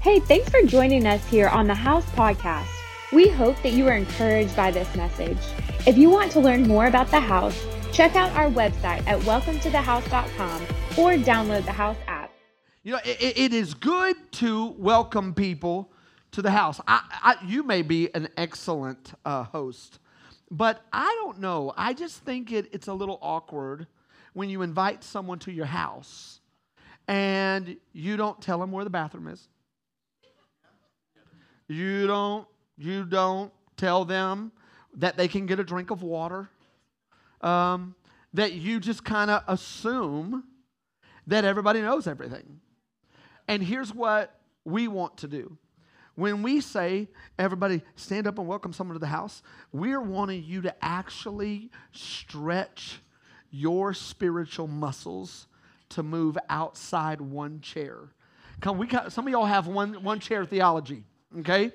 Hey, 0.00 0.18
thanks 0.18 0.48
for 0.48 0.62
joining 0.62 1.06
us 1.06 1.22
here 1.26 1.48
on 1.48 1.66
the 1.66 1.74
House 1.74 2.06
Podcast. 2.12 2.70
We 3.12 3.28
hope 3.28 3.62
that 3.62 3.74
you 3.74 3.86
are 3.86 3.92
encouraged 3.92 4.56
by 4.56 4.70
this 4.70 4.96
message. 4.96 5.36
If 5.86 5.98
you 5.98 6.08
want 6.08 6.32
to 6.32 6.40
learn 6.40 6.66
more 6.66 6.86
about 6.86 7.10
the 7.10 7.20
house, 7.20 7.66
check 7.92 8.16
out 8.16 8.32
our 8.32 8.48
website 8.48 9.06
at 9.06 9.20
welcometothehouse.com 9.20 10.62
or 10.96 11.22
download 11.22 11.66
the 11.66 11.72
House 11.72 11.98
app. 12.06 12.32
You 12.82 12.92
know, 12.92 13.00
it, 13.04 13.36
it 13.36 13.52
is 13.52 13.74
good 13.74 14.16
to 14.32 14.68
welcome 14.78 15.34
people 15.34 15.92
to 16.30 16.40
the 16.40 16.50
house. 16.50 16.80
I, 16.88 17.02
I, 17.22 17.36
you 17.44 17.62
may 17.62 17.82
be 17.82 18.08
an 18.14 18.30
excellent 18.38 19.12
uh, 19.26 19.42
host, 19.42 19.98
but 20.50 20.82
I 20.94 21.14
don't 21.22 21.40
know. 21.40 21.74
I 21.76 21.92
just 21.92 22.24
think 22.24 22.52
it, 22.52 22.70
it's 22.72 22.88
a 22.88 22.94
little 22.94 23.18
awkward 23.20 23.86
when 24.32 24.48
you 24.48 24.62
invite 24.62 25.04
someone 25.04 25.40
to 25.40 25.52
your 25.52 25.66
house 25.66 26.40
and 27.06 27.76
you 27.92 28.16
don't 28.16 28.40
tell 28.40 28.60
them 28.60 28.72
where 28.72 28.84
the 28.84 28.88
bathroom 28.88 29.28
is. 29.28 29.49
You 31.70 32.08
don't, 32.08 32.48
you 32.76 33.04
don't 33.04 33.52
tell 33.76 34.04
them 34.04 34.50
that 34.94 35.16
they 35.16 35.28
can 35.28 35.46
get 35.46 35.60
a 35.60 35.64
drink 35.64 35.92
of 35.92 36.02
water. 36.02 36.50
Um, 37.42 37.94
that 38.34 38.54
you 38.54 38.80
just 38.80 39.04
kind 39.04 39.30
of 39.30 39.44
assume 39.46 40.42
that 41.28 41.44
everybody 41.44 41.80
knows 41.80 42.08
everything. 42.08 42.58
And 43.46 43.62
here's 43.62 43.94
what 43.94 44.34
we 44.64 44.88
want 44.88 45.18
to 45.18 45.28
do. 45.28 45.56
When 46.16 46.42
we 46.42 46.60
say, 46.60 47.06
everybody 47.38 47.82
stand 47.94 48.26
up 48.26 48.40
and 48.40 48.48
welcome 48.48 48.72
someone 48.72 48.94
to 48.96 48.98
the 49.00 49.06
house, 49.06 49.40
we're 49.70 50.00
wanting 50.00 50.42
you 50.42 50.62
to 50.62 50.74
actually 50.84 51.70
stretch 51.92 53.00
your 53.52 53.94
spiritual 53.94 54.66
muscles 54.66 55.46
to 55.90 56.02
move 56.02 56.36
outside 56.48 57.20
one 57.20 57.60
chair. 57.60 58.12
Come, 58.60 58.76
we 58.76 58.88
got, 58.88 59.12
some 59.12 59.28
of 59.28 59.32
y'all 59.32 59.46
have 59.46 59.68
one, 59.68 60.02
one 60.02 60.18
chair 60.18 60.44
theology 60.44 61.04
okay? 61.38 61.72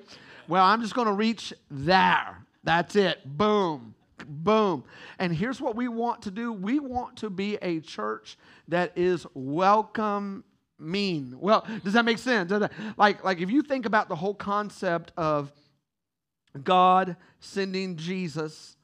Well, 0.48 0.64
I'm 0.64 0.80
just 0.80 0.94
going 0.94 1.08
to 1.08 1.12
reach 1.12 1.52
there. 1.70 2.38
That's 2.62 2.96
it. 2.96 3.18
Boom. 3.24 3.94
Boom. 4.26 4.84
And 5.18 5.34
here's 5.34 5.60
what 5.60 5.76
we 5.76 5.88
want 5.88 6.22
to 6.22 6.30
do 6.30 6.52
we 6.52 6.78
want 6.78 7.16
to 7.18 7.30
be 7.30 7.56
a 7.56 7.80
church 7.80 8.38
that 8.68 8.92
is 8.96 9.26
welcome 9.34 10.44
mean 10.78 11.34
Well, 11.40 11.66
does 11.84 11.94
that 11.94 12.04
make 12.04 12.18
sense? 12.18 12.52
Like, 12.96 13.24
like 13.24 13.40
if 13.40 13.50
you 13.50 13.62
think 13.62 13.86
about 13.86 14.08
the 14.08 14.16
whole 14.16 14.34
concept 14.34 15.12
of 15.16 15.52
God 16.62 17.16
sending 17.40 17.96
Jesus, 17.96 18.76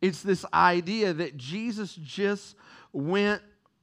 it's 0.00 0.22
this 0.22 0.44
idea 0.52 1.12
that 1.12 1.36
Jesus 1.36 1.94
just 1.94 2.56
went 2.92 3.42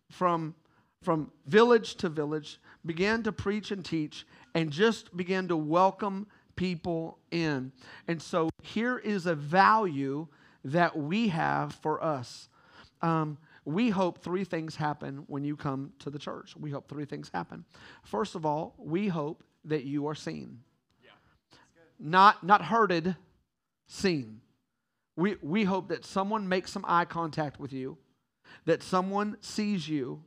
from, 0.10 0.56
from 1.02 1.32
village 1.46 1.96
to 1.96 2.10
village, 2.10 2.60
began 2.86 3.24
to 3.24 3.32
preach 3.32 3.72
and 3.72 3.84
teach, 3.84 4.26
and 4.54 4.72
just 4.72 5.16
began 5.16 5.48
to 5.48 5.58
welcome 5.58 6.28
people 6.56 7.18
in. 7.32 7.72
And 8.08 8.22
so 8.22 8.50
here 8.62 8.98
is 8.98 9.26
a 9.26 9.36
value 9.36 10.28
that 10.64 10.98
we 10.98 11.30
have 11.30 11.74
for 11.74 12.04
us. 12.04 12.50
Um, 13.02 13.38
we 13.66 13.90
hope 13.90 14.20
three 14.20 14.44
things 14.44 14.76
happen 14.76 15.24
when 15.28 15.44
you 15.44 15.56
come 15.56 15.94
to 16.00 16.10
the 16.10 16.20
church. 16.20 16.56
We 16.56 16.72
hope 16.72 16.88
three 16.88 17.06
things 17.06 17.30
happen. 17.34 17.66
First 18.04 18.36
of 18.36 18.46
all, 18.46 18.76
we 18.78 19.08
hope 19.08 19.44
that 19.66 19.84
you 19.84 20.08
are 20.08 20.16
seen. 20.16 20.60
Yeah. 21.04 21.12
Not, 22.00 22.44
not 22.44 22.64
hurted, 22.64 23.16
seen. 23.88 24.42
We, 25.16 25.36
we 25.42 25.64
hope 25.64 25.90
that 25.90 26.06
someone 26.06 26.48
makes 26.48 26.72
some 26.72 26.86
eye 26.88 27.06
contact 27.06 27.60
with 27.60 27.74
you, 27.74 27.98
that 28.66 28.82
someone 28.82 29.38
sees 29.42 29.88
you, 29.88 30.24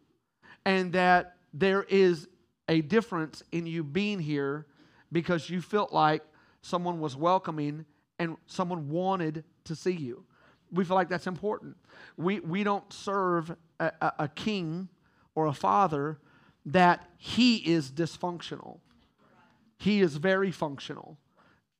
and 0.64 0.92
that 0.92 1.36
there 1.52 1.84
is 1.84 2.28
a 2.69 2.81
difference 2.81 3.43
in 3.53 3.67
you 3.67 3.84
being 3.84 4.19
here 4.19 4.67
because 5.12 5.48
you 5.48 5.61
felt 5.61 5.93
like 5.93 6.23
someone 6.62 7.01
was 7.01 7.17
welcoming 7.17 7.84
and 8.19 8.37
someone 8.47 8.89
wanted 8.89 9.45
to 9.64 9.75
see 9.75 9.92
you. 9.92 10.25
We 10.73 10.85
feel 10.85 10.97
like 10.97 11.08
that's 11.08 11.27
important. 11.27 11.77
We, 12.17 12.41
we 12.41 12.64
don't 12.64 12.91
serve 12.92 13.55
a, 13.79 13.92
a, 14.01 14.13
a 14.20 14.29
king 14.29 14.89
or 15.35 15.47
a 15.47 15.53
father 15.53 16.19
that 16.67 17.08
he 17.19 17.57
is 17.57 17.91
dysfunctional. 17.91 18.79
He 19.79 20.01
is 20.01 20.17
very 20.17 20.51
functional. 20.51 21.19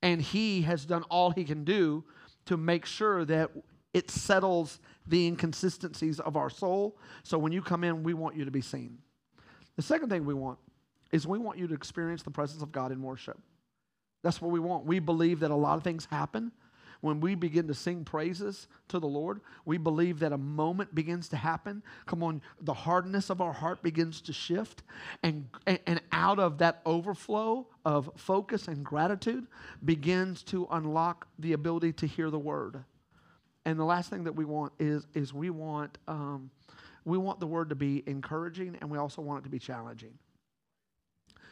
And 0.01 0.21
he 0.21 0.61
has 0.61 0.85
done 0.85 1.03
all 1.03 1.31
he 1.31 1.43
can 1.43 1.63
do 1.63 2.03
to 2.45 2.57
make 2.57 2.85
sure 2.85 3.25
that 3.25 3.51
it 3.93 4.11
settles 4.11 4.79
the 5.07 5.25
inconsistencies 5.25 6.19
of 6.19 6.37
our 6.37 6.49
soul. 6.49 6.97
So 7.23 7.39
when 7.39 7.51
you 7.51 7.61
come 7.61 7.83
in, 7.83 8.03
we 8.03 8.13
want 8.13 8.35
you 8.35 8.45
to 8.45 8.51
be 8.51 8.61
seen. 8.61 8.99
The 9.77 9.81
second 9.81 10.09
thing 10.09 10.25
we 10.25 10.33
want 10.33 10.59
is 11.15 11.25
we 11.25 11.39
want 11.39 11.57
you 11.57 11.65
to 11.65 11.73
experience 11.73 12.23
the 12.23 12.29
presence 12.29 12.61
of 12.61 12.73
God 12.73 12.91
in 12.91 13.01
worship. 13.01 13.39
That's 14.21 14.41
what 14.41 14.51
we 14.51 14.59
want. 14.59 14.85
We 14.85 14.99
believe 14.99 15.39
that 15.39 15.51
a 15.51 15.55
lot 15.55 15.77
of 15.77 15.83
things 15.83 16.05
happen 16.11 16.51
when 16.99 17.21
we 17.21 17.35
begin 17.35 17.67
to 17.67 17.73
sing 17.73 18.03
praises 18.03 18.67
to 18.89 18.99
the 18.99 19.07
Lord. 19.07 19.39
We 19.63 19.77
believe 19.77 20.19
that 20.19 20.33
a 20.33 20.37
moment 20.37 20.93
begins 20.93 21.29
to 21.29 21.37
happen. 21.37 21.83
Come 22.05 22.21
on, 22.21 22.41
the 22.59 22.73
hardness 22.73 23.29
of 23.29 23.39
our 23.39 23.53
heart 23.53 23.81
begins 23.81 24.19
to 24.21 24.33
shift. 24.33 24.83
And, 25.23 25.47
and 25.65 26.01
out 26.11 26.37
of 26.37 26.57
that 26.57 26.81
overflow 26.85 27.67
of 27.85 28.09
focus 28.17 28.67
and 28.67 28.83
gratitude 28.83 29.47
begins 29.85 30.43
to 30.43 30.67
unlock 30.69 31.27
the 31.39 31.53
ability 31.53 31.93
to 31.93 32.07
hear 32.07 32.29
the 32.29 32.39
word. 32.39 32.83
And 33.63 33.79
the 33.79 33.85
last 33.85 34.09
thing 34.09 34.25
that 34.25 34.35
we 34.35 34.43
want 34.43 34.73
is, 34.79 35.07
is 35.13 35.33
we 35.33 35.49
want 35.49 35.97
um, 36.09 36.51
we 37.05 37.19
want 37.19 37.39
the 37.39 37.47
word 37.47 37.69
to 37.69 37.75
be 37.75 38.03
encouraging 38.07 38.75
and 38.81 38.89
we 38.89 38.97
also 38.97 39.21
want 39.21 39.41
it 39.41 39.43
to 39.43 39.49
be 39.49 39.59
challenging. 39.59 40.17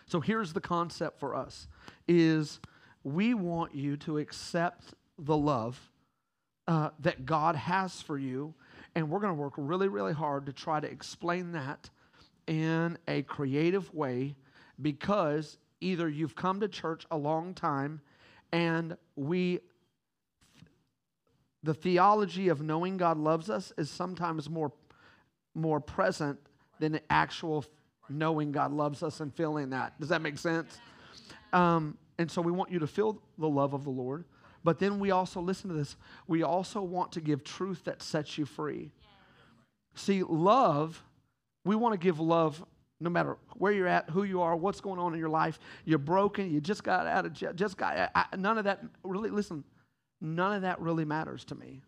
So 0.05 0.19
here's 0.19 0.53
the 0.53 0.61
concept 0.61 1.19
for 1.19 1.35
us 1.35 1.67
is 2.07 2.59
we 3.03 3.33
want 3.33 3.75
you 3.75 3.97
to 3.97 4.17
accept 4.17 4.93
the 5.17 5.37
love 5.37 5.79
uh, 6.67 6.89
that 6.99 7.25
God 7.25 7.55
has 7.55 8.01
for 8.01 8.17
you, 8.17 8.53
and 8.95 9.09
we're 9.09 9.19
going 9.19 9.35
to 9.35 9.41
work 9.41 9.53
really, 9.57 9.87
really 9.87 10.13
hard 10.13 10.45
to 10.45 10.53
try 10.53 10.79
to 10.79 10.89
explain 10.89 11.51
that 11.53 11.89
in 12.47 12.97
a 13.07 13.21
creative 13.23 13.93
way 13.93 14.35
because 14.81 15.57
either 15.81 16.09
you've 16.09 16.35
come 16.35 16.59
to 16.59 16.67
church 16.67 17.05
a 17.11 17.17
long 17.17 17.53
time 17.53 18.01
and 18.51 18.97
we 19.15 19.59
the 21.63 21.73
theology 21.73 22.49
of 22.49 22.61
knowing 22.61 22.97
God 22.97 23.17
loves 23.17 23.49
us 23.49 23.71
is 23.77 23.89
sometimes 23.89 24.49
more 24.49 24.73
more 25.55 25.79
present 25.79 26.39
than 26.79 26.91
the 26.91 27.01
actual 27.09 27.63
knowing 28.09 28.51
God 28.51 28.71
loves 28.71 29.03
us 29.03 29.19
and 29.19 29.33
feeling 29.33 29.69
that. 29.71 29.99
Does 29.99 30.09
that 30.09 30.21
make 30.21 30.37
sense? 30.37 30.77
Um, 31.51 31.97
and 32.17 32.29
so 32.29 32.41
we 32.41 32.51
want 32.51 32.71
you 32.71 32.79
to 32.79 32.87
feel 32.87 33.21
the 33.37 33.49
love 33.49 33.73
of 33.73 33.83
the 33.83 33.89
Lord. 33.89 34.25
But 34.63 34.79
then 34.79 34.99
we 34.99 35.11
also, 35.11 35.41
listen 35.41 35.69
to 35.69 35.75
this, 35.75 35.97
we 36.27 36.43
also 36.43 36.81
want 36.81 37.11
to 37.13 37.21
give 37.21 37.43
truth 37.43 37.83
that 37.85 38.01
sets 38.01 38.37
you 38.37 38.45
free. 38.45 38.91
See, 39.95 40.23
love, 40.23 41.03
we 41.65 41.75
want 41.75 41.93
to 41.93 41.97
give 41.97 42.19
love 42.19 42.63
no 42.99 43.09
matter 43.09 43.37
where 43.57 43.73
you're 43.73 43.87
at, 43.87 44.09
who 44.09 44.23
you 44.23 44.41
are, 44.41 44.55
what's 44.55 44.79
going 44.79 44.99
on 44.99 45.13
in 45.13 45.19
your 45.19 45.29
life. 45.29 45.59
You're 45.83 45.99
broken, 45.99 46.51
you 46.51 46.61
just 46.61 46.83
got 46.83 47.05
out 47.05 47.25
of 47.25 47.33
jail, 47.33 47.51
just 47.53 47.77
got, 47.77 48.11
I, 48.15 48.25
none 48.37 48.57
of 48.57 48.63
that, 48.63 48.81
really, 49.03 49.29
listen, 49.29 49.63
none 50.21 50.53
of 50.53 50.61
that 50.61 50.79
really 50.79 51.03
matters 51.03 51.43
to 51.45 51.55
me. 51.55 51.81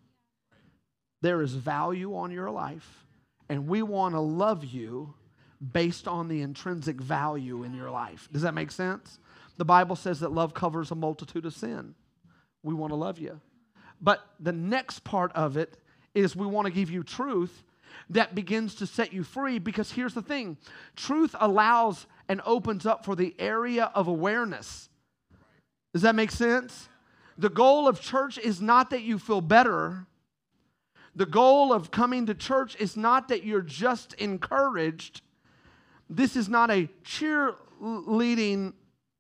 There 1.22 1.42
is 1.42 1.54
value 1.54 2.16
on 2.16 2.32
your 2.32 2.52
life, 2.52 3.06
and 3.48 3.68
we 3.68 3.82
want 3.82 4.14
to 4.14 4.20
love 4.20 4.66
you 4.66 5.14
based 5.72 6.08
on 6.08 6.28
the 6.28 6.42
intrinsic 6.42 7.00
value 7.00 7.64
in 7.64 7.74
your 7.74 7.90
life. 7.90 8.28
Does 8.32 8.42
that 8.42 8.54
make 8.54 8.72
sense? 8.72 9.20
The 9.58 9.66
Bible 9.66 9.96
says 9.96 10.20
that 10.20 10.32
love 10.32 10.54
covers 10.54 10.92
a 10.92 10.96
multitude 10.96 11.46
of 11.46 11.54
sin. 11.54 11.96
We 12.64 12.74
want 12.74 12.92
to 12.92 12.96
love 12.96 13.20
you. 13.20 13.40
But 14.02 14.26
the 14.40 14.52
next 14.52 15.04
part 15.04 15.32
of 15.34 15.56
it 15.58 15.78
is 16.14 16.36
we 16.36 16.48
want 16.48 16.66
to 16.66 16.74
give 16.74 16.90
you 16.92 17.04
truth 17.04 17.64
that 18.10 18.36
begins 18.36 18.76
to 18.76 18.86
set 18.86 19.14
you 19.14 19.24
free 19.24 19.60
because 19.60 19.92
here's 19.92 20.14
the 20.14 20.22
thing 20.22 20.58
truth 20.96 21.36
allows 21.40 22.08
and 22.28 22.42
opens 22.46 22.86
up 22.86 23.06
for 23.06 23.16
the 23.16 23.36
area 23.40 23.92
of 23.96 24.08
awareness. 24.08 24.90
Does 25.94 26.02
that 26.02 26.16
make 26.16 26.32
sense? 26.32 26.90
The 27.38 27.50
goal 27.50 27.88
of 27.88 28.02
church 28.02 28.38
is 28.38 28.62
not 28.62 28.90
that 28.90 29.02
you 29.02 29.20
feel 29.20 29.42
better. 29.42 30.08
The 31.16 31.26
goal 31.26 31.72
of 31.72 31.92
coming 31.92 32.26
to 32.26 32.34
church 32.34 32.76
is 32.80 32.98
not 32.98 33.30
that 33.30 33.44
you're 33.44 33.62
just 33.62 34.14
encouraged. 34.16 35.22
This 36.10 36.36
is 36.36 36.50
not 36.50 36.72
a 36.72 36.90
cheerleading 37.04 38.74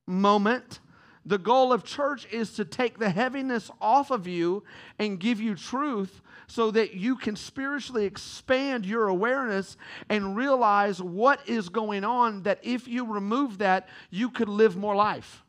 moment. 0.08 0.80
The 1.26 1.38
goal 1.40 1.74
of 1.74 1.84
church 1.84 2.28
is 2.32 2.54
to 2.54 2.66
take 2.66 3.00
the 3.00 3.10
heaviness 3.10 3.72
off 3.82 4.12
of 4.12 4.28
you 4.28 4.64
and 5.00 5.20
give 5.20 5.42
you 5.42 5.56
truth 5.56 6.22
so 6.48 6.70
that 6.72 6.94
you 6.94 7.16
can 7.16 7.36
spiritually 7.36 8.06
expand 8.06 8.86
your 8.86 9.08
awareness 9.08 9.76
and 10.08 10.36
realize 10.36 11.02
what 11.02 11.40
is 11.50 11.70
going 11.70 12.04
on. 12.04 12.44
That 12.44 12.60
if 12.62 12.88
you 12.88 13.12
remove 13.12 13.58
that, 13.58 13.90
you 14.12 14.30
could 14.30 14.50
live 14.50 14.78
more 14.78 14.96
life, 14.96 15.44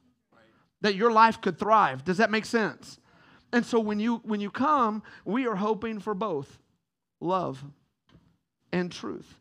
that 0.80 0.94
your 0.94 1.12
life 1.12 1.42
could 1.42 1.58
thrive. 1.58 2.04
Does 2.04 2.16
that 2.16 2.30
make 2.30 2.46
sense? 2.46 2.98
And 3.52 3.64
so 3.64 3.78
when 3.78 4.00
you 4.00 4.16
when 4.24 4.40
you 4.40 4.50
come, 4.50 5.02
we 5.26 5.46
are 5.46 5.56
hoping 5.56 6.00
for 6.00 6.14
both 6.14 6.58
love 7.20 7.62
and 8.72 8.90
truth. 8.90 9.36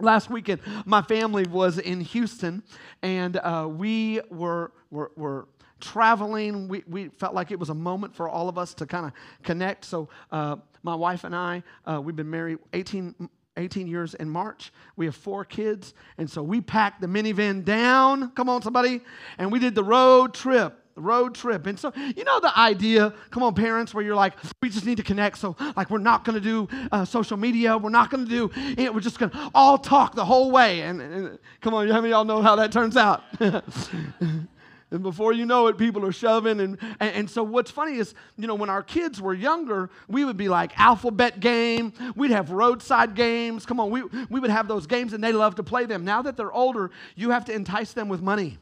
Last 0.00 0.30
weekend 0.30 0.60
my 0.84 1.02
family 1.02 1.44
was 1.44 1.78
in 1.78 2.00
houston 2.00 2.62
and 3.02 3.36
uh, 3.38 3.66
we 3.68 4.20
were, 4.30 4.72
were, 4.90 5.12
were 5.16 5.48
traveling. 5.80 6.68
We, 6.68 6.82
we 6.88 7.08
felt 7.08 7.34
like 7.34 7.50
it 7.50 7.58
was 7.58 7.70
a 7.70 7.74
moment 7.74 8.14
for 8.14 8.28
all 8.28 8.48
of 8.48 8.58
us 8.58 8.74
to 8.74 8.86
kind 8.86 9.06
of 9.06 9.12
connect. 9.42 9.84
So 9.84 10.08
uh, 10.32 10.56
my 10.82 10.94
wife 10.94 11.24
and 11.24 11.34
i 11.34 11.62
uh, 11.86 12.00
we've 12.00 12.16
been 12.16 12.30
married 12.30 12.58
18, 12.72 13.28
18 13.56 13.86
years 13.86 14.14
in 14.14 14.28
march. 14.28 14.72
We 14.96 15.06
have 15.06 15.16
four 15.16 15.44
kids 15.44 15.94
and 16.16 16.28
so 16.28 16.42
we 16.42 16.60
packed 16.60 17.00
the 17.00 17.06
minivan 17.06 17.64
down. 17.64 18.30
Come 18.32 18.48
on 18.48 18.62
somebody. 18.62 19.00
And 19.38 19.52
we 19.52 19.58
did 19.58 19.74
the 19.74 19.84
road 19.84 20.34
trip 20.34 20.84
road 20.98 21.34
trip. 21.34 21.66
And 21.66 21.78
so, 21.78 21.92
you 22.16 22.24
know, 22.24 22.40
the 22.40 22.56
idea, 22.58 23.14
come 23.30 23.42
on, 23.42 23.54
parents, 23.54 23.94
where 23.94 24.04
you're 24.04 24.14
like, 24.14 24.34
we 24.62 24.68
just 24.68 24.86
need 24.86 24.96
to 24.96 25.02
connect. 25.02 25.38
So, 25.38 25.56
like, 25.76 25.90
we're 25.90 25.98
not 25.98 26.24
going 26.24 26.34
to 26.34 26.40
do 26.40 26.68
uh, 26.92 27.04
social 27.04 27.36
media. 27.36 27.76
We're 27.76 27.90
not 27.90 28.10
going 28.10 28.24
to 28.24 28.30
do 28.30 28.50
it. 28.76 28.92
We're 28.92 29.00
just 29.00 29.18
going 29.18 29.30
to 29.30 29.50
all 29.54 29.78
talk 29.78 30.14
the 30.14 30.24
whole 30.24 30.50
way. 30.50 30.82
And, 30.82 31.00
and 31.00 31.38
come 31.60 31.74
on, 31.74 31.88
how 31.88 32.00
many 32.00 32.08
of 32.08 32.10
y'all 32.10 32.24
know 32.24 32.42
how 32.42 32.56
that 32.56 32.72
turns 32.72 32.96
out? 32.96 33.22
And 34.90 35.02
before 35.02 35.34
you 35.34 35.44
know 35.44 35.66
it, 35.66 35.76
people 35.76 36.04
are 36.06 36.12
shoving. 36.12 36.60
And, 36.60 36.78
and, 36.98 37.14
and, 37.14 37.30
so, 37.30 37.42
what's 37.42 37.70
funny 37.70 37.96
is, 37.96 38.14
you 38.38 38.46
know, 38.46 38.54
when 38.54 38.70
our 38.70 38.82
kids 38.82 39.20
were 39.20 39.34
younger, 39.34 39.90
we 40.08 40.24
would 40.24 40.36
be 40.36 40.48
like 40.48 40.78
alphabet 40.80 41.40
game. 41.40 41.92
We'd 42.16 42.30
have 42.30 42.50
roadside 42.50 43.14
games. 43.14 43.66
Come 43.66 43.80
on, 43.80 43.90
we, 43.90 44.02
we 44.30 44.40
would 44.40 44.50
have 44.50 44.66
those 44.66 44.86
games 44.86 45.12
and 45.12 45.22
they 45.22 45.32
love 45.32 45.56
to 45.56 45.62
play 45.62 45.84
them. 45.84 46.04
Now 46.04 46.22
that 46.22 46.36
they're 46.36 46.52
older, 46.52 46.90
you 47.16 47.30
have 47.30 47.44
to 47.46 47.52
entice 47.52 47.92
them 47.92 48.08
with 48.08 48.22
money. 48.22 48.58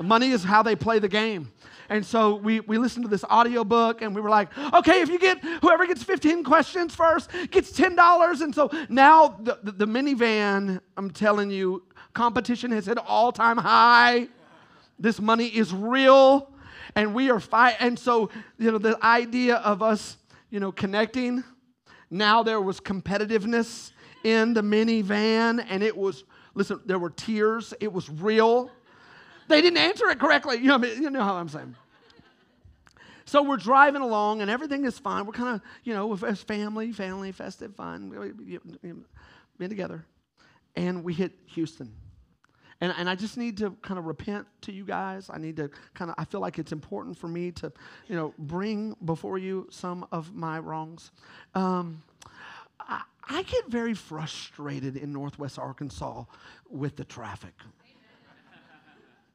Money 0.00 0.30
is 0.30 0.44
how 0.44 0.62
they 0.62 0.76
play 0.76 0.98
the 0.98 1.08
game. 1.08 1.52
And 1.88 2.04
so 2.04 2.34
we, 2.34 2.60
we 2.60 2.78
listened 2.78 3.04
to 3.04 3.08
this 3.08 3.24
audiobook 3.24 4.02
and 4.02 4.14
we 4.14 4.20
were 4.20 4.30
like, 4.30 4.56
okay, 4.74 5.00
if 5.02 5.08
you 5.08 5.18
get, 5.18 5.42
whoever 5.62 5.86
gets 5.86 6.02
15 6.02 6.42
questions 6.42 6.94
first 6.94 7.30
gets 7.50 7.72
$10. 7.72 8.40
And 8.40 8.54
so 8.54 8.70
now 8.88 9.38
the, 9.40 9.58
the, 9.62 9.72
the 9.72 9.86
minivan, 9.86 10.80
I'm 10.96 11.10
telling 11.10 11.50
you, 11.50 11.84
competition 12.12 12.72
has 12.72 12.86
hit 12.86 12.98
all 12.98 13.30
time 13.30 13.56
high. 13.56 14.28
This 14.98 15.20
money 15.20 15.46
is 15.46 15.72
real 15.72 16.50
and 16.94 17.14
we 17.14 17.30
are 17.30 17.38
fight. 17.38 17.76
And 17.78 17.98
so, 17.98 18.30
you 18.58 18.72
know, 18.72 18.78
the 18.78 18.98
idea 19.04 19.56
of 19.56 19.82
us, 19.82 20.16
you 20.50 20.58
know, 20.58 20.72
connecting, 20.72 21.44
now 22.10 22.42
there 22.42 22.60
was 22.60 22.80
competitiveness 22.80 23.92
in 24.24 24.54
the 24.54 24.62
minivan 24.62 25.64
and 25.68 25.82
it 25.82 25.96
was, 25.96 26.24
listen, 26.54 26.80
there 26.86 26.98
were 26.98 27.10
tears. 27.10 27.74
It 27.80 27.92
was 27.92 28.08
real. 28.08 28.70
They 29.48 29.60
didn't 29.60 29.78
answer 29.78 30.08
it 30.08 30.18
correctly. 30.18 30.56
You 30.56 30.78
know, 30.78 30.84
you 30.84 31.10
know 31.10 31.22
how 31.22 31.34
I'm 31.34 31.48
saying. 31.48 31.74
So 33.24 33.42
we're 33.42 33.56
driving 33.56 34.02
along 34.02 34.40
and 34.40 34.50
everything 34.50 34.84
is 34.84 34.98
fine. 34.98 35.26
We're 35.26 35.32
kind 35.32 35.56
of, 35.56 35.60
you 35.82 35.94
know, 35.94 36.14
as 36.24 36.42
family, 36.42 36.92
family, 36.92 37.32
festive, 37.32 37.74
fun, 37.74 38.10
being 39.58 39.68
together. 39.68 40.04
And 40.76 41.02
we 41.02 41.12
hit 41.12 41.32
Houston. 41.46 41.92
And, 42.80 42.94
and 42.96 43.08
I 43.08 43.14
just 43.14 43.36
need 43.36 43.56
to 43.58 43.70
kind 43.82 43.98
of 43.98 44.04
repent 44.04 44.46
to 44.62 44.72
you 44.72 44.84
guys. 44.84 45.30
I 45.32 45.38
need 45.38 45.56
to 45.56 45.70
kind 45.94 46.10
of, 46.10 46.14
I 46.18 46.24
feel 46.24 46.40
like 46.40 46.58
it's 46.58 46.72
important 46.72 47.18
for 47.18 47.26
me 47.26 47.50
to, 47.52 47.72
you 48.06 48.14
know, 48.14 48.34
bring 48.38 48.94
before 49.04 49.38
you 49.38 49.66
some 49.70 50.06
of 50.12 50.34
my 50.34 50.58
wrongs. 50.58 51.10
Um, 51.54 52.02
I, 52.78 53.02
I 53.28 53.42
get 53.42 53.66
very 53.68 53.94
frustrated 53.94 54.96
in 54.96 55.12
Northwest 55.12 55.58
Arkansas 55.58 56.24
with 56.68 56.96
the 56.96 57.04
traffic. 57.04 57.54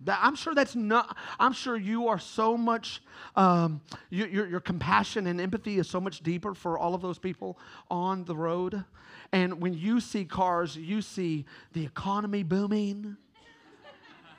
That, 0.05 0.19
I'm 0.21 0.35
sure 0.35 0.55
that's 0.55 0.75
not, 0.75 1.15
I'm 1.39 1.53
sure 1.53 1.77
you 1.77 2.07
are 2.07 2.17
so 2.17 2.57
much, 2.57 3.03
um, 3.35 3.81
you, 4.09 4.25
your, 4.25 4.47
your 4.47 4.59
compassion 4.59 5.27
and 5.27 5.39
empathy 5.39 5.77
is 5.77 5.87
so 5.87 6.01
much 6.01 6.21
deeper 6.21 6.55
for 6.55 6.77
all 6.77 6.95
of 6.95 7.01
those 7.01 7.19
people 7.19 7.59
on 7.89 8.25
the 8.25 8.35
road. 8.35 8.83
And 9.31 9.61
when 9.61 9.73
you 9.73 9.99
see 9.99 10.25
cars, 10.25 10.75
you 10.75 11.01
see 11.01 11.45
the 11.73 11.85
economy 11.85 12.43
booming, 12.43 13.15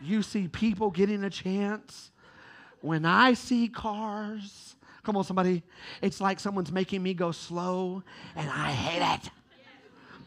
you 0.00 0.22
see 0.22 0.48
people 0.48 0.90
getting 0.90 1.22
a 1.22 1.30
chance. 1.30 2.10
When 2.80 3.04
I 3.04 3.34
see 3.34 3.68
cars, 3.68 4.74
come 5.04 5.16
on, 5.16 5.22
somebody, 5.22 5.62
it's 6.02 6.20
like 6.20 6.40
someone's 6.40 6.72
making 6.72 7.02
me 7.02 7.14
go 7.14 7.30
slow, 7.30 8.02
and 8.34 8.50
I 8.50 8.72
hate 8.72 9.14
it. 9.14 9.30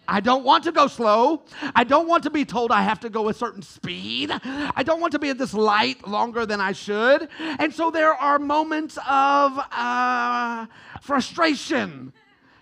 I 0.07 0.19
don't 0.19 0.43
want 0.43 0.63
to 0.65 0.71
go 0.71 0.87
slow. 0.87 1.43
I 1.75 1.83
don't 1.83 2.07
want 2.07 2.23
to 2.23 2.29
be 2.29 2.45
told 2.45 2.71
I 2.71 2.81
have 2.81 2.99
to 3.01 3.09
go 3.09 3.29
a 3.29 3.33
certain 3.33 3.61
speed. 3.61 4.31
I 4.43 4.83
don't 4.83 5.01
want 5.01 5.11
to 5.13 5.19
be 5.19 5.29
at 5.29 5.37
this 5.37 5.53
light 5.53 6.07
longer 6.07 6.45
than 6.45 6.61
I 6.61 6.71
should. 6.71 7.29
And 7.39 7.73
so 7.73 7.91
there 7.91 8.13
are 8.13 8.39
moments 8.39 8.97
of 9.07 9.59
uh, 9.71 10.67
frustration. 11.01 12.13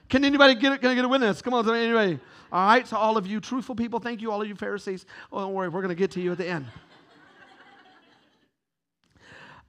Can 0.10 0.24
anybody 0.26 0.56
get, 0.56 0.80
can 0.80 0.92
I 0.92 0.96
get 0.96 1.06
a 1.06 1.08
witness? 1.08 1.42
Come 1.42 1.54
on, 1.54 1.70
anybody. 1.76 2.20
All 2.52 2.68
right, 2.68 2.88
so 2.88 2.98
all 2.98 3.18
of 3.18 3.26
you 3.26 3.40
truthful 3.40 3.74
people, 3.74 4.00
thank 4.00 4.22
you, 4.22 4.32
all 4.32 4.42
of 4.42 4.48
you 4.48 4.54
Pharisees. 4.54 5.08
Oh, 5.32 5.40
don't 5.40 5.54
worry, 5.54 5.70
we're 5.70 5.82
going 5.82 5.90
to 5.90 5.96
get 5.96 6.12
to 6.12 6.22
you 6.22 6.32
at 6.32 6.38
the 6.38 6.48
end. 6.48 6.68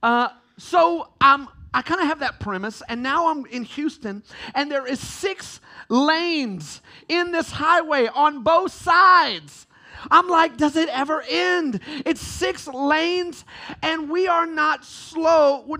Uh, 0.03 0.29
so 0.59 1.09
I'm 1.19 1.47
I 1.75 1.81
kind 1.81 1.99
of 1.99 2.07
have 2.07 2.19
that 2.19 2.39
premise, 2.39 2.81
and 2.87 3.03
now 3.03 3.27
I'm 3.27 3.45
in 3.47 3.65
Houston, 3.65 4.23
and 4.53 4.71
there 4.71 4.87
is 4.87 4.97
six 4.97 5.59
lanes 5.89 6.81
in 7.09 7.33
this 7.33 7.51
highway 7.51 8.07
on 8.07 8.43
both 8.43 8.71
sides. 8.71 9.67
I'm 10.09 10.29
like, 10.29 10.55
does 10.55 10.77
it 10.77 10.87
ever 10.87 11.21
end? 11.29 11.81
It's 12.05 12.21
six 12.21 12.65
lanes, 12.67 13.43
and 13.81 14.09
we 14.09 14.25
are 14.25 14.45
not 14.45 14.85
slow. 14.85 15.77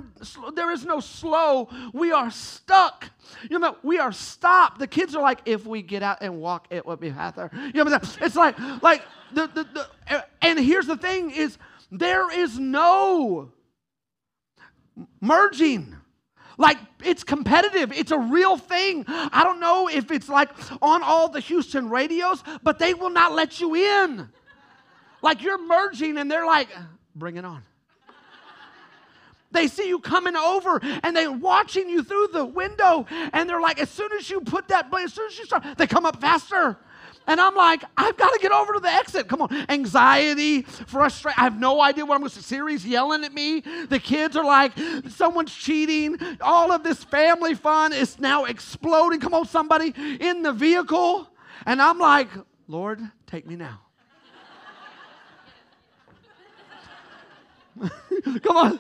There 0.54 0.72
is 0.72 0.84
no 0.84 1.00
slow. 1.00 1.70
We 1.94 2.12
are 2.12 2.30
stuck. 2.30 3.10
You 3.50 3.60
know, 3.60 3.78
we 3.82 3.98
are 3.98 4.12
stopped. 4.12 4.80
The 4.80 4.88
kids 4.88 5.16
are 5.16 5.22
like, 5.22 5.44
if 5.46 5.66
we 5.66 5.82
get 5.82 6.04
out 6.04 6.18
and 6.20 6.42
walk, 6.42 6.68
it 6.72 6.86
would 6.86 7.00
be 7.00 7.10
better. 7.10 7.50
You 7.74 7.86
know, 7.86 8.00
it's 8.20 8.36
like, 8.36 8.60
like 8.82 9.02
the, 9.34 9.48
the, 9.48 9.64
the, 9.64 10.26
and 10.42 10.60
here's 10.60 10.88
the 10.88 10.98
thing: 10.98 11.32
is 11.32 11.58
there 11.90 12.30
is 12.38 12.60
no 12.60 13.52
merging. 15.22 15.96
Like 16.58 16.78
it's 17.04 17.24
competitive. 17.24 17.92
It's 17.92 18.12
a 18.12 18.18
real 18.18 18.58
thing. 18.58 19.04
I 19.08 19.44
don't 19.44 19.60
know 19.60 19.90
if 19.90 20.12
it's 20.12 20.30
like 20.30 20.50
on 20.82 21.04
all 21.04 21.30
the 21.30 21.42
Houston 21.42 21.90
radios, 21.90 22.44
but 22.64 22.80
they 22.80 22.94
will 22.94 23.10
not 23.10 23.34
let 23.34 23.60
you 23.60 23.76
in. 23.76 24.30
Like 25.22 25.42
you're 25.42 25.62
merging 25.62 26.18
and 26.18 26.30
they're 26.30 26.46
like, 26.46 26.70
bring 27.16 27.38
it 27.38 27.46
on. 27.46 27.64
They 29.52 29.68
see 29.68 29.88
you 29.88 30.00
coming 30.00 30.36
over 30.36 30.80
and 30.84 31.16
they're 31.16 31.32
watching 31.32 31.90
you 31.90 32.04
through 32.04 32.30
the 32.34 32.46
window 32.46 33.06
and 33.10 33.50
they're 33.50 33.62
like, 33.62 33.80
as 33.80 33.90
soon 33.90 34.12
as 34.12 34.30
you 34.30 34.42
put 34.42 34.68
that, 34.68 34.94
as 34.94 35.14
soon 35.14 35.28
as 35.28 35.40
you 35.40 35.46
start, 35.46 35.64
they 35.78 35.88
come 35.88 36.06
up 36.06 36.20
faster. 36.20 36.78
And 37.28 37.42
I'm 37.42 37.56
like, 37.56 37.84
I've 37.98 38.16
got 38.18 38.32
to 38.34 38.40
get 38.40 38.52
over 38.52 38.74
to 38.74 38.80
the 38.80 38.90
exit. 38.90 39.28
Come 39.28 39.42
on. 39.42 39.66
Anxiety, 39.70 40.62
frustration. 40.62 41.40
I 41.40 41.44
have 41.44 41.60
no 41.60 41.82
idea 41.82 42.06
what 42.06 42.16
I'm 42.16 42.22
going 42.22 42.30
to 42.32 42.44
Siri's 42.44 42.86
yelling 42.86 43.24
at 43.24 43.34
me. 43.34 43.62
The 43.90 44.00
kids 44.00 44.36
are 44.36 44.44
like, 44.44 44.74
someone's 45.10 45.54
cheating. 45.54 46.18
All 46.42 46.72
of 46.72 46.84
this 46.84 47.04
family 47.04 47.56
fun 47.56 47.94
is 47.94 48.20
now 48.20 48.46
exploding. 48.46 49.20
Come 49.20 49.34
on, 49.34 49.46
somebody 49.46 49.94
in 50.20 50.44
the 50.44 50.54
vehicle. 50.54 51.28
And 51.66 51.82
I'm 51.82 51.98
like, 51.98 52.30
Lord, 52.68 53.02
take 53.26 53.48
me 53.48 53.56
now. 53.56 53.82
Come 58.44 58.58
on. 58.58 58.80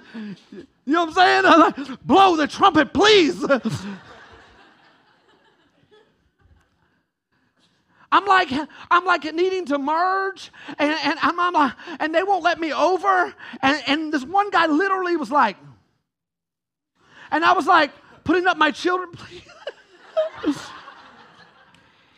You 0.85 0.93
know 0.93 1.05
what 1.05 1.09
I'm 1.09 1.13
saying? 1.15 1.45
I'm 1.45 1.59
like, 1.59 2.05
blow 2.05 2.35
the 2.35 2.47
trumpet, 2.47 2.93
please. 2.93 3.43
I'm 8.15 8.23
like, 8.23 8.49
I'm 8.89 9.03
like 9.03 9.25
needing 9.33 9.65
to 9.65 9.77
merge, 9.77 10.49
and, 10.79 10.95
and 11.03 11.19
I'm, 11.21 11.37
I'm 11.37 11.51
like, 11.51 11.73
and 11.99 12.15
they 12.15 12.23
won't 12.23 12.45
let 12.45 12.57
me 12.61 12.71
over. 12.71 13.35
And, 13.61 13.83
and 13.87 14.13
this 14.13 14.23
one 14.23 14.49
guy 14.51 14.67
literally 14.67 15.17
was 15.17 15.29
like, 15.29 15.57
and 17.29 17.43
I 17.43 17.51
was 17.51 17.67
like, 17.67 17.91
putting 18.23 18.47
up 18.47 18.57
my 18.57 18.71
children, 18.71 19.11
please. 19.11 19.41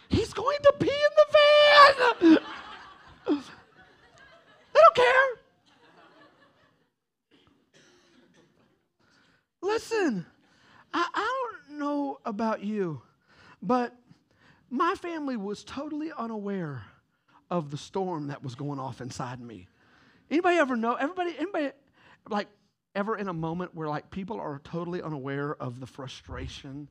He's 0.09 0.33
going 0.33 0.59
to 0.61 0.73
pee 0.79 0.85
in 0.85 1.13
the 1.15 1.25
van. 1.33 2.37
They 4.73 4.79
don't 4.79 4.95
care. 4.95 5.29
Listen, 9.63 10.27
I, 10.93 11.07
I 11.11 11.47
don't 11.67 11.79
know 11.79 12.19
about 12.23 12.63
you, 12.63 13.01
but 13.63 13.95
my 14.69 14.95
family 14.95 15.37
was 15.37 15.63
totally 15.63 16.11
unaware 16.17 16.83
of 17.49 17.71
the 17.71 17.77
storm 17.77 18.27
that 18.27 18.43
was 18.43 18.55
going 18.55 18.79
off 18.79 19.01
inside 19.01 19.39
me. 19.39 19.67
Anybody 20.29 20.57
ever 20.57 20.75
know? 20.75 20.95
Everybody, 20.95 21.33
anybody, 21.37 21.71
like, 22.29 22.47
ever 22.95 23.15
in 23.15 23.27
a 23.27 23.33
moment 23.33 23.73
where 23.75 23.87
like 23.87 24.09
people 24.09 24.39
are 24.39 24.59
totally 24.63 25.01
unaware 25.01 25.55
of 25.61 25.79
the 25.79 25.85
frustration 25.85 26.89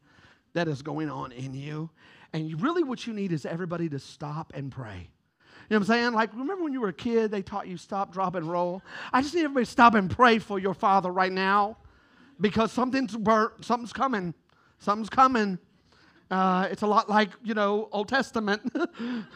that 0.54 0.68
is 0.68 0.80
going 0.80 1.10
on 1.10 1.32
in 1.32 1.52
you, 1.52 1.90
and 2.32 2.48
you, 2.48 2.56
really 2.56 2.82
what 2.82 3.06
you 3.06 3.12
need 3.12 3.32
is 3.32 3.44
everybody 3.44 3.88
to 3.88 3.98
stop 3.98 4.52
and 4.54 4.70
pray. 4.72 5.10
You 5.68 5.74
know 5.74 5.80
what 5.80 5.88
I'm 5.90 5.94
saying? 5.94 6.12
Like, 6.12 6.32
remember 6.32 6.62
when 6.62 6.72
you 6.72 6.80
were 6.80 6.88
a 6.88 6.94
kid, 6.94 7.30
they 7.32 7.42
taught 7.42 7.66
you 7.66 7.76
stop, 7.76 8.12
drop, 8.12 8.36
and 8.36 8.48
roll? 8.48 8.82
I 9.12 9.20
just 9.20 9.34
need 9.34 9.40
everybody 9.40 9.66
to 9.66 9.70
stop 9.70 9.94
and 9.94 10.08
pray 10.08 10.38
for 10.38 10.58
your 10.60 10.74
father 10.74 11.10
right 11.10 11.32
now 11.32 11.76
because 12.40 12.70
something's 12.70 13.16
burnt, 13.16 13.64
something's 13.64 13.92
coming. 13.92 14.32
Something's 14.78 15.10
coming. 15.10 15.58
Uh, 16.30 16.68
it's 16.70 16.82
a 16.82 16.86
lot 16.86 17.08
like, 17.08 17.30
you 17.44 17.54
know, 17.54 17.88
Old 17.92 18.08
Testament. 18.08 18.62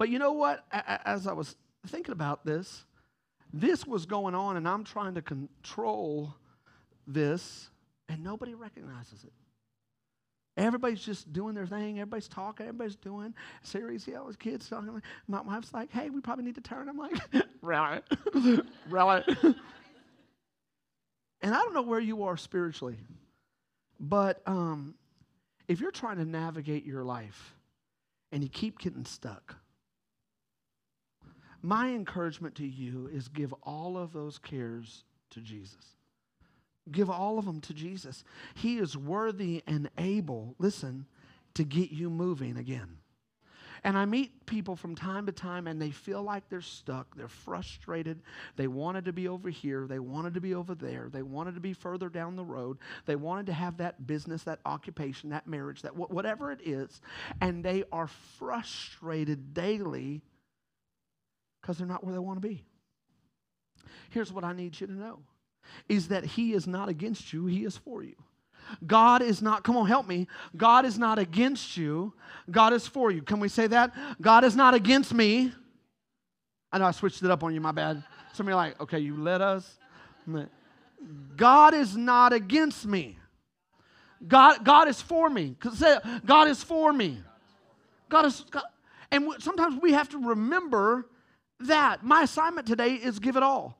But 0.00 0.08
you 0.08 0.18
know 0.18 0.32
what? 0.32 0.64
As 0.72 1.26
I 1.26 1.34
was 1.34 1.56
thinking 1.88 2.12
about 2.12 2.46
this, 2.46 2.86
this 3.52 3.86
was 3.86 4.06
going 4.06 4.34
on, 4.34 4.56
and 4.56 4.66
I'm 4.66 4.82
trying 4.82 5.14
to 5.16 5.20
control 5.20 6.34
this, 7.06 7.68
and 8.08 8.24
nobody 8.24 8.54
recognizes 8.54 9.24
it. 9.24 9.32
Everybody's 10.56 11.04
just 11.04 11.30
doing 11.34 11.54
their 11.54 11.66
thing. 11.66 12.00
Everybody's 12.00 12.28
talking. 12.28 12.64
Everybody's 12.64 12.96
doing 12.96 13.34
series. 13.62 14.08
Yeah, 14.08 14.22
with 14.22 14.38
kids 14.38 14.70
talking. 14.70 15.02
My 15.28 15.42
wife's 15.42 15.74
like, 15.74 15.92
"Hey, 15.92 16.08
we 16.08 16.22
probably 16.22 16.46
need 16.46 16.54
to 16.54 16.62
turn." 16.62 16.88
I'm 16.88 16.96
like, 16.96 17.20
"Really, 17.60 18.00
really." 18.88 19.22
and 21.42 21.54
I 21.54 21.58
don't 21.58 21.74
know 21.74 21.82
where 21.82 22.00
you 22.00 22.22
are 22.22 22.38
spiritually, 22.38 22.96
but 24.00 24.40
um, 24.46 24.94
if 25.68 25.80
you're 25.80 25.90
trying 25.90 26.16
to 26.16 26.24
navigate 26.24 26.86
your 26.86 27.04
life 27.04 27.54
and 28.32 28.42
you 28.42 28.48
keep 28.48 28.78
getting 28.78 29.04
stuck, 29.04 29.56
my 31.62 31.88
encouragement 31.88 32.54
to 32.56 32.66
you 32.66 33.08
is 33.12 33.28
give 33.28 33.52
all 33.62 33.98
of 33.98 34.14
those 34.14 34.38
cares 34.38 35.04
to 35.30 35.40
Jesus. 35.40 35.96
Give 36.90 37.10
all 37.10 37.38
of 37.38 37.44
them 37.44 37.60
to 37.60 37.74
Jesus. 37.74 38.24
He 38.54 38.78
is 38.78 38.96
worthy 38.96 39.62
and 39.66 39.90
able, 39.98 40.54
listen, 40.58 41.06
to 41.54 41.64
get 41.64 41.90
you 41.90 42.08
moving 42.08 42.56
again. 42.56 42.99
And 43.84 43.96
I 43.96 44.04
meet 44.04 44.46
people 44.46 44.76
from 44.76 44.94
time 44.94 45.26
to 45.26 45.32
time 45.32 45.66
and 45.66 45.80
they 45.80 45.90
feel 45.90 46.22
like 46.22 46.48
they're 46.48 46.60
stuck. 46.60 47.16
They're 47.16 47.28
frustrated. 47.28 48.20
They 48.56 48.66
wanted 48.66 49.06
to 49.06 49.12
be 49.12 49.28
over 49.28 49.48
here. 49.48 49.86
They 49.86 49.98
wanted 49.98 50.34
to 50.34 50.40
be 50.40 50.54
over 50.54 50.74
there. 50.74 51.08
They 51.10 51.22
wanted 51.22 51.54
to 51.54 51.60
be 51.60 51.72
further 51.72 52.08
down 52.08 52.36
the 52.36 52.44
road. 52.44 52.78
They 53.06 53.16
wanted 53.16 53.46
to 53.46 53.52
have 53.52 53.78
that 53.78 54.06
business, 54.06 54.42
that 54.44 54.60
occupation, 54.66 55.30
that 55.30 55.46
marriage, 55.46 55.82
that 55.82 55.96
whatever 55.96 56.50
it 56.52 56.60
is. 56.64 57.00
And 57.40 57.64
they 57.64 57.84
are 57.90 58.08
frustrated 58.38 59.54
daily 59.54 60.22
because 61.60 61.78
they're 61.78 61.86
not 61.86 62.04
where 62.04 62.12
they 62.12 62.18
want 62.18 62.40
to 62.42 62.48
be. 62.48 62.64
Here's 64.10 64.32
what 64.32 64.44
I 64.44 64.52
need 64.52 64.80
you 64.80 64.86
to 64.86 64.92
know 64.92 65.20
is 65.88 66.08
that 66.08 66.24
He 66.24 66.52
is 66.52 66.66
not 66.66 66.88
against 66.88 67.32
you, 67.32 67.46
He 67.46 67.64
is 67.64 67.76
for 67.76 68.02
you. 68.02 68.16
God 68.86 69.22
is 69.22 69.42
not, 69.42 69.64
come 69.64 69.76
on, 69.76 69.86
help 69.86 70.06
me. 70.06 70.26
God 70.56 70.84
is 70.84 70.98
not 70.98 71.18
against 71.18 71.76
you, 71.76 72.12
God 72.50 72.72
is 72.72 72.86
for 72.86 73.10
you. 73.10 73.22
Can 73.22 73.40
we 73.40 73.48
say 73.48 73.66
that? 73.68 73.94
God 74.20 74.44
is 74.44 74.56
not 74.56 74.74
against 74.74 75.14
me. 75.14 75.52
I 76.72 76.78
know 76.78 76.86
I 76.86 76.90
switched 76.92 77.22
it 77.22 77.30
up 77.30 77.42
on 77.42 77.54
you, 77.54 77.60
my 77.60 77.72
bad. 77.72 78.02
Some 78.32 78.46
of 78.46 78.50
you 78.50 78.54
are 78.54 78.64
like, 78.64 78.80
okay, 78.80 78.98
you 78.98 79.16
let 79.16 79.40
us. 79.40 79.78
God 81.36 81.74
is 81.74 81.96
not 81.96 82.32
against 82.32 82.86
me. 82.86 83.18
God, 84.26 84.64
God 84.64 84.88
is 84.88 85.00
for 85.00 85.30
me. 85.30 85.56
God 86.24 86.48
is 86.48 86.62
for 86.62 86.92
me. 86.92 87.22
God 88.08 88.26
is, 88.26 88.44
God, 88.50 88.64
and 89.10 89.32
sometimes 89.38 89.80
we 89.80 89.92
have 89.92 90.08
to 90.10 90.18
remember 90.18 91.08
that. 91.60 92.04
My 92.04 92.22
assignment 92.22 92.66
today 92.66 92.94
is 92.94 93.18
give 93.18 93.36
it 93.36 93.42
all. 93.42 93.79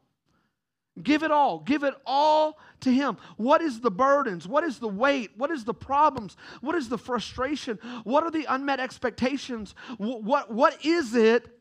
Give 1.03 1.23
it 1.23 1.31
all. 1.31 1.61
Give 1.61 1.83
it 1.83 1.95
all 2.07 2.59
to 2.81 2.91
Him. 2.91 3.17
What 3.37 3.63
is 3.63 3.81
the 3.81 3.91
burdens? 3.91 4.47
What 4.47 4.65
is 4.65 4.79
the 4.79 4.89
weight? 4.89 5.33
What 5.37 5.51
is 5.51 5.65
the 5.65 5.75
problems? 5.75 6.37
What 6.61 6.75
is 6.75 6.89
the 6.89 6.99
frustration? 6.99 7.79
What 8.05 8.25
are 8.25 8.31
the 8.31 8.47
unmet 8.49 8.81
expectations? 8.81 9.75
What, 9.99 10.23
what, 10.23 10.51
what 10.53 10.85
is 10.85 11.15
it 11.15 11.57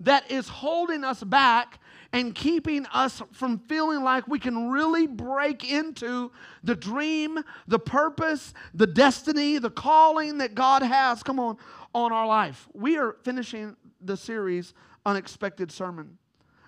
that 0.00 0.30
is 0.30 0.48
holding 0.48 1.04
us 1.04 1.22
back 1.22 1.78
and 2.12 2.34
keeping 2.34 2.86
us 2.86 3.22
from 3.32 3.58
feeling 3.68 4.02
like 4.02 4.26
we 4.26 4.38
can 4.38 4.70
really 4.70 5.06
break 5.06 5.70
into 5.70 6.32
the 6.64 6.74
dream, 6.74 7.38
the 7.68 7.78
purpose, 7.78 8.52
the 8.74 8.86
destiny, 8.86 9.58
the 9.58 9.70
calling 9.70 10.38
that 10.38 10.54
God 10.54 10.82
has, 10.82 11.22
come 11.22 11.38
on, 11.38 11.56
on 11.94 12.12
our 12.12 12.26
life? 12.26 12.68
We 12.74 12.98
are 12.98 13.16
finishing 13.22 13.76
the 14.00 14.16
series 14.16 14.74
Unexpected 15.06 15.70
Sermon, 15.70 16.18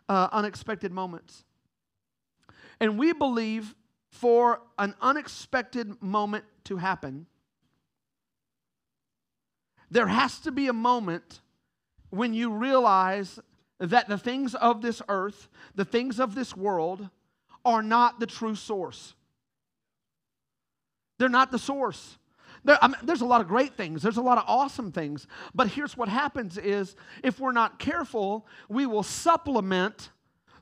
uh, 0.08 0.28
Unexpected 0.32 0.92
Moments. 0.92 1.44
And 2.82 2.98
we 2.98 3.12
believe 3.12 3.76
for 4.10 4.60
an 4.76 4.96
unexpected 5.00 6.02
moment 6.02 6.44
to 6.64 6.78
happen, 6.78 7.26
there 9.88 10.08
has 10.08 10.40
to 10.40 10.50
be 10.50 10.66
a 10.66 10.72
moment 10.72 11.42
when 12.10 12.34
you 12.34 12.50
realize 12.50 13.38
that 13.78 14.08
the 14.08 14.18
things 14.18 14.56
of 14.56 14.82
this 14.82 15.00
earth, 15.08 15.48
the 15.76 15.84
things 15.84 16.18
of 16.18 16.34
this 16.34 16.56
world, 16.56 17.08
are 17.64 17.84
not 17.84 18.18
the 18.18 18.26
true 18.26 18.56
source. 18.56 19.14
They're 21.18 21.28
not 21.28 21.52
the 21.52 21.60
source. 21.60 22.18
There, 22.64 22.78
I 22.82 22.88
mean, 22.88 22.96
there's 23.04 23.20
a 23.20 23.26
lot 23.26 23.40
of 23.40 23.46
great 23.46 23.74
things. 23.74 24.02
There's 24.02 24.16
a 24.16 24.22
lot 24.22 24.38
of 24.38 24.44
awesome 24.48 24.90
things. 24.90 25.28
But 25.54 25.68
here's 25.68 25.96
what 25.96 26.08
happens 26.08 26.58
is 26.58 26.96
if 27.22 27.38
we're 27.38 27.52
not 27.52 27.78
careful, 27.78 28.44
we 28.68 28.86
will 28.86 29.04
supplement 29.04 30.10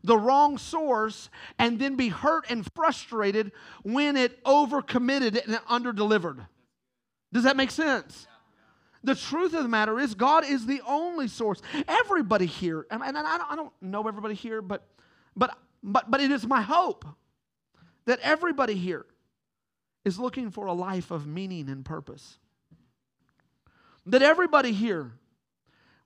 the 0.03 0.17
wrong 0.17 0.59
source 0.59 1.29
and 1.59 1.79
then 1.79 1.97
be 1.97 2.09
hurt 2.09 2.47
and 2.49 2.67
frustrated 2.75 3.53
when 3.83 4.17
it 4.17 4.43
overcommitted 4.45 5.45
and 5.45 5.57
underdelivered. 5.67 6.47
Does 7.33 7.45
that 7.45 7.57
make 7.57 7.71
sense? 7.71 8.27
The 9.03 9.15
truth 9.15 9.55
of 9.55 9.63
the 9.63 9.69
matter 9.69 9.99
is, 9.99 10.15
God 10.15 10.45
is 10.45 10.67
the 10.67 10.83
only 10.87 11.29
source. 11.29 11.63
Everybody 11.89 12.47
here, 12.47 12.87
and 12.91 13.03
I 13.03 13.55
don't 13.57 13.73
know 13.81 14.07
everybody 14.07 14.35
here, 14.35 14.61
but, 14.61 14.87
but, 15.37 15.57
but, 15.83 16.11
but 16.11 16.21
it 16.21 16.31
is 16.31 16.47
my 16.47 16.61
hope 16.61 17.07
that 18.05 18.19
everybody 18.21 18.75
here 18.75 19.07
is 20.05 20.19
looking 20.19 20.51
for 20.51 20.67
a 20.67 20.73
life 20.73 21.11
of 21.11 21.27
meaning 21.27 21.69
and 21.69 21.85
purpose. 21.85 22.39
That 24.07 24.23
everybody 24.23 24.73
here 24.73 25.13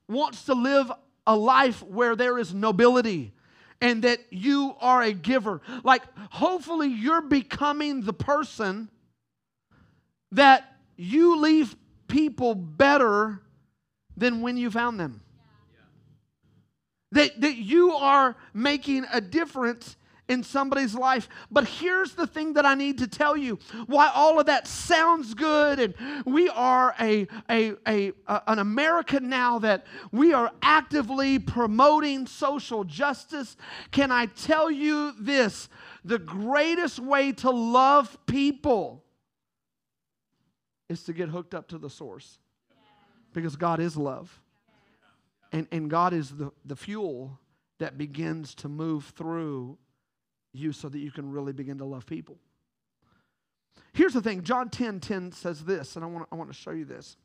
wants 0.07 0.45
to 0.45 0.53
live 0.53 0.91
a 1.25 1.35
life 1.35 1.81
where 1.81 2.15
there 2.15 2.37
is 2.37 2.53
nobility 2.53 3.33
and 3.81 4.03
that 4.03 4.19
you 4.29 4.75
are 4.79 5.01
a 5.01 5.13
giver. 5.13 5.61
Like, 5.83 6.03
hopefully, 6.31 6.87
you're 6.87 7.21
becoming 7.21 8.01
the 8.01 8.13
person 8.13 8.89
that 10.31 10.75
you 10.95 11.39
leave 11.39 11.75
people 12.07 12.55
better 12.55 13.41
than 14.17 14.41
when 14.41 14.57
you 14.57 14.71
found 14.71 14.99
them. 14.99 15.21
That, 17.11 17.39
that 17.41 17.55
you 17.55 17.93
are 17.93 18.35
making 18.53 19.05
a 19.11 19.21
difference 19.21 19.95
in 20.27 20.43
somebody's 20.43 20.95
life. 20.95 21.29
But 21.51 21.67
here's 21.67 22.13
the 22.13 22.27
thing 22.27 22.53
that 22.53 22.65
I 22.65 22.75
need 22.75 22.97
to 22.99 23.07
tell 23.07 23.37
you 23.37 23.59
why 23.85 24.11
all 24.13 24.39
of 24.39 24.47
that 24.47 24.67
sounds 24.67 25.33
good, 25.33 25.79
and 25.79 26.25
we 26.25 26.49
are 26.49 26.95
a, 26.99 27.27
a, 27.49 27.73
a, 27.87 28.11
a, 28.27 28.41
an 28.47 28.59
America 28.59 29.19
now 29.19 29.59
that 29.59 29.85
we 30.11 30.33
are 30.33 30.51
actively 30.61 31.39
promoting 31.39 32.27
social 32.27 32.83
justice. 32.83 33.55
Can 33.91 34.11
I 34.11 34.27
tell 34.27 34.71
you 34.71 35.13
this? 35.19 35.69
The 36.03 36.19
greatest 36.19 36.99
way 36.99 37.31
to 37.33 37.49
love 37.49 38.17
people 38.25 39.03
is 40.87 41.03
to 41.03 41.13
get 41.13 41.29
hooked 41.29 41.55
up 41.55 41.67
to 41.69 41.77
the 41.77 41.89
source 41.89 42.39
because 43.33 43.55
God 43.55 43.79
is 43.79 43.97
love. 43.97 44.39
And, 45.51 45.67
and 45.71 45.89
God 45.89 46.13
is 46.13 46.31
the, 46.31 46.51
the 46.63 46.75
fuel 46.75 47.39
that 47.79 47.97
begins 47.97 48.55
to 48.55 48.69
move 48.69 49.13
through 49.15 49.77
you 50.57 50.71
so 50.71 50.89
that 50.89 50.99
you 50.99 51.11
can 51.11 51.31
really 51.31 51.53
begin 51.53 51.77
to 51.79 51.85
love 51.85 52.05
people. 52.05 52.37
Here's 53.93 54.13
the 54.13 54.21
thing 54.21 54.43
John 54.43 54.69
10 54.69 54.99
10 54.99 55.31
says 55.31 55.63
this, 55.63 55.95
and 55.95 56.03
I 56.03 56.07
want, 56.07 56.27
I 56.31 56.35
want 56.35 56.49
to 56.51 56.57
show 56.57 56.71
you 56.71 56.85
this. 56.85 57.17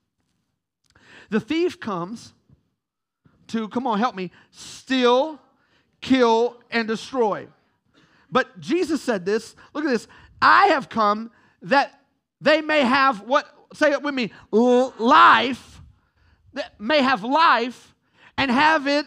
The 1.30 1.40
thief 1.40 1.80
comes 1.80 2.32
to, 3.48 3.68
come 3.68 3.86
on, 3.86 3.98
help 3.98 4.14
me, 4.14 4.30
steal, 4.50 5.40
kill, 6.00 6.60
and 6.70 6.86
destroy. 6.86 7.48
But 8.30 8.60
Jesus 8.60 9.02
said 9.02 9.26
this 9.26 9.56
look 9.74 9.84
at 9.84 9.90
this 9.90 10.06
I 10.40 10.66
have 10.68 10.88
come 10.88 11.30
that 11.62 12.00
they 12.40 12.60
may 12.60 12.80
have 12.80 13.22
what, 13.22 13.46
say 13.74 13.90
it 13.92 14.02
with 14.02 14.14
me, 14.14 14.32
life, 14.52 15.82
that 16.54 16.80
may 16.80 17.02
have 17.02 17.22
life 17.22 17.94
and 18.36 18.50
have 18.50 18.86
it 18.86 19.06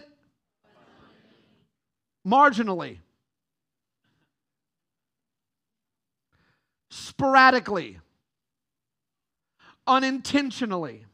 marginally. 2.28 2.98
Sporadically, 6.94 8.00
unintentionally. 9.88 11.06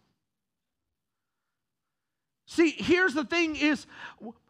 See, 2.46 2.72
here's 2.72 3.14
the 3.14 3.24
thing 3.24 3.56
is 3.56 3.88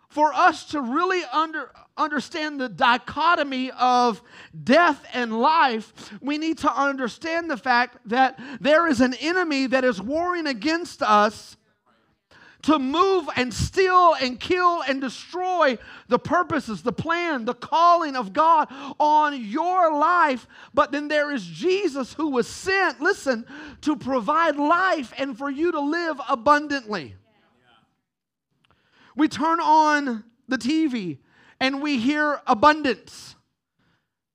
for 0.07 0.33
us 0.33 0.65
to 0.71 0.81
really 0.81 1.21
under, 1.31 1.71
understand 1.95 2.59
the 2.59 2.67
dichotomy 2.67 3.69
of 3.71 4.24
death 4.63 5.05
and 5.13 5.39
life, 5.39 6.12
we 6.19 6.39
need 6.39 6.57
to 6.59 6.74
understand 6.74 7.51
the 7.51 7.57
fact 7.57 7.98
that 8.05 8.39
there 8.59 8.88
is 8.88 9.00
an 9.00 9.13
enemy 9.15 9.67
that 9.67 9.83
is 9.83 10.01
warring 10.01 10.48
against 10.48 11.03
us 11.03 11.57
to 12.63 12.78
move 12.78 13.30
and 13.36 13.54
steal 13.54 14.16
and 14.22 14.39
kill 14.39 14.82
and 14.82 15.00
destroy 15.00 15.78
the 16.08 16.20
purposes, 16.20 16.82
the 16.84 16.92
plan, 16.92 17.46
the 17.46 17.54
calling 17.54 18.16
of 18.16 18.34
God 18.34 18.68
on 19.00 19.42
your 19.42 19.94
life. 19.98 20.46
But 20.74 20.92
then 20.92 21.08
there 21.08 21.32
is 21.32 21.46
Jesus 21.46 22.13
who 22.13 22.30
was 22.30 22.48
sent, 22.48 23.00
listen, 23.00 23.46
to 23.82 23.96
provide 23.96 24.58
life 24.58 25.13
and 25.18 25.38
for 25.38 25.50
you 25.50 25.72
to 25.72 25.80
live 25.80 26.20
abundantly. 26.28 27.16
We 29.16 29.28
turn 29.28 29.60
on 29.60 30.25
the 30.48 30.58
TV 30.58 31.20
and 31.60 31.82
we 31.82 31.98
hear 31.98 32.42
abundance. 32.46 33.36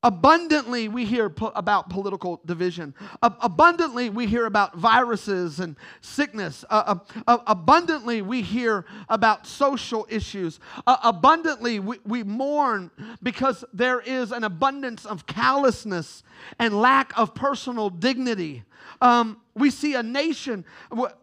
Abundantly, 0.05 0.89
we 0.89 1.07
hear 1.07 1.31
po- 1.31 1.51
about 1.55 1.89
political 1.89 2.39
division. 2.45 2.95
abundantly, 3.23 4.11
we 4.11 4.27
hear 4.27 4.45
about 4.45 4.77
viruses 4.77 5.61
and 5.61 5.77
sickness. 6.03 6.63
Abundantly, 6.69 8.21
we 8.21 8.43
hear 8.43 8.85
about 9.09 9.47
social 9.47 10.07
issues. 10.11 10.61
abundantly, 10.87 11.81
we, 11.81 12.01
we 12.05 12.23
mourn 12.23 12.91
because 13.23 13.65
there 13.73 13.99
is 13.99 14.31
an 14.31 14.45
abundance 14.45 15.07
of 15.07 15.25
callousness 15.27 16.23
and 16.59 16.79
lack 16.79 17.19
of 17.19 17.35
personal 17.35 17.89
dignity. 17.89 18.63
Um, 19.01 19.41
we 19.55 19.71
see 19.71 19.95
a 19.95 20.03
nation 20.03 20.67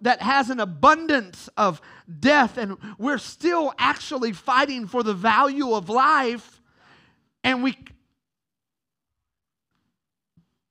that 0.01 0.23
has 0.23 0.49
an 0.49 0.59
abundance 0.59 1.49
of 1.55 1.81
death, 2.19 2.57
and 2.57 2.77
we're 2.97 3.19
still 3.19 3.75
actually 3.77 4.33
fighting 4.33 4.87
for 4.87 5.03
the 5.03 5.13
value 5.13 5.71
of 5.73 5.87
life. 5.87 6.61
And 7.43 7.63
we 7.63 7.75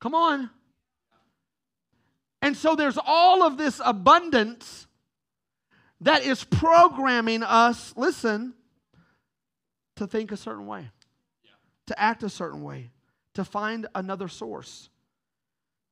Come 0.01 0.15
on. 0.15 0.51
And 2.43 2.57
so 2.57 2.75
there's 2.75 2.99
all 3.05 3.43
of 3.43 3.59
this 3.59 3.81
abundance 3.85 4.87
that 6.01 6.23
is 6.25 6.43
programming 6.43 7.43
us, 7.43 7.93
listen, 7.97 8.55
to 9.97 10.07
think 10.07 10.33
a 10.33 10.37
certain 10.37 10.67
way, 10.67 10.89
to 11.87 12.01
act 12.01 12.23
a 12.23 12.31
certain 12.31 12.63
way, 12.63 12.91
to 13.35 13.45
find 13.45 13.87
another 13.95 14.29
source. 14.29 14.89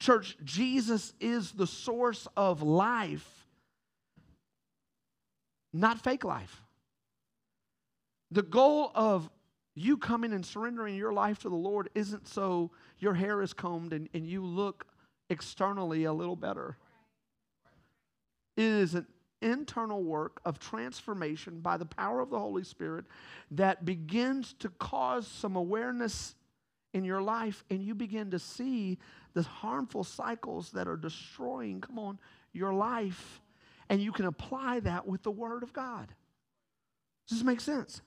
Church, 0.01 0.39
Jesus 0.43 1.13
is 1.21 1.53
the 1.53 1.67
source 1.67 2.27
of 2.37 2.63
life, 2.63 3.47
not 5.73 6.03
fake 6.03 6.25
life. 6.25 6.63
The 8.31 8.43
goal 8.43 8.91
of 8.95 9.29
you 9.75 9.99
coming 9.99 10.33
and 10.33 10.45
surrendering 10.45 10.97
your 10.97 11.13
life 11.13 11.41
to 11.41 11.49
the 11.51 11.57
Lord 11.57 11.91
isn't 11.95 12.29
so 12.29 12.71
your 12.99 13.15
hair 13.15 13.43
is 13.43 13.53
combed 13.53 13.93
and, 13.93 14.09
and 14.15 14.27
you 14.27 14.45
look 14.45 14.87
externally 15.31 16.05
a 16.05 16.13
little 16.13 16.37
better. 16.37 16.77
It 18.57 18.65
is 18.65 18.95
an 18.95 19.07
internal 19.41 20.03
work 20.03 20.41
of 20.45 20.59
transformation 20.59 21.61
by 21.61 21.77
the 21.77 21.87
power 21.87 22.21
of 22.21 22.31
the 22.31 22.39
Holy 22.39 22.65
Spirit 22.65 23.05
that 23.53 23.85
begins 23.85 24.55
to 24.55 24.69
cause 24.69 25.27
some 25.27 25.57
awareness 25.57 26.35
in 26.95 27.05
your 27.05 27.21
life, 27.21 27.65
and 27.71 27.83
you 27.83 27.95
begin 27.95 28.31
to 28.31 28.39
see 28.39 28.99
the 29.35 29.43
harmful 29.43 30.03
cycles 30.03 30.71
that 30.71 30.89
are 30.89 30.97
destroying, 30.97 31.81
come 31.81 31.99
on, 31.99 32.19
your 32.53 32.73
life. 32.73 33.41
And 33.91 34.03
you 34.03 34.11
can 34.11 34.25
apply 34.25 34.81
that 34.81 35.07
with 35.07 35.23
the 35.23 35.31
Word 35.31 35.63
of 35.63 35.73
God. 35.73 36.09
Does 37.29 37.39
this 37.39 37.47
make 37.47 37.61
sense? 37.61 38.01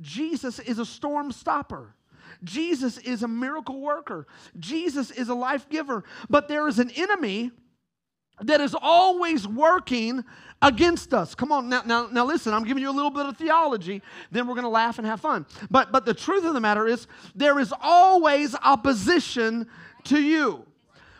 Jesus 0.00 0.58
is 0.58 0.78
a 0.78 0.86
storm 0.86 1.30
stopper. 1.30 1.94
Jesus 2.44 2.98
is 2.98 3.22
a 3.22 3.28
miracle 3.28 3.80
worker. 3.80 4.26
Jesus 4.58 5.10
is 5.10 5.28
a 5.28 5.34
life 5.34 5.68
giver. 5.68 6.04
But 6.28 6.48
there 6.48 6.68
is 6.68 6.78
an 6.78 6.90
enemy 6.90 7.50
that 8.40 8.60
is 8.60 8.74
always 8.80 9.46
working 9.46 10.24
against 10.60 11.12
us. 11.12 11.34
Come 11.34 11.52
on, 11.52 11.68
now, 11.68 11.82
now, 11.84 12.08
now 12.10 12.24
listen, 12.24 12.54
I'm 12.54 12.64
giving 12.64 12.82
you 12.82 12.90
a 12.90 12.92
little 12.92 13.10
bit 13.10 13.26
of 13.26 13.36
theology, 13.36 14.02
then 14.30 14.46
we're 14.46 14.54
going 14.54 14.64
to 14.64 14.70
laugh 14.70 14.98
and 14.98 15.06
have 15.06 15.20
fun. 15.20 15.46
But, 15.70 15.92
but 15.92 16.06
the 16.06 16.14
truth 16.14 16.44
of 16.44 16.54
the 16.54 16.60
matter 16.60 16.86
is, 16.86 17.06
there 17.34 17.58
is 17.58 17.72
always 17.80 18.54
opposition 18.54 19.68
to 20.04 20.20
you. 20.20 20.64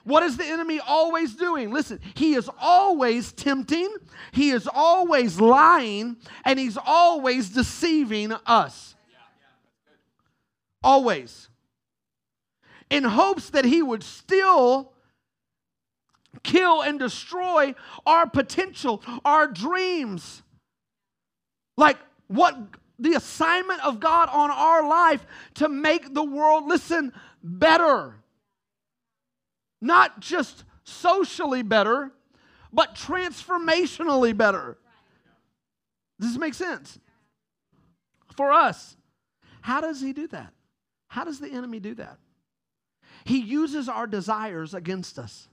What 0.05 0.23
is 0.25 0.37
the 0.37 0.45
enemy 0.45 0.81
always 0.81 1.35
doing? 1.35 1.71
Listen, 1.71 2.01
he 2.15 2.35
is 2.35 2.51
always 2.61 3.33
tempting, 3.33 3.95
he 4.33 4.51
is 4.51 4.69
always 4.73 5.41
lying, 5.41 6.17
and 6.45 6.59
he's 6.59 6.77
always 6.77 7.51
deceiving 7.51 8.33
us. 8.47 8.97
Always. 10.83 11.49
In 12.91 13.05
hopes 13.05 13.51
that 13.51 13.65
he 13.65 13.83
would 13.83 14.03
still 14.03 14.93
kill 16.43 16.83
and 16.83 16.99
destroy 16.99 17.75
our 18.07 18.29
potential, 18.29 19.03
our 19.25 19.47
dreams. 19.47 20.43
Like 21.77 21.99
what 22.29 22.57
the 22.99 23.15
assignment 23.15 23.85
of 23.85 24.01
God 24.01 24.29
on 24.31 24.51
our 24.51 24.87
life 24.87 25.27
to 25.55 25.69
make 25.69 26.15
the 26.15 26.25
world, 26.25 26.67
listen, 26.67 27.13
better. 27.43 28.17
Not 29.81 30.21
just 30.21 30.65
socially 30.85 31.63
better, 31.63 32.13
but 32.73 32.95
transformationally 32.95 34.37
better. 34.37 34.79
Does 36.21 36.31
this 36.31 36.39
make 36.39 36.55
sense? 36.55 36.99
For 38.37 38.53
us, 38.53 38.97
how 39.61 39.81
does 39.81 40.01
he 40.01 40.13
do 40.13 40.27
that? 40.29 40.53
How 41.13 41.25
does 41.25 41.39
the 41.39 41.51
enemy 41.51 41.79
do 41.79 41.95
that? 41.97 42.17
He 43.25 43.39
uses 43.39 43.87
our 43.87 44.07
desires 44.07 44.73
against 44.73 45.19
us. 45.19 45.47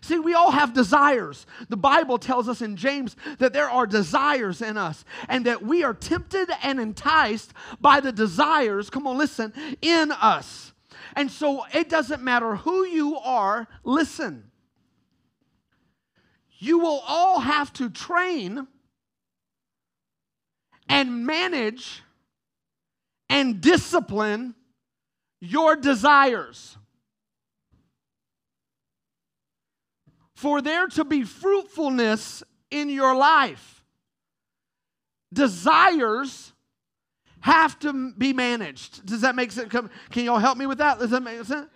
See, 0.00 0.18
we 0.18 0.34
all 0.34 0.50
have 0.50 0.72
desires. 0.72 1.46
The 1.68 1.76
Bible 1.76 2.18
tells 2.18 2.48
us 2.48 2.60
in 2.60 2.74
James 2.74 3.14
that 3.38 3.52
there 3.52 3.70
are 3.70 3.86
desires 3.86 4.60
in 4.60 4.76
us 4.76 5.04
and 5.28 5.46
that 5.46 5.62
we 5.62 5.84
are 5.84 5.94
tempted 5.94 6.48
and 6.64 6.80
enticed 6.80 7.52
by 7.80 8.00
the 8.00 8.10
desires, 8.10 8.90
come 8.90 9.06
on, 9.06 9.16
listen, 9.16 9.52
in 9.82 10.10
us. 10.10 10.72
And 11.14 11.30
so 11.30 11.64
it 11.72 11.88
doesn't 11.88 12.20
matter 12.20 12.56
who 12.56 12.84
you 12.84 13.18
are, 13.18 13.68
listen. 13.84 14.50
You 16.58 16.80
will 16.80 17.04
all 17.06 17.38
have 17.38 17.72
to 17.74 17.88
train 17.88 18.66
and 20.88 21.24
manage 21.24 22.02
and 23.30 23.60
discipline 23.60 24.54
your 25.40 25.76
desires. 25.76 26.76
For 30.34 30.60
there 30.60 30.88
to 30.88 31.04
be 31.04 31.22
fruitfulness 31.22 32.42
in 32.70 32.90
your 32.90 33.14
life, 33.14 33.84
desires 35.32 36.52
have 37.40 37.78
to 37.78 38.12
be 38.12 38.32
managed. 38.32 39.06
Does 39.06 39.22
that 39.22 39.34
make 39.34 39.52
sense? 39.52 39.72
Can 40.10 40.24
y'all 40.24 40.38
help 40.38 40.58
me 40.58 40.66
with 40.66 40.78
that? 40.78 40.98
Does 40.98 41.10
that 41.10 41.22
make 41.22 41.42
sense? 41.44 41.68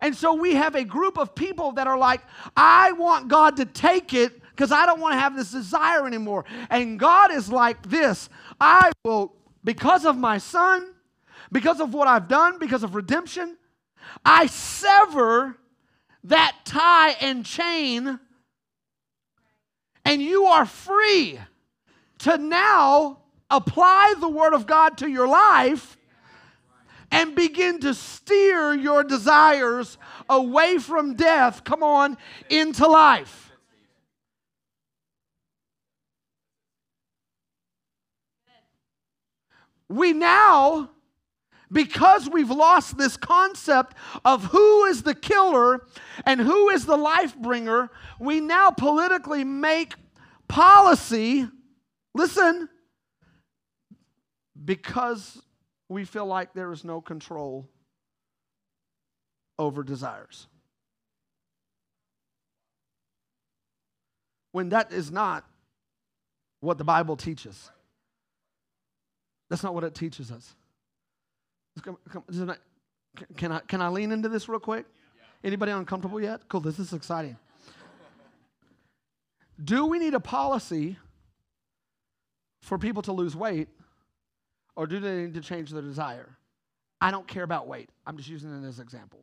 And 0.00 0.16
so 0.16 0.34
we 0.34 0.54
have 0.54 0.74
a 0.74 0.82
group 0.82 1.16
of 1.16 1.34
people 1.34 1.72
that 1.72 1.86
are 1.86 1.98
like, 1.98 2.22
I 2.56 2.92
want 2.92 3.28
God 3.28 3.56
to 3.58 3.64
take 3.64 4.14
it 4.14 4.40
because 4.50 4.72
I 4.72 4.86
don't 4.86 5.00
want 5.00 5.14
to 5.14 5.18
have 5.18 5.36
this 5.36 5.52
desire 5.52 6.06
anymore. 6.06 6.44
And 6.70 6.98
God 6.98 7.32
is 7.32 7.52
like 7.52 7.88
this 7.88 8.28
I 8.60 8.90
will 9.04 9.34
because 9.64 10.04
of 10.04 10.16
my 10.16 10.38
son, 10.38 10.92
because 11.50 11.80
of 11.80 11.94
what 11.94 12.08
I've 12.08 12.28
done, 12.28 12.58
because 12.58 12.82
of 12.82 12.94
redemption, 12.94 13.56
I 14.24 14.46
sever 14.46 15.56
that 16.24 16.56
tie 16.64 17.10
and 17.20 17.44
chain, 17.44 18.18
and 20.04 20.22
you 20.22 20.44
are 20.44 20.66
free 20.66 21.38
to 22.18 22.38
now 22.38 23.18
apply 23.50 24.14
the 24.18 24.28
Word 24.28 24.54
of 24.54 24.66
God 24.66 24.98
to 24.98 25.08
your 25.08 25.28
life 25.28 25.96
and 27.10 27.34
begin 27.34 27.78
to 27.80 27.92
steer 27.92 28.74
your 28.74 29.04
desires 29.04 29.98
away 30.28 30.78
from 30.78 31.14
death, 31.14 31.62
come 31.62 31.82
on, 31.82 32.16
into 32.48 32.86
life. 32.86 33.51
We 39.92 40.12
now, 40.12 40.90
because 41.70 42.28
we've 42.28 42.50
lost 42.50 42.98
this 42.98 43.16
concept 43.16 43.96
of 44.24 44.44
who 44.46 44.84
is 44.86 45.02
the 45.02 45.14
killer 45.14 45.86
and 46.26 46.40
who 46.40 46.68
is 46.70 46.84
the 46.84 46.96
life 46.96 47.36
bringer, 47.36 47.90
we 48.20 48.40
now 48.40 48.70
politically 48.70 49.44
make 49.44 49.94
policy, 50.48 51.48
listen, 52.14 52.68
because 54.64 55.42
we 55.88 56.04
feel 56.04 56.26
like 56.26 56.52
there 56.52 56.72
is 56.72 56.84
no 56.84 57.00
control 57.00 57.68
over 59.58 59.82
desires. 59.82 60.46
When 64.52 64.68
that 64.70 64.92
is 64.92 65.10
not 65.10 65.44
what 66.60 66.78
the 66.78 66.84
Bible 66.84 67.16
teaches. 67.16 67.70
That's 69.52 69.62
not 69.62 69.74
what 69.74 69.84
it 69.84 69.94
teaches 69.94 70.32
us. 70.32 70.54
Come, 71.82 71.98
come, 72.08 72.24
can, 73.36 73.52
I, 73.52 73.58
can 73.58 73.82
I 73.82 73.88
lean 73.88 74.10
into 74.10 74.30
this 74.30 74.48
real 74.48 74.58
quick? 74.58 74.86
Anybody 75.44 75.72
uncomfortable 75.72 76.22
yet? 76.22 76.48
Cool, 76.48 76.62
this 76.62 76.78
is 76.78 76.94
exciting. 76.94 77.36
Do 79.62 79.84
we 79.84 79.98
need 79.98 80.14
a 80.14 80.20
policy 80.20 80.96
for 82.62 82.78
people 82.78 83.02
to 83.02 83.12
lose 83.12 83.36
weight, 83.36 83.68
or 84.74 84.86
do 84.86 84.98
they 85.00 85.24
need 85.24 85.34
to 85.34 85.42
change 85.42 85.70
their 85.70 85.82
desire? 85.82 86.30
I 86.98 87.10
don't 87.10 87.28
care 87.28 87.42
about 87.42 87.68
weight. 87.68 87.90
I'm 88.06 88.16
just 88.16 88.30
using 88.30 88.50
it 88.50 88.66
as 88.66 88.78
an 88.78 88.84
example. 88.84 89.22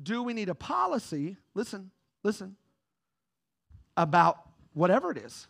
Do 0.00 0.22
we 0.22 0.34
need 0.34 0.50
a 0.50 0.54
policy? 0.54 1.36
Listen, 1.54 1.90
listen, 2.22 2.54
about 3.96 4.48
whatever 4.72 5.10
it 5.10 5.18
is 5.18 5.48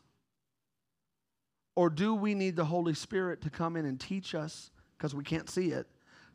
Or 1.81 1.89
do 1.89 2.15
we 2.15 2.35
need 2.35 2.57
the 2.57 2.67
Holy 2.67 2.93
Spirit 2.93 3.41
to 3.41 3.49
come 3.49 3.75
in 3.75 3.87
and 3.87 3.99
teach 3.99 4.35
us 4.35 4.71
because 4.99 5.15
we 5.15 5.25
can't 5.25 5.49
see 5.49 5.71
it, 5.71 5.87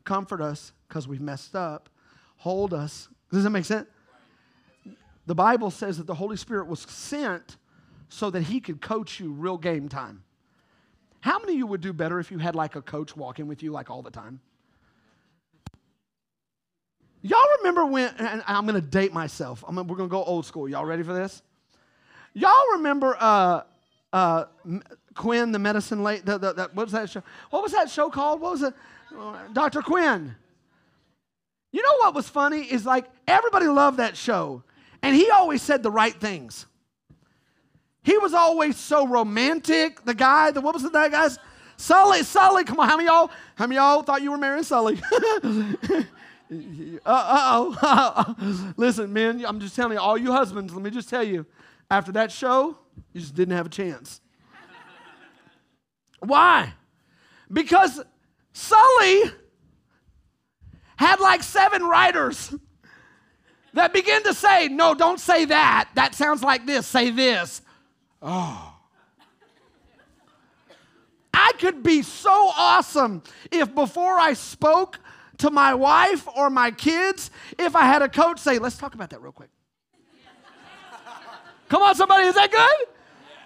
comfort 0.02 0.40
us 0.40 0.72
because 0.88 1.06
we've 1.06 1.20
messed 1.20 1.54
up, 1.54 1.88
hold 2.38 2.74
us? 2.74 3.08
Does 3.30 3.44
that 3.44 3.50
make 3.50 3.64
sense? 3.64 3.86
The 5.26 5.36
Bible 5.36 5.70
says 5.70 5.98
that 5.98 6.08
the 6.08 6.16
Holy 6.16 6.36
Spirit 6.36 6.66
was 6.66 6.80
sent 6.80 7.58
so 8.08 8.28
that 8.30 8.42
he 8.42 8.58
could 8.58 8.80
coach 8.80 9.20
you 9.20 9.30
real 9.30 9.56
game 9.56 9.88
time. 9.88 10.24
How 11.20 11.38
many 11.38 11.52
of 11.52 11.58
you 11.58 11.68
would 11.68 11.80
do 11.80 11.92
better 11.92 12.18
if 12.18 12.32
you 12.32 12.38
had 12.38 12.56
like 12.56 12.74
a 12.74 12.82
coach 12.82 13.16
walking 13.16 13.46
with 13.46 13.62
you 13.62 13.70
like 13.70 13.88
all 13.88 14.02
the 14.02 14.10
time? 14.10 14.40
Y'all 17.22 17.38
remember 17.58 17.86
when, 17.86 18.12
and 18.18 18.42
I'm 18.48 18.66
to 18.66 18.80
date 18.80 19.12
myself. 19.12 19.62
I'm, 19.68 19.76
we're 19.76 19.96
to 19.96 20.08
go 20.08 20.24
old 20.24 20.44
school. 20.44 20.68
Y'all 20.68 20.84
ready 20.84 21.04
for 21.04 21.14
this? 21.14 21.40
Y'all 22.34 22.72
remember 22.72 23.16
uh, 23.20 23.60
uh, 24.12 24.46
Quinn, 25.16 25.52
the 25.52 25.58
medicine 25.58 26.02
late, 26.02 26.24
the, 26.24 26.38
the, 26.38 26.52
the, 26.52 26.70
what 26.74 26.84
was 26.84 26.92
that 26.92 27.10
show? 27.10 27.22
What 27.50 27.62
was 27.62 27.72
that 27.72 27.90
show 27.90 28.10
called? 28.10 28.40
What 28.40 28.52
was 28.52 28.62
it? 28.62 28.74
Dr. 29.52 29.82
Quinn. 29.82 30.34
You 31.72 31.82
know 31.82 31.96
what 31.98 32.14
was 32.14 32.28
funny 32.28 32.60
is 32.60 32.86
like 32.86 33.06
everybody 33.26 33.66
loved 33.66 33.98
that 33.98 34.16
show, 34.16 34.62
and 35.02 35.14
he 35.14 35.30
always 35.30 35.62
said 35.62 35.82
the 35.82 35.90
right 35.90 36.14
things. 36.14 36.66
He 38.02 38.16
was 38.18 38.34
always 38.34 38.76
so 38.76 39.06
romantic. 39.06 40.04
The 40.04 40.14
guy, 40.14 40.52
the 40.52 40.60
what 40.60 40.74
was 40.74 40.90
that 40.90 41.10
guy's? 41.10 41.38
Sully, 41.76 42.22
Sully. 42.22 42.64
Come 42.64 42.80
on, 42.80 42.88
how 42.88 42.96
many 42.96 43.08
y'all? 43.08 43.30
How 43.56 43.66
many 43.66 43.76
y'all 43.76 44.02
thought 44.02 44.22
you 44.22 44.30
were 44.30 44.38
marrying 44.38 44.62
Sully? 44.62 45.00
uh 45.12 46.04
oh. 47.04 48.34
Listen, 48.76 49.12
men, 49.12 49.44
I'm 49.46 49.60
just 49.60 49.74
telling 49.74 49.94
you, 49.94 50.00
all 50.00 50.16
you 50.16 50.32
husbands, 50.32 50.72
let 50.72 50.82
me 50.82 50.90
just 50.90 51.08
tell 51.08 51.24
you, 51.24 51.44
after 51.90 52.12
that 52.12 52.30
show, 52.30 52.78
you 53.12 53.20
just 53.20 53.34
didn't 53.34 53.56
have 53.56 53.66
a 53.66 53.70
chance. 53.70 54.20
Why? 56.20 56.72
Because 57.52 58.00
Sully 58.52 59.22
had 60.96 61.20
like 61.20 61.42
seven 61.42 61.82
writers 61.84 62.54
that 63.74 63.92
begin 63.92 64.22
to 64.24 64.34
say, 64.34 64.68
No, 64.68 64.94
don't 64.94 65.20
say 65.20 65.44
that. 65.46 65.90
That 65.94 66.14
sounds 66.14 66.42
like 66.42 66.66
this. 66.66 66.86
Say 66.86 67.10
this. 67.10 67.62
Oh. 68.20 68.72
I 71.32 71.52
could 71.58 71.82
be 71.82 72.02
so 72.02 72.50
awesome 72.56 73.22
if 73.52 73.74
before 73.74 74.18
I 74.18 74.32
spoke 74.32 74.98
to 75.38 75.50
my 75.50 75.74
wife 75.74 76.26
or 76.34 76.48
my 76.48 76.70
kids, 76.70 77.30
if 77.58 77.76
I 77.76 77.84
had 77.84 78.00
a 78.00 78.08
coach 78.08 78.40
say, 78.40 78.58
Let's 78.58 78.78
talk 78.78 78.94
about 78.94 79.10
that 79.10 79.20
real 79.22 79.32
quick. 79.32 79.50
Come 81.68 81.82
on, 81.82 81.94
somebody, 81.94 82.26
is 82.26 82.34
that 82.36 82.50
good? 82.50 82.95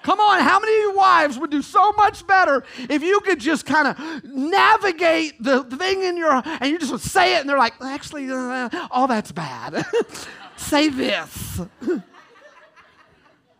Come 0.03 0.19
on, 0.19 0.41
how 0.41 0.59
many 0.59 0.73
of 0.73 0.79
you 0.79 0.97
wives 0.97 1.39
would 1.39 1.51
do 1.51 1.61
so 1.61 1.93
much 1.93 2.27
better 2.27 2.65
if 2.89 3.03
you 3.03 3.21
could 3.21 3.39
just 3.39 3.67
kind 3.67 3.89
of 3.89 4.25
navigate 4.25 5.43
the 5.43 5.65
thing 5.65 6.03
in 6.03 6.17
your 6.17 6.43
and 6.45 6.71
you 6.71 6.79
just 6.79 6.91
would 6.91 7.03
say 7.03 7.37
it 7.37 7.41
and 7.41 7.49
they're 7.49 7.59
like, 7.59 7.75
actually, 7.83 8.31
uh, 8.31 8.71
all 8.91 9.07
that's 9.07 9.31
bad. 9.31 9.85
say 10.57 10.89
this. 10.89 11.61
you 11.83 11.87
know 11.87 12.03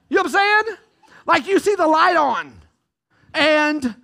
what 0.09 0.27
I'm 0.27 0.31
saying? 0.31 0.77
Like 1.27 1.47
you 1.47 1.59
see 1.59 1.75
the 1.75 1.87
light 1.87 2.17
on 2.17 2.59
and 3.35 3.95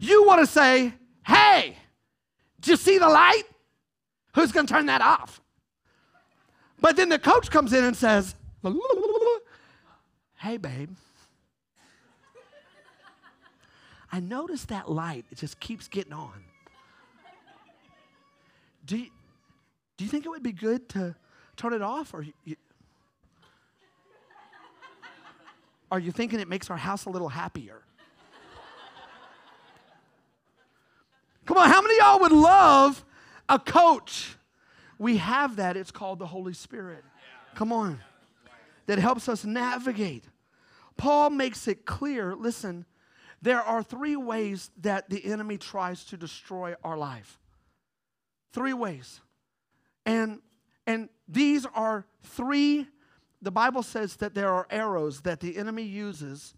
you 0.00 0.26
want 0.26 0.40
to 0.40 0.46
say, 0.46 0.92
hey, 1.24 1.76
do 2.60 2.72
you 2.72 2.76
see 2.76 2.98
the 2.98 3.08
light? 3.08 3.44
Who's 4.34 4.50
going 4.50 4.66
to 4.66 4.72
turn 4.72 4.86
that 4.86 5.02
off? 5.02 5.40
But 6.80 6.96
then 6.96 7.08
the 7.08 7.18
coach 7.18 7.50
comes 7.50 7.72
in 7.72 7.84
and 7.84 7.96
says, 7.96 8.34
hey, 10.38 10.56
babe 10.56 10.90
I 14.16 14.20
noticed 14.20 14.68
that 14.68 14.90
light, 14.90 15.26
it 15.30 15.36
just 15.36 15.60
keeps 15.60 15.88
getting 15.88 16.14
on. 16.14 16.42
Do 18.86 18.96
you, 18.96 19.10
do 19.98 20.04
you 20.04 20.10
think 20.10 20.24
it 20.24 20.30
would 20.30 20.42
be 20.42 20.52
good 20.52 20.88
to 20.90 21.14
turn 21.58 21.74
it 21.74 21.82
off? 21.82 22.14
Or 22.14 22.24
you, 22.46 22.56
are 25.90 25.98
you 25.98 26.12
thinking 26.12 26.40
it 26.40 26.48
makes 26.48 26.70
our 26.70 26.78
house 26.78 27.04
a 27.04 27.10
little 27.10 27.28
happier? 27.28 27.82
Come 31.44 31.58
on, 31.58 31.68
how 31.68 31.82
many 31.82 31.98
y'all 31.98 32.18
would 32.20 32.32
love 32.32 33.04
a 33.50 33.58
coach? 33.58 34.36
We 34.98 35.18
have 35.18 35.56
that. 35.56 35.76
It's 35.76 35.90
called 35.90 36.20
the 36.20 36.26
Holy 36.26 36.54
Spirit. 36.54 37.04
Come 37.54 37.70
on. 37.70 38.00
That 38.86 38.98
helps 38.98 39.28
us 39.28 39.44
navigate. 39.44 40.24
Paul 40.96 41.28
makes 41.28 41.68
it 41.68 41.84
clear 41.84 42.34
listen, 42.34 42.86
there 43.42 43.60
are 43.60 43.82
three 43.82 44.16
ways 44.16 44.70
that 44.80 45.10
the 45.10 45.24
enemy 45.24 45.58
tries 45.58 46.04
to 46.06 46.16
destroy 46.16 46.74
our 46.82 46.96
life. 46.96 47.38
Three 48.52 48.72
ways. 48.72 49.20
And 50.04 50.40
and 50.86 51.08
these 51.28 51.66
are 51.74 52.06
three 52.22 52.86
the 53.42 53.50
Bible 53.50 53.82
says 53.82 54.16
that 54.16 54.34
there 54.34 54.50
are 54.50 54.66
arrows 54.70 55.20
that 55.22 55.40
the 55.40 55.56
enemy 55.56 55.82
uses 55.82 56.54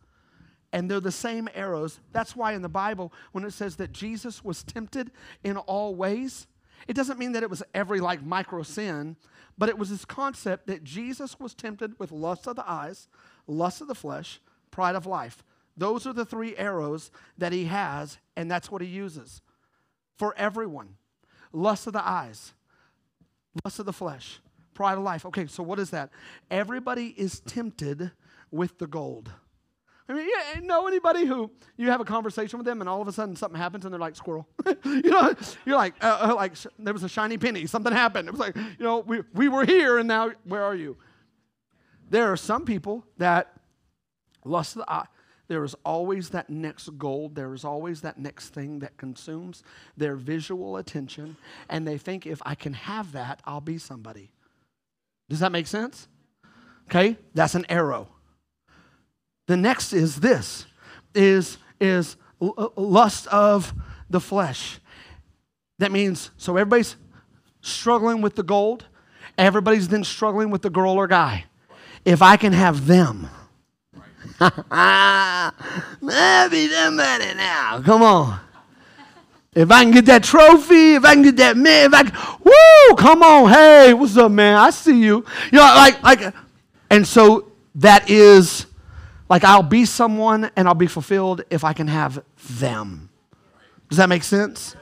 and 0.73 0.91
they're 0.91 1.01
the 1.01 1.11
same 1.11 1.49
arrows. 1.55 1.99
That's 2.13 2.37
why 2.37 2.53
in 2.53 2.63
the 2.63 2.69
Bible 2.69 3.13
when 3.33 3.45
it 3.45 3.53
says 3.53 3.77
that 3.77 3.93
Jesus 3.93 4.45
was 4.45 4.63
tempted 4.63 5.11
in 5.43 5.57
all 5.57 5.95
ways, 5.95 6.47
it 6.87 6.95
doesn't 6.95 7.19
mean 7.19 7.33
that 7.33 7.43
it 7.43 7.51
was 7.51 7.63
every 7.75 8.01
like 8.01 8.23
micro 8.23 8.63
sin, 8.63 9.17
but 9.57 9.69
it 9.69 9.79
was 9.79 9.91
this 9.91 10.05
concept 10.05 10.69
that 10.69 10.85
Jesus 10.85 11.41
was 11.41 11.55
tempted 11.55 11.99
with 11.99 12.13
lust 12.13 12.47
of 12.47 12.57
the 12.57 12.71
eyes, 12.71 13.09
lust 13.47 13.81
of 13.81 13.89
the 13.89 13.95
flesh, 13.95 14.41
pride 14.71 14.95
of 14.95 15.07
life. 15.07 15.43
Those 15.79 16.07
are 16.07 16.13
the 16.13 16.25
three 16.25 16.57
arrows 16.57 17.11
that 17.39 17.53
he 17.53 17.65
has, 17.67 18.19
and 18.37 18.51
that's 18.51 18.71
what 18.71 18.83
he 18.83 18.89
uses 18.89 19.41
for 20.17 20.35
everyone 20.37 20.97
lust 21.53 21.87
of 21.87 21.95
the 21.95 22.07
eyes, 22.07 22.53
lust 23.65 23.79
of 23.79 23.87
the 23.87 23.93
flesh, 23.93 24.41
pride 24.75 24.99
of 24.99 25.05
life. 25.05 25.25
Okay, 25.25 25.47
so 25.47 25.63
what 25.63 25.79
is 25.79 25.91
that? 25.91 26.11
Everybody 26.51 27.15
is 27.17 27.41
tempted 27.41 28.11
with 28.51 28.79
the 28.79 28.87
gold. 28.87 29.31
I 30.09 30.15
mean, 30.15 30.27
you 30.27 30.63
know 30.63 30.89
anybody 30.89 31.27
who 31.27 31.51
you 31.77 31.91
have 31.91 32.01
a 32.01 32.05
conversation 32.05 32.59
with 32.59 32.67
them 32.67 32.81
and 32.81 32.89
all 32.89 33.03
of 33.03 33.09
a 33.09 33.13
sudden 33.13 33.37
something 33.37 33.61
happens 33.61 33.85
and 33.85 33.93
they're 33.93 34.01
like 34.01 34.17
squirrel. 34.17 34.49
you 34.85 35.11
know, 35.11 35.35
you're 35.67 35.77
like, 35.77 36.03
uh, 36.03 36.31
uh, 36.31 36.35
like 36.35 36.57
sh- 36.57 36.67
there 36.79 36.95
was 36.95 37.03
a 37.03 37.09
shiny 37.09 37.37
penny, 37.37 37.67
something 37.67 37.93
happened. 37.93 38.27
It 38.27 38.31
was 38.31 38.41
like, 38.41 38.57
you 38.57 38.85
know, 38.85 39.01
we, 39.01 39.23
we 39.35 39.49
were 39.49 39.67
here 39.67 39.99
and 39.99 40.09
now 40.09 40.33
where 40.45 40.65
are 40.65 40.75
you? 40.75 40.97
There 42.09 42.33
are 42.33 42.39
some 42.39 42.65
people 42.65 43.05
that 43.19 43.53
lust 44.45 44.77
of 44.77 44.81
the 44.81 44.91
eye, 44.91 45.07
there 45.49 45.65
is 45.65 45.75
always 45.85 46.31
that 46.31 46.51
next 46.51 46.91
goal. 46.99 47.31
There 47.31 47.55
is 47.55 47.65
always 47.65 48.03
that 48.03 48.19
next 48.19 48.51
thing 48.51 48.81
that 48.81 48.97
consumes 48.99 49.63
their 49.97 50.15
visual 50.15 50.77
attention. 50.77 51.37
And 51.71 51.89
they 51.89 51.97
think 51.97 52.27
if 52.27 52.41
I 52.45 52.55
can 52.55 52.75
have 52.75 53.13
that, 53.13 53.41
I'll 53.45 53.63
be 53.63 53.79
somebody. 53.79 54.31
Does 55.29 55.41
that 55.41 55.51
make 55.51 55.67
sense? 55.67 56.07
Okay, 56.89 57.17
that's 57.35 57.55
an 57.55 57.65
arrow. 57.69 58.09
The 59.47 59.57
next 59.57 59.93
is 59.95 60.21
this 60.21 60.67
is, 61.15 61.57
is 61.81 62.17
uh, 62.41 62.69
lust 62.77 63.27
of 63.29 63.73
the 64.11 64.21
flesh. 64.21 64.79
That 65.79 65.93
means, 65.93 66.31
so 66.37 66.57
everybody's 66.57 66.97
struggling 67.63 68.21
with 68.21 68.37
the 68.37 68.43
gold, 68.43 68.85
everybody's 69.39 69.89
then 69.89 70.05
struggling 70.05 70.51
with 70.51 70.63
the 70.63 70.71
girl 70.71 70.93
or 70.93 71.07
guy. 71.07 71.47
If 72.05 72.21
I 72.21 72.37
can 72.37 72.53
have 72.53 72.87
them, 72.87 73.29
Maybe 74.41 74.51
somebody 76.69 77.35
now. 77.35 77.83
Come 77.85 78.03
on. 78.03 78.39
If 79.53 79.73
I 79.73 79.83
can 79.83 79.91
get 79.91 80.07
that 80.07 80.23
trophy, 80.23 80.95
if 80.95 81.05
I 81.05 81.15
can 81.15 81.23
get 81.23 81.37
that 81.39 81.57
man, 81.57 81.87
if 81.87 81.95
I 81.95 82.05
can, 82.05 82.39
woo, 82.45 82.97
come 82.97 83.25
on, 83.25 83.51
hey, 83.51 83.93
what's 83.95 84.17
up, 84.17 84.31
man? 84.31 84.57
I 84.57 84.71
see 84.71 85.03
you. 85.03 85.25
You 85.51 85.59
know, 85.59 85.65
like, 85.65 86.01
like, 86.05 86.33
and 86.89 87.05
so 87.05 87.51
that 87.75 88.09
is 88.09 88.67
like 89.29 89.43
I'll 89.43 89.65
be 89.65 89.85
someone 89.85 90.51
and 90.55 90.69
I'll 90.69 90.75
be 90.75 90.87
fulfilled 90.87 91.43
if 91.51 91.65
I 91.65 91.73
can 91.73 91.89
have 91.89 92.23
them. 92.51 93.11
Does 93.89 93.99
that 93.99 94.09
make 94.09 94.23
sense? 94.23 94.77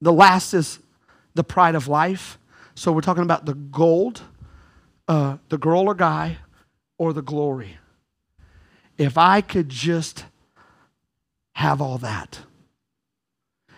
The 0.00 0.12
last 0.12 0.54
is 0.54 0.78
the 1.34 1.42
pride 1.42 1.74
of 1.74 1.88
life. 1.88 2.38
So 2.76 2.92
we're 2.92 3.00
talking 3.00 3.24
about 3.24 3.44
the 3.46 3.54
gold, 3.54 4.22
uh, 5.08 5.38
the 5.48 5.58
girl 5.58 5.88
or 5.88 5.94
guy, 5.94 6.38
or 6.98 7.12
the 7.12 7.22
glory 7.22 7.78
if 8.98 9.18
I 9.18 9.40
could 9.40 9.68
just 9.68 10.24
have 11.52 11.80
all 11.80 11.98
that, 11.98 12.40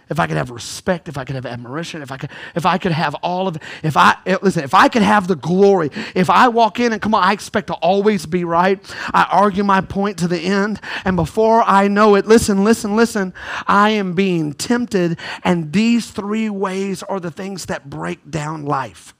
if 0.08 0.20
I 0.20 0.26
could 0.26 0.36
have 0.36 0.50
respect, 0.50 1.08
if 1.08 1.18
I 1.18 1.24
could 1.24 1.34
have 1.34 1.46
admiration, 1.46 2.00
if 2.00 2.12
I 2.12 2.16
could, 2.16 2.30
if 2.54 2.64
I 2.64 2.78
could 2.78 2.92
have 2.92 3.14
all 3.16 3.48
of 3.48 3.58
if 3.82 3.96
I 3.96 4.16
eh, 4.24 4.36
listen, 4.40 4.62
if 4.62 4.72
I 4.72 4.88
could 4.88 5.02
have 5.02 5.26
the 5.26 5.34
glory, 5.34 5.90
if 6.14 6.30
I 6.30 6.48
walk 6.48 6.78
in 6.78 6.92
and 6.92 7.02
come 7.02 7.14
on, 7.14 7.24
I 7.24 7.32
expect 7.32 7.66
to 7.68 7.74
always 7.74 8.24
be 8.24 8.44
right. 8.44 8.78
I 9.12 9.26
argue 9.30 9.64
my 9.64 9.80
point 9.80 10.18
to 10.18 10.28
the 10.28 10.38
end, 10.38 10.80
and 11.04 11.16
before 11.16 11.62
I 11.62 11.88
know 11.88 12.14
it, 12.14 12.26
listen, 12.26 12.62
listen, 12.62 12.94
listen, 12.94 13.34
I 13.66 13.90
am 13.90 14.14
being 14.14 14.52
tempted, 14.52 15.18
and 15.42 15.72
these 15.72 16.10
three 16.10 16.50
ways 16.50 17.02
are 17.02 17.18
the 17.18 17.32
things 17.32 17.66
that 17.66 17.90
break 17.90 18.30
down 18.30 18.64
life. 18.64 19.12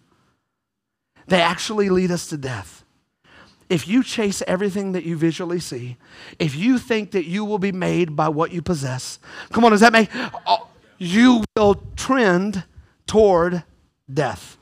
They 1.26 1.40
actually 1.40 1.88
lead 1.90 2.12
us 2.12 2.28
to 2.28 2.36
death. 2.36 2.84
If 3.68 3.88
you 3.88 4.02
chase 4.02 4.42
everything 4.46 4.92
that 4.92 5.04
you 5.04 5.16
visually 5.16 5.60
see, 5.60 5.96
if 6.38 6.54
you 6.54 6.78
think 6.78 7.10
that 7.12 7.26
you 7.26 7.44
will 7.44 7.58
be 7.58 7.72
made 7.72 8.14
by 8.14 8.28
what 8.28 8.52
you 8.52 8.62
possess, 8.62 9.18
come 9.50 9.64
on, 9.64 9.72
does 9.72 9.80
that 9.80 9.92
make 9.92 10.08
oh, 10.46 10.68
you 10.98 11.44
will 11.56 11.82
trend 11.96 12.64
toward 13.06 13.64
death. 14.12 14.56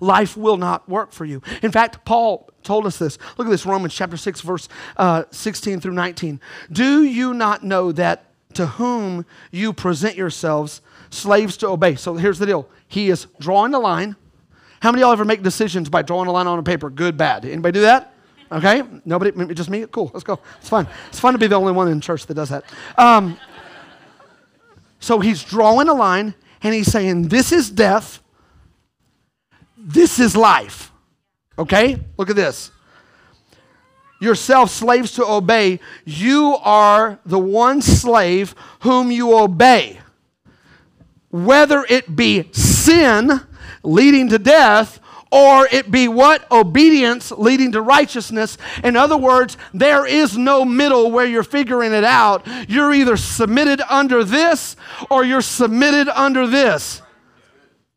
Life 0.00 0.36
will 0.36 0.56
not 0.56 0.88
work 0.88 1.12
for 1.12 1.24
you. 1.24 1.42
In 1.62 1.70
fact, 1.70 2.04
Paul 2.04 2.50
told 2.62 2.86
us 2.86 2.98
this. 2.98 3.18
Look 3.36 3.46
at 3.46 3.50
this 3.50 3.64
Romans 3.64 3.94
chapter 3.94 4.16
6, 4.16 4.40
verse 4.40 4.68
uh, 4.96 5.24
16 5.30 5.80
through 5.80 5.92
19. 5.92 6.40
Do 6.70 7.02
you 7.02 7.32
not 7.32 7.64
know 7.64 7.92
that 7.92 8.24
to 8.54 8.66
whom 8.66 9.24
you 9.50 9.72
present 9.72 10.16
yourselves 10.16 10.80
slaves 11.10 11.56
to 11.58 11.68
obey? 11.68 11.94
So 11.94 12.14
here's 12.14 12.38
the 12.38 12.46
deal 12.46 12.68
He 12.86 13.08
is 13.10 13.26
drawing 13.38 13.72
the 13.72 13.78
line. 13.78 14.16
How 14.80 14.92
many 14.92 15.02
of 15.02 15.06
y'all 15.06 15.12
ever 15.12 15.24
make 15.24 15.42
decisions 15.42 15.88
by 15.88 16.02
drawing 16.02 16.28
a 16.28 16.32
line 16.32 16.46
on 16.46 16.58
a 16.58 16.62
paper? 16.62 16.90
Good, 16.90 17.16
bad. 17.16 17.44
Anybody 17.44 17.72
do 17.72 17.80
that? 17.82 18.14
Okay? 18.50 18.82
Nobody? 19.04 19.54
Just 19.54 19.70
me? 19.70 19.86
Cool. 19.90 20.10
Let's 20.14 20.24
go. 20.24 20.38
It's 20.58 20.68
fun. 20.68 20.86
It's 21.08 21.20
fun 21.20 21.32
to 21.32 21.38
be 21.38 21.46
the 21.46 21.56
only 21.56 21.72
one 21.72 21.88
in 21.88 22.00
church 22.00 22.26
that 22.26 22.34
does 22.34 22.48
that. 22.50 22.64
Um, 22.96 23.38
so 25.00 25.20
he's 25.20 25.42
drawing 25.42 25.88
a 25.88 25.94
line 25.94 26.34
and 26.62 26.74
he's 26.74 26.90
saying, 26.90 27.28
This 27.28 27.52
is 27.52 27.70
death. 27.70 28.22
This 29.76 30.18
is 30.18 30.36
life. 30.36 30.92
Okay? 31.58 31.98
Look 32.16 32.30
at 32.30 32.36
this. 32.36 32.70
Yourself, 34.20 34.70
slaves 34.70 35.12
to 35.12 35.24
obey. 35.24 35.78
You 36.04 36.56
are 36.62 37.20
the 37.24 37.38
one 37.38 37.80
slave 37.80 38.54
whom 38.80 39.10
you 39.10 39.36
obey. 39.38 40.00
Whether 41.30 41.84
it 41.88 42.16
be 42.16 42.50
sin 42.52 43.46
leading 43.82 44.28
to 44.28 44.38
death 44.38 45.00
or 45.30 45.66
it 45.70 45.90
be 45.90 46.08
what? 46.08 46.50
Obedience 46.50 47.30
leading 47.32 47.72
to 47.72 47.82
righteousness. 47.82 48.56
In 48.82 48.96
other 48.96 49.16
words, 49.16 49.56
there 49.74 50.06
is 50.06 50.36
no 50.38 50.64
middle 50.64 51.10
where 51.10 51.26
you're 51.26 51.42
figuring 51.42 51.92
it 51.92 52.04
out. 52.04 52.46
You're 52.68 52.94
either 52.94 53.16
submitted 53.16 53.82
under 53.90 54.24
this 54.24 54.76
or 55.10 55.24
you're 55.24 55.42
submitted 55.42 56.08
under 56.08 56.46
this. 56.46 57.02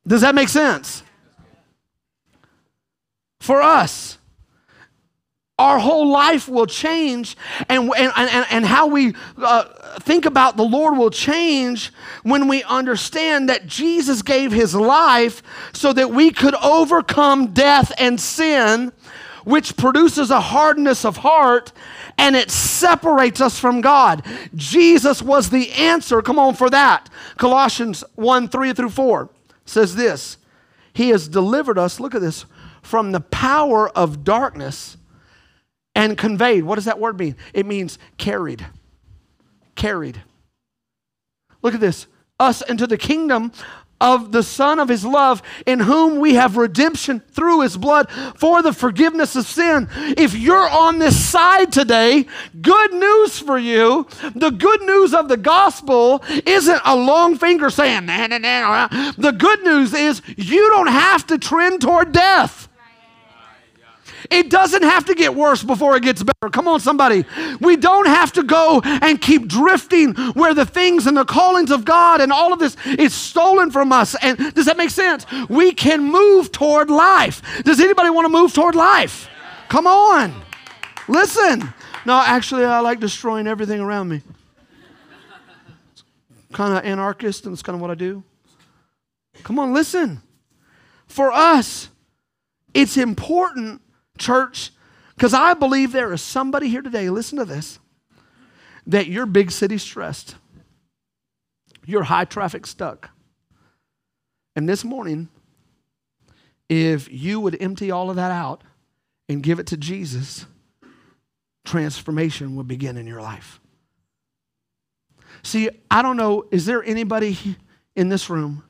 Does 0.06 0.22
that 0.22 0.36
make 0.36 0.50
sense? 0.50 1.04
For 3.40 3.62
us, 3.62 4.18
our 5.58 5.80
whole 5.80 6.10
life 6.10 6.50
will 6.50 6.66
change 6.66 7.38
and, 7.70 7.92
and, 7.98 8.12
and, 8.18 8.46
and 8.50 8.66
how 8.66 8.88
we 8.88 9.14
uh, 9.38 9.66
think 10.00 10.26
about 10.26 10.58
the 10.58 10.64
Lord 10.64 10.98
will 10.98 11.10
change 11.10 11.92
when 12.24 12.48
we 12.48 12.64
understand 12.64 13.50
that 13.50 13.68
Jesus 13.68 14.22
gave 14.22 14.52
his 14.52 14.76
life 14.76 15.44
so 15.74 15.94
that 15.94 16.12
we 16.12 16.32
could 16.32 16.56
overcome 16.56 17.54
death 17.54 17.92
and 17.98 18.20
sin, 18.20 18.92
which 19.44 19.78
produces 19.78 20.30
a 20.30 20.40
hardness 20.40 21.06
of 21.06 21.18
heart 21.18 21.72
and 22.18 22.36
it 22.36 22.52
separates 22.52 23.42
us 23.42 23.60
from 23.60 23.82
God. 23.82 24.24
Jesus 24.56 25.22
was 25.22 25.50
the 25.50 25.72
answer, 25.72 26.22
come 26.22 26.38
on, 26.38 26.54
for 26.54 26.70
that. 26.70 27.10
Colossians 27.38 28.04
1 28.16 28.48
3 28.48 28.74
through 28.74 28.90
4 28.90 29.30
says 29.66 29.96
this 29.96 30.38
He 30.94 31.10
has 31.10 31.28
delivered 31.28 31.78
us, 31.78 32.00
look 32.00 32.14
at 32.14 32.22
this, 32.22 32.46
from 32.82 33.12
the 33.12 33.22
power 33.22 33.90
of 33.90 34.24
darkness 34.24 34.98
and 35.96 36.18
conveyed. 36.18 36.64
What 36.64 36.76
does 36.76 36.86
that 36.86 37.00
word 37.00 37.20
mean? 37.20 37.36
It 37.54 37.66
means 37.66 37.98
carried. 38.18 38.66
Carried. 39.82 40.22
Look 41.64 41.74
at 41.74 41.80
this. 41.80 42.06
Us 42.40 42.62
into 42.62 42.86
the 42.86 43.00
kingdom 43.00 43.52
of 44.00 44.32
the 44.32 44.44
Son 44.44 44.78
of 44.78 44.90
His 44.90 45.04
love, 45.04 45.42
in 45.66 45.80
whom 45.80 46.20
we 46.20 46.36
have 46.36 46.56
redemption 46.56 47.20
through 47.20 47.62
His 47.62 47.78
blood 47.78 48.08
for 48.36 48.62
the 48.62 48.74
forgiveness 48.74 49.36
of 49.36 49.48
sin. 49.48 49.90
If 49.96 50.36
you're 50.36 50.70
on 50.70 51.00
this 51.00 51.20
side 51.20 51.72
today, 51.72 52.28
good 52.62 52.94
news 52.94 53.40
for 53.40 53.58
you. 53.58 54.06
The 54.36 54.52
good 54.52 54.84
news 54.84 55.16
of 55.16 55.30
the 55.30 55.38
gospel 55.38 56.24
isn't 56.30 56.82
a 56.86 56.96
long 56.96 57.40
finger 57.40 57.72
saying, 57.72 58.06
nah, 58.06 58.28
nah, 58.28 58.38
nah. 58.38 58.88
The 59.18 59.32
good 59.32 59.64
news 59.64 59.96
is 59.96 60.22
you 60.38 60.70
don't 60.70 60.90
have 60.90 61.26
to 61.26 61.40
trend 61.40 61.82
toward 61.82 62.12
death. 62.12 62.68
It 64.32 64.50
doesn't 64.50 64.84
have 64.84 65.06
to 65.06 65.14
get 65.14 65.36
worse 65.36 65.62
before 65.62 65.98
it 65.98 66.04
gets 66.04 66.24
better. 66.24 66.50
Come 66.50 66.68
on, 66.68 66.80
somebody. 66.80 67.26
We 67.60 67.76
don't 67.76 68.08
have 68.08 68.32
to 68.34 68.44
go 68.44 68.82
and 68.84 69.22
keep 69.22 69.48
drifting 69.48 70.16
where 70.34 70.54
the 70.54 70.66
things 70.66 71.06
and 71.06 71.18
the 71.18 71.26
callings 71.26 71.70
of 71.70 71.84
God 71.84 72.22
and 72.22 72.32
all 72.32 72.54
of 72.54 72.60
this 72.60 72.78
is 72.86 73.14
stolen 73.14 73.72
from 73.72 73.92
us. 73.92 74.16
And 74.22 74.54
does 74.56 74.66
that 74.66 74.78
make 74.78 74.90
sense? 74.90 75.26
We 75.50 75.74
can 75.74 76.02
move 76.02 76.52
toward 76.52 76.90
life. 76.90 77.42
Does 77.66 77.82
anybody 77.82 78.10
want 78.10 78.26
to 78.26 78.30
move 78.30 78.54
toward 78.54 78.74
life? 78.74 79.30
Come 79.68 79.86
on. 79.86 80.34
Listen. 81.10 81.74
No, 82.06 82.18
actually, 82.26 82.64
I 82.64 82.80
like 82.80 83.02
destroying 83.02 83.48
everything 83.48 83.82
around 83.82 84.08
me. 84.08 84.22
Kind 86.54 86.78
of 86.78 86.84
anarchist, 86.86 87.46
and 87.46 87.54
it's 87.54 87.62
kind 87.62 87.76
of 87.76 87.82
what 87.82 87.92
I 87.92 87.96
do. 87.96 88.24
Come 89.44 89.60
on, 89.60 89.74
listen. 89.74 90.22
For 91.08 91.32
us, 91.32 91.90
it's 92.74 92.96
important 92.96 93.82
church, 94.22 94.72
because 95.16 95.34
I 95.34 95.54
believe 95.54 95.92
there 95.92 96.14
is 96.14 96.22
somebody 96.22 96.70
here 96.70 96.82
today, 96.82 97.10
listen 97.10 97.38
to 97.40 97.46
this, 97.46 97.80
that 98.88 99.08
you're 99.08 99.26
big 99.26 99.52
city 99.52 99.78
stressed. 99.78 100.36
You're 101.86 102.04
high 102.04 102.26
traffic 102.26 102.66
stuck. 102.66 103.10
And 104.56 104.70
this 104.70 104.84
morning, 104.84 105.30
if 106.70 107.12
you 107.12 107.40
would 107.40 107.62
empty 107.62 107.92
all 107.92 108.10
of 108.10 108.16
that 108.16 108.32
out 108.32 108.64
and 109.28 109.44
give 109.44 109.60
it 109.60 109.68
to 109.68 109.78
Jesus, 109.78 110.46
transformation 111.66 112.56
would 112.56 112.68
begin 112.68 112.98
in 112.98 113.08
your 113.08 113.22
life. 113.22 113.60
See, 115.44 115.70
I 115.90 116.02
don't 116.02 116.18
know, 116.18 116.46
is 116.52 116.66
there 116.66 116.84
anybody 116.84 117.38
in 117.96 118.10
this 118.10 118.30
room 118.30 118.64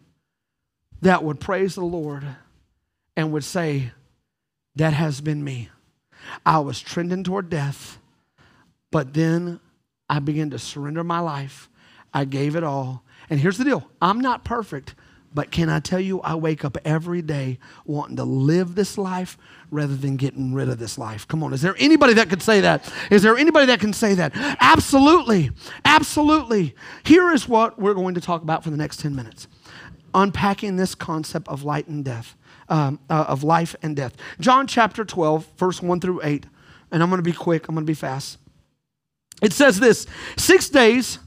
that 1.02 1.24
would 1.24 1.40
praise 1.40 1.76
the 1.76 1.84
Lord 1.84 2.24
and 3.18 3.32
would 3.32 3.44
say, 3.44 3.92
that 4.76 4.94
has 4.94 5.22
been 5.22 5.44
me. 5.44 5.70
I 6.46 6.60
was 6.60 6.80
trending 6.80 7.24
toward 7.24 7.50
death, 7.50 8.00
but 8.92 9.14
then 9.14 9.60
I 10.10 10.20
began 10.20 10.50
to 10.52 10.60
surrender 10.60 11.04
my 11.04 11.20
life. 11.20 11.70
I 12.14 12.26
gave 12.26 12.56
it 12.56 12.64
all. 12.64 13.04
And 13.30 13.40
here's 13.40 13.58
the 13.58 13.64
deal 13.64 13.88
I'm 14.02 14.20
not 14.20 14.44
perfect, 14.44 14.96
but 15.34 15.52
can 15.52 15.70
I 15.70 15.80
tell 15.80 16.00
you, 16.00 16.20
I 16.22 16.36
wake 16.36 16.66
up 16.66 16.78
every 16.84 17.22
day 17.22 17.60
wanting 17.86 18.18
to 18.18 18.24
live 18.24 18.76
this 18.76 18.98
life 18.98 19.38
rather 19.70 19.96
than 19.96 20.18
getting 20.18 20.54
rid 20.54 20.68
of 20.68 20.80
this 20.80 20.98
life. 20.98 21.28
Come 21.28 21.44
on, 21.44 21.54
is 21.54 21.62
there 21.62 21.76
anybody 21.78 22.14
that 22.16 22.30
could 22.30 22.42
say 22.42 22.62
that? 22.62 22.92
Is 23.10 23.24
there 23.24 23.38
anybody 23.38 23.68
that 23.68 23.80
can 23.80 23.94
say 23.94 24.14
that? 24.16 24.34
Absolutely. 24.60 25.52
Absolutely. 25.86 26.76
Here 27.04 27.32
is 27.32 27.48
what 27.48 27.80
we're 27.80 27.94
going 27.94 28.16
to 28.16 28.22
talk 28.22 28.42
about 28.42 28.64
for 28.64 28.70
the 28.70 28.78
next 28.78 29.00
10 29.00 29.16
minutes 29.16 29.48
unpacking 30.14 30.76
this 30.76 30.94
concept 30.94 31.48
of 31.48 31.64
light 31.64 31.88
and 31.88 32.04
death 32.04 32.36
um, 32.72 33.00
uh, 33.10 33.26
of 33.28 33.44
life 33.44 33.76
and 33.84 33.96
death. 33.96 34.16
John 34.40 34.66
chapter 34.66 35.04
12, 35.04 35.46
verse 35.58 35.82
1 35.82 36.00
through 36.00 36.22
8. 36.24 36.46
And 36.92 37.04
I'm 37.04 37.10
going 37.10 37.20
to 37.20 37.30
be 37.30 37.36
quick, 37.36 37.68
I'm 37.68 37.76
going 37.76 37.86
to 37.86 37.90
be 37.90 37.94
fast. 37.94 38.40
It 39.42 39.54
says 39.54 39.80
this 39.80 40.08
Six 40.38 40.70
days 40.70 41.20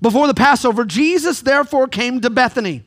before 0.00 0.26
the 0.26 0.34
Passover, 0.34 0.84
Jesus 0.84 1.42
therefore 1.42 1.86
came 1.86 2.20
to 2.20 2.30
Bethany, 2.30 2.82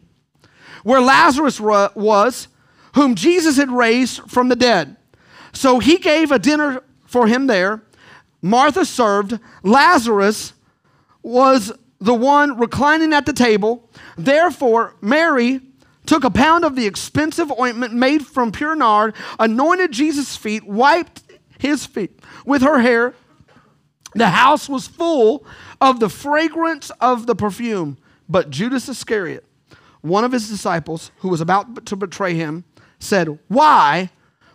where 0.83 0.99
Lazarus 0.99 1.59
was, 1.59 2.47
whom 2.95 3.15
Jesus 3.15 3.57
had 3.57 3.71
raised 3.71 4.29
from 4.29 4.49
the 4.49 4.55
dead. 4.55 4.97
So 5.53 5.79
he 5.79 5.97
gave 5.97 6.31
a 6.31 6.39
dinner 6.39 6.83
for 7.05 7.27
him 7.27 7.47
there. 7.47 7.81
Martha 8.41 8.85
served. 8.85 9.39
Lazarus 9.63 10.53
was 11.23 11.71
the 11.99 12.13
one 12.13 12.57
reclining 12.57 13.13
at 13.13 13.25
the 13.25 13.33
table. 13.33 13.89
Therefore, 14.17 14.95
Mary 15.01 15.61
took 16.07 16.23
a 16.23 16.31
pound 16.31 16.65
of 16.65 16.75
the 16.75 16.87
expensive 16.87 17.51
ointment 17.59 17.93
made 17.93 18.25
from 18.25 18.51
pure 18.51 18.75
nard, 18.75 19.13
anointed 19.39 19.91
Jesus' 19.91 20.35
feet, 20.35 20.65
wiped 20.65 21.21
his 21.59 21.85
feet 21.85 22.19
with 22.45 22.61
her 22.61 22.79
hair. 22.79 23.13
The 24.15 24.29
house 24.29 24.67
was 24.67 24.87
full 24.87 25.45
of 25.79 25.99
the 25.99 26.09
fragrance 26.09 26.89
of 27.01 27.27
the 27.27 27.35
perfume. 27.35 27.97
But 28.29 28.49
Judas 28.49 28.89
Iscariot, 28.89 29.45
one 30.01 30.23
of 30.23 30.31
his 30.31 30.49
disciples 30.49 31.11
who 31.19 31.29
was 31.29 31.41
about 31.41 31.85
to 31.85 31.95
betray 31.95 32.33
him, 32.33 32.63
said, 32.99 33.39
Why 33.47 34.09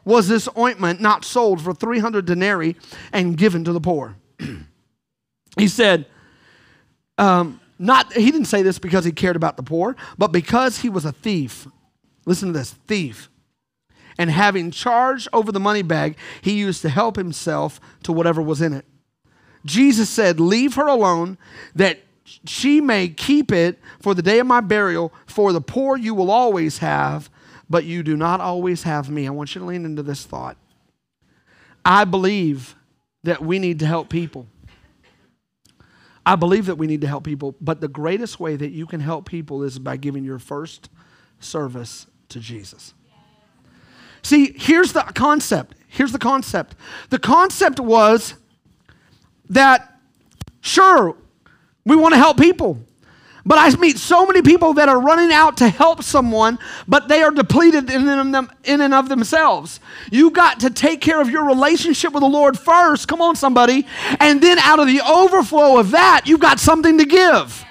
was 0.05 0.29
this 0.29 0.49
ointment 0.57 1.01
not 1.01 1.25
sold 1.25 1.63
for 1.63 1.73
300 1.73 2.25
denarii 2.25 2.77
and 3.13 3.37
given 3.37 3.65
to 3.65 3.73
the 3.73 3.81
poor? 3.81 4.17
he 5.59 5.69
said, 5.69 6.07
um, 7.19 7.61
not, 7.83 8.13
he 8.13 8.31
didn't 8.31 8.47
say 8.47 8.63
this 8.63 8.79
because 8.79 9.05
he 9.05 9.11
cared 9.11 9.35
about 9.35 9.57
the 9.57 9.65
poor, 9.65 9.97
but 10.17 10.31
because 10.31 10.79
he 10.79 10.89
was 10.89 11.05
a 11.05 11.11
thief. 11.11 11.67
Listen 12.25 12.53
to 12.53 12.59
this 12.59 12.71
thief. 12.71 13.29
And 14.17 14.31
having 14.31 14.71
charge 14.71 15.27
over 15.33 15.51
the 15.51 15.59
money 15.59 15.83
bag, 15.83 16.17
he 16.43 16.53
used 16.53 16.81
to 16.83 16.89
help 16.89 17.17
himself 17.17 17.81
to 18.05 18.13
whatever 18.13 18.41
was 18.41 18.63
in 18.63 18.73
it. 18.73 18.85
Jesus 19.65 20.09
said, 20.09 20.39
Leave 20.39 20.77
her 20.77 20.87
alone, 20.87 21.39
that 21.75 21.99
she 22.47 22.81
may 22.81 23.09
keep 23.09 23.51
it 23.51 23.81
for 24.01 24.15
the 24.15 24.23
day 24.23 24.39
of 24.39 24.47
my 24.47 24.61
burial. 24.61 25.13
For 25.27 25.53
the 25.53 25.61
poor 25.61 25.97
you 25.97 26.15
will 26.15 26.31
always 26.31 26.79
have, 26.79 27.31
but 27.69 27.83
you 27.83 28.05
do 28.05 28.17
not 28.17 28.41
always 28.41 28.85
have 28.85 29.11
me. 29.11 29.27
I 29.27 29.31
want 29.31 29.57
you 29.57 29.61
to 29.61 29.67
lean 29.67 29.85
into 29.85 30.05
this 30.05 30.25
thought. 30.25 30.57
I 31.85 32.05
believe 32.05 32.77
that 33.25 33.43
we 33.43 33.59
need 33.59 33.81
to 33.81 33.87
help 33.87 34.09
people. 34.09 34.47
I 36.25 36.37
believe 36.37 36.67
that 36.67 36.77
we 36.77 36.87
need 36.87 37.01
to 37.01 37.07
help 37.09 37.25
people, 37.25 37.57
but 37.61 37.81
the 37.81 37.89
greatest 37.89 38.39
way 38.39 38.57
that 38.57 38.71
you 38.71 38.87
can 38.87 39.01
help 39.01 39.29
people 39.29 39.63
is 39.63 39.79
by 39.79 39.97
giving 39.97 40.25
your 40.25 40.39
first 40.39 40.89
service 41.41 42.07
to 42.29 42.39
Jesus. 42.39 42.95
See, 44.23 44.55
here's 44.57 44.93
the 44.93 45.01
concept. 45.01 45.77
Here's 45.89 46.13
the 46.13 46.19
concept. 46.19 46.77
The 47.11 47.19
concept 47.19 47.81
was 47.81 48.35
that, 49.51 49.99
sure, 50.61 51.17
we 51.85 51.97
want 51.97 52.15
to 52.15 52.19
help 52.19 52.39
people. 52.39 52.79
But 53.45 53.59
I 53.59 53.75
meet 53.77 53.99
so 53.99 54.25
many 54.25 54.41
people 54.41 54.75
that 54.75 54.89
are 54.89 55.01
running 55.01 55.33
out 55.33 55.57
to 55.57 55.69
help 55.69 56.03
someone, 56.03 56.59
but 56.87 57.09
they 57.09 57.23
are 57.23 57.33
depleted 57.33 57.91
in, 57.91 58.09
and 58.09 58.95
of 58.95 59.09
themselves. 59.09 59.81
You 60.11 60.31
got 60.31 60.61
to 60.61 60.71
take 60.71 61.01
care 61.01 61.21
of 61.21 61.29
your 61.29 61.45
relationship 61.45 62.13
with 62.13 62.23
the 62.23 62.29
Lord 62.29 62.59
first. 62.59 63.09
Come 63.09 63.21
on, 63.21 63.35
somebody. 63.35 63.87
And 64.21 64.41
then 64.41 64.59
out 64.61 64.79
of 64.79 64.87
the 64.87 65.01
overflow 65.01 65.79
of 65.79 65.91
that, 65.91 66.23
you've 66.27 66.41
got 66.41 66.61
something 66.61 66.99
to 66.99 67.05
give. 67.05 67.65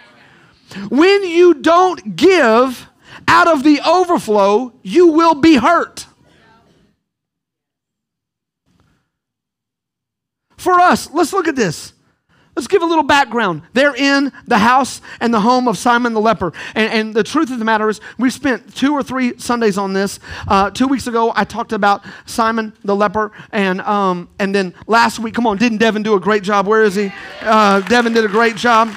When 0.89 1.23
you 1.23 1.53
don't 1.53 2.15
give 2.15 2.87
out 3.27 3.47
of 3.47 3.63
the 3.63 3.79
overflow, 3.85 4.73
you 4.83 5.07
will 5.07 5.35
be 5.35 5.55
hurt. 5.55 6.05
For 10.57 10.79
us, 10.79 11.09
let's 11.11 11.33
look 11.33 11.47
at 11.47 11.55
this. 11.55 11.93
Let's 12.55 12.67
give 12.67 12.81
a 12.81 12.85
little 12.85 13.03
background. 13.03 13.61
They're 13.71 13.95
in 13.95 14.31
the 14.45 14.57
house 14.57 15.01
and 15.21 15.33
the 15.33 15.39
home 15.39 15.69
of 15.69 15.77
Simon 15.77 16.13
the 16.13 16.19
leper. 16.19 16.51
And, 16.75 16.91
and 16.91 17.13
the 17.13 17.23
truth 17.23 17.49
of 17.49 17.59
the 17.59 17.65
matter 17.65 17.87
is, 17.87 18.01
we 18.17 18.29
spent 18.29 18.75
two 18.75 18.93
or 18.93 19.01
three 19.01 19.37
Sundays 19.37 19.77
on 19.77 19.93
this. 19.93 20.19
Uh, 20.47 20.69
two 20.69 20.87
weeks 20.87 21.07
ago, 21.07 21.31
I 21.33 21.45
talked 21.45 21.71
about 21.71 22.03
Simon 22.25 22.73
the 22.83 22.95
leper. 22.95 23.31
And, 23.53 23.79
um, 23.81 24.27
and 24.37 24.53
then 24.53 24.73
last 24.85 25.17
week, 25.19 25.33
come 25.33 25.47
on, 25.47 25.57
didn't 25.57 25.77
Devin 25.77 26.03
do 26.03 26.15
a 26.15 26.19
great 26.19 26.43
job? 26.43 26.67
Where 26.67 26.83
is 26.83 26.95
he? 26.95 27.13
Uh, 27.39 27.79
Devin 27.81 28.13
did 28.13 28.25
a 28.25 28.29
great 28.29 28.57
job 28.57 28.89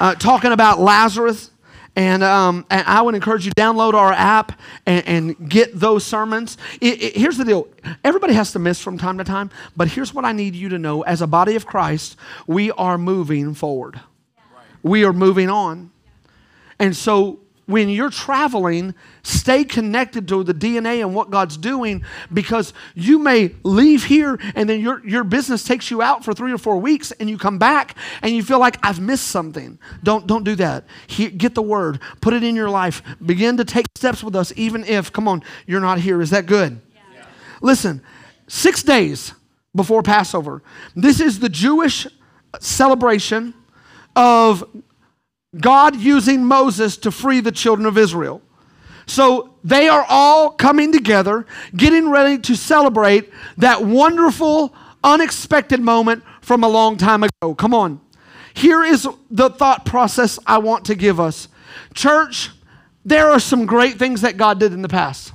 uh, 0.00 0.14
talking 0.14 0.52
about 0.52 0.80
Lazarus. 0.80 1.49
And, 1.96 2.22
um, 2.22 2.64
and 2.70 2.86
I 2.86 3.02
would 3.02 3.14
encourage 3.14 3.44
you 3.44 3.50
to 3.50 3.60
download 3.60 3.94
our 3.94 4.12
app 4.12 4.58
and, 4.86 5.06
and 5.06 5.50
get 5.50 5.78
those 5.78 6.04
sermons. 6.04 6.56
It, 6.80 7.02
it, 7.02 7.16
here's 7.16 7.36
the 7.36 7.44
deal: 7.44 7.68
everybody 8.04 8.32
has 8.34 8.52
to 8.52 8.58
miss 8.58 8.80
from 8.80 8.96
time 8.96 9.18
to 9.18 9.24
time, 9.24 9.50
but 9.76 9.88
here's 9.88 10.14
what 10.14 10.24
I 10.24 10.32
need 10.32 10.54
you 10.54 10.68
to 10.68 10.78
know: 10.78 11.02
as 11.02 11.20
a 11.20 11.26
body 11.26 11.56
of 11.56 11.66
Christ, 11.66 12.16
we 12.46 12.70
are 12.72 12.96
moving 12.96 13.54
forward. 13.54 14.00
We 14.82 15.04
are 15.04 15.12
moving 15.12 15.50
on, 15.50 15.90
and 16.78 16.96
so 16.96 17.40
when 17.70 17.88
you're 17.88 18.10
traveling, 18.10 18.94
stay 19.22 19.64
connected 19.64 20.26
to 20.28 20.42
the 20.42 20.52
DNA 20.52 21.00
and 21.00 21.14
what 21.14 21.30
God's 21.30 21.56
doing 21.56 22.04
because 22.32 22.72
you 22.94 23.18
may 23.18 23.54
leave 23.62 24.04
here 24.04 24.38
and 24.54 24.68
then 24.68 24.80
your, 24.80 25.06
your 25.06 25.24
business 25.24 25.64
takes 25.64 25.90
you 25.90 26.02
out 26.02 26.24
for 26.24 26.34
three 26.34 26.52
or 26.52 26.58
four 26.58 26.78
weeks 26.78 27.12
and 27.12 27.30
you 27.30 27.38
come 27.38 27.58
back 27.58 27.96
and 28.22 28.32
you 28.34 28.42
feel 28.42 28.58
like 28.58 28.78
I've 28.82 29.00
missed 29.00 29.28
something. 29.28 29.78
Don't, 30.02 30.26
don't 30.26 30.44
do 30.44 30.54
that. 30.56 30.84
He, 31.06 31.30
get 31.30 31.54
the 31.54 31.62
word, 31.62 32.00
put 32.20 32.34
it 32.34 32.42
in 32.42 32.56
your 32.56 32.70
life, 32.70 33.02
begin 33.24 33.56
to 33.58 33.64
take 33.64 33.86
steps 33.96 34.22
with 34.22 34.34
us, 34.36 34.52
even 34.56 34.84
if, 34.84 35.12
come 35.12 35.28
on, 35.28 35.42
you're 35.66 35.80
not 35.80 36.00
here. 36.00 36.20
Is 36.20 36.30
that 36.30 36.46
good? 36.46 36.80
Yeah. 37.14 37.24
Listen, 37.62 38.02
six 38.48 38.82
days 38.82 39.32
before 39.74 40.02
Passover, 40.02 40.62
this 40.96 41.20
is 41.20 41.38
the 41.38 41.48
Jewish 41.48 42.06
celebration 42.58 43.54
of 44.16 44.64
God 45.58 45.96
using 45.96 46.44
Moses 46.44 46.96
to 46.98 47.10
free 47.10 47.40
the 47.40 47.52
children 47.52 47.86
of 47.86 47.98
Israel. 47.98 48.42
So 49.06 49.54
they 49.64 49.88
are 49.88 50.06
all 50.08 50.50
coming 50.50 50.92
together, 50.92 51.44
getting 51.76 52.08
ready 52.08 52.38
to 52.38 52.54
celebrate 52.54 53.30
that 53.56 53.84
wonderful, 53.84 54.74
unexpected 55.02 55.80
moment 55.80 56.22
from 56.40 56.62
a 56.62 56.68
long 56.68 56.96
time 56.96 57.24
ago. 57.24 57.54
Come 57.54 57.74
on. 57.74 58.00
Here 58.54 58.84
is 58.84 59.08
the 59.30 59.50
thought 59.50 59.84
process 59.84 60.38
I 60.46 60.58
want 60.58 60.84
to 60.86 60.94
give 60.94 61.18
us. 61.18 61.48
Church, 61.94 62.50
there 63.04 63.30
are 63.30 63.40
some 63.40 63.66
great 63.66 63.98
things 63.98 64.20
that 64.20 64.36
God 64.36 64.60
did 64.60 64.72
in 64.72 64.82
the 64.82 64.88
past. 64.88 65.32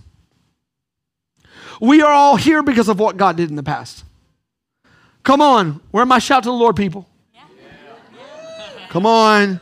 We 1.81 2.01
are 2.01 2.11
all 2.11 2.37
here 2.37 2.63
because 2.63 2.87
of 2.87 2.99
what 2.99 3.17
God 3.17 3.35
did 3.35 3.49
in 3.49 3.57
the 3.57 3.63
past. 3.63 4.05
Come 5.23 5.41
on. 5.41 5.81
Where 5.91 6.05
my 6.05 6.19
shout 6.19 6.43
to 6.43 6.49
the 6.49 6.53
Lord, 6.53 6.75
people? 6.77 7.09
Come 8.89 9.05
on. 9.05 9.59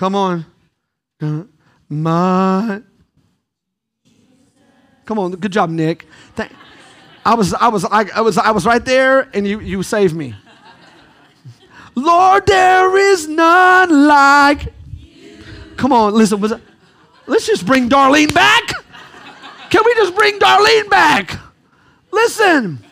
Come 0.00 0.14
on. 0.14 0.46
My. 1.90 2.80
Come 5.04 5.18
on. 5.18 5.32
Good 5.32 5.52
job, 5.52 5.68
Nick. 5.68 6.06
Thank, 6.34 6.52
I 7.22 7.34
was, 7.34 7.52
I 7.52 7.68
was, 7.68 7.84
I, 7.84 8.06
I 8.14 8.22
was, 8.22 8.38
I 8.38 8.50
was 8.50 8.64
right 8.64 8.82
there, 8.82 9.28
and 9.34 9.46
you, 9.46 9.60
you 9.60 9.82
saved 9.82 10.14
me. 10.16 10.34
Lord, 11.94 12.46
there 12.46 12.96
is 12.96 13.28
none 13.28 14.06
like. 14.06 14.72
Come 15.76 15.92
on, 15.92 16.14
listen. 16.14 16.40
Was 16.40 16.54
let's 17.26 17.46
just 17.46 17.66
bring 17.66 17.90
Darlene 17.90 18.32
back. 18.32 18.72
Can 19.68 19.82
we 19.84 19.94
just 19.96 20.14
bring 20.14 20.38
Darlene 20.38 20.88
back? 20.88 21.38
Listen. 22.10 22.82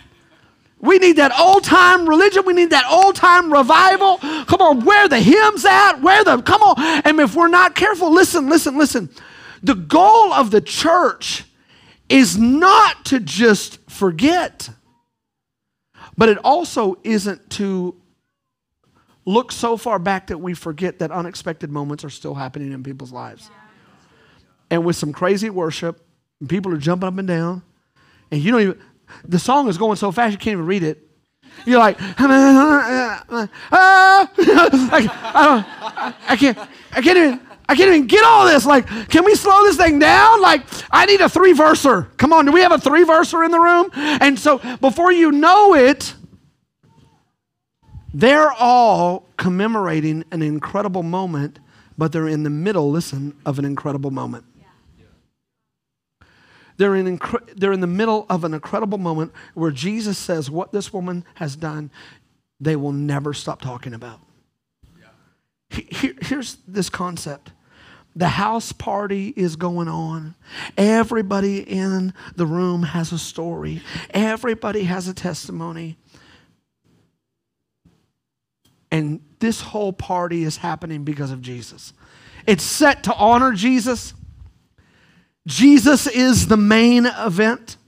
We 0.81 0.99
need 0.99 1.17
that 1.17 1.33
old 1.39 1.65
time 1.65 2.09
religion. 2.09 2.45
We 2.47 2.53
need 2.53 2.71
that 2.71 2.85
old 2.91 3.17
time 3.17 3.53
revival. 3.53 4.19
Come 4.19 4.61
on, 4.61 4.85
where 4.85 5.09
the 5.09 5.19
hymns 5.19 5.65
at? 5.65 6.01
Where 6.01 6.23
the, 6.23 6.41
come 6.43 6.63
on. 6.63 7.03
And 7.05 7.19
if 7.21 7.35
we're 7.35 7.49
not 7.49 7.75
careful, 7.75 8.13
listen, 8.13 8.49
listen, 8.49 8.79
listen. 8.79 9.11
The 9.63 9.75
goal 9.75 10.33
of 10.33 10.51
the 10.51 10.61
church 10.61 11.45
is 12.09 12.39
not 12.39 13.05
to 13.07 13.19
just 13.21 13.79
forget, 13.91 14.71
but 16.17 16.29
it 16.29 16.39
also 16.39 16.99
isn't 17.03 17.51
to 17.51 17.97
look 19.27 19.53
so 19.53 19.77
far 19.77 19.99
back 19.99 20.29
that 20.29 20.39
we 20.39 20.55
forget 20.55 21.01
that 21.01 21.11
unexpected 21.11 21.71
moments 21.71 22.05
are 22.05 22.11
still 22.11 22.35
happening 22.35 22.73
in 22.73 22.83
people's 22.83 23.13
lives. 23.13 23.51
And 24.71 24.85
with 24.85 24.97
some 24.97 25.13
crazy 25.13 25.51
worship, 25.51 26.03
people 26.47 26.73
are 26.73 26.79
jumping 26.79 27.09
up 27.09 27.19
and 27.19 27.29
down, 27.29 27.63
and 28.31 28.41
you 28.41 28.53
don't 28.53 28.61
even, 28.61 28.81
the 29.25 29.39
song 29.39 29.69
is 29.69 29.79
going 29.79 29.97
so 29.97 30.13
fast 30.13 30.33
you 30.33 30.39
can't 30.39 30.53
even 30.53 30.67
read 30.67 30.83
it. 30.83 31.09
You're 31.65 31.79
like, 31.79 31.97
ah, 32.01 33.25
I, 34.93 36.15
I 36.29 36.37
can't, 36.37 36.59
I 36.93 37.03
can't 37.03 37.19
even, 37.19 37.41
I 37.69 37.75
can't 37.75 37.89
even 37.89 38.07
get 38.07 38.25
all 38.25 38.47
this. 38.47 38.65
Like, 38.65 38.87
can 39.09 39.25
we 39.25 39.35
slow 39.35 39.65
this 39.65 39.77
thing 39.77 39.99
down? 39.99 40.41
Like, 40.41 40.63
I 40.91 41.05
need 41.07 41.21
a 41.21 41.29
three 41.29 41.53
verser. 41.53 42.03
Come 42.17 42.33
on, 42.33 42.47
do 42.47 42.53
we 42.53 42.61
have 42.61 42.73
a 42.73 42.79
three 42.79 43.05
verser 43.05 43.45
in 43.45 43.51
the 43.51 43.61
room? 43.61 43.91
And 43.95 44.39
so 44.39 44.59
before 44.79 45.13
you 45.13 45.33
know 45.33 45.75
it, 45.75 46.15
they're 48.15 48.53
all 48.53 49.27
commemorating 49.37 50.25
an 50.33 50.43
incredible 50.43 51.03
moment, 51.03 51.59
but 51.99 52.13
they're 52.13 52.29
in 52.29 52.43
the 52.43 52.51
middle, 52.51 52.91
listen, 52.91 53.37
of 53.45 53.59
an 53.59 53.65
incredible 53.65 54.11
moment. 54.11 54.45
They're 56.79 56.95
in, 56.95 57.21
they're 57.57 57.73
in 57.73 57.81
the 57.81 57.87
middle 57.87 58.25
of 58.31 58.45
an 58.45 58.55
incredible 58.55 58.99
moment 58.99 59.33
where 59.55 59.73
Jesus 59.73 60.17
says, 60.17 60.51
What 60.51 60.73
this 60.73 60.93
woman 60.93 61.25
has 61.35 61.57
done, 61.57 61.91
they 62.61 62.77
will 62.77 62.93
never 62.93 63.35
stop 63.35 63.61
talking 63.61 63.93
about. 63.93 64.21
Yeah. 64.99 65.79
Here, 65.91 66.15
here's 66.23 66.57
this 66.67 66.89
concept 66.89 67.53
the 68.15 68.29
house 68.29 68.73
party 68.73 69.33
is 69.37 69.55
going 69.55 69.87
on. 69.87 70.35
Everybody 70.77 71.61
in 71.61 72.15
the 72.35 72.47
room 72.47 72.83
has 72.83 73.13
a 73.13 73.19
story, 73.19 73.83
everybody 74.11 74.85
has 74.85 75.09
a 75.09 75.15
testimony. 75.15 75.99
And 78.91 79.21
this 79.39 79.61
whole 79.61 79.93
party 79.93 80.45
is 80.45 80.57
happening 80.57 81.05
because 81.05 81.31
of 81.31 81.43
Jesus. 81.43 81.93
It's 82.47 82.65
set 82.65 83.03
to 83.05 83.15
honor 83.15 83.53
Jesus. 83.53 84.15
Jesus 85.49 86.07
is 86.07 86.47
the 86.47 86.59
main 86.59 87.07
event. 87.07 87.79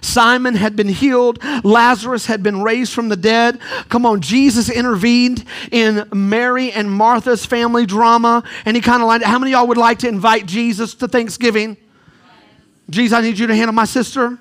Simon 0.00 0.54
had 0.54 0.74
been 0.74 0.88
healed. 0.88 1.38
Lazarus 1.62 2.26
had 2.26 2.42
been 2.42 2.62
raised 2.62 2.92
from 2.92 3.10
the 3.10 3.16
dead. 3.16 3.60
Come 3.90 4.06
on, 4.06 4.22
Jesus 4.22 4.70
intervened 4.70 5.44
in 5.70 6.08
Mary 6.12 6.72
and 6.72 6.90
Martha's 6.90 7.44
family 7.44 7.84
drama. 7.84 8.42
And 8.64 8.74
he 8.74 8.80
kind 8.80 9.02
of 9.02 9.06
like, 9.06 9.22
how 9.22 9.38
many 9.38 9.52
of 9.52 9.60
y'all 9.60 9.68
would 9.68 9.76
like 9.76 9.98
to 10.00 10.08
invite 10.08 10.46
Jesus 10.46 10.94
to 10.94 11.08
Thanksgiving? 11.08 11.76
Jesus, 12.90 13.16
I 13.16 13.20
need 13.20 13.38
you 13.38 13.46
to 13.46 13.54
handle 13.54 13.74
my 13.74 13.84
sister. 13.84 14.38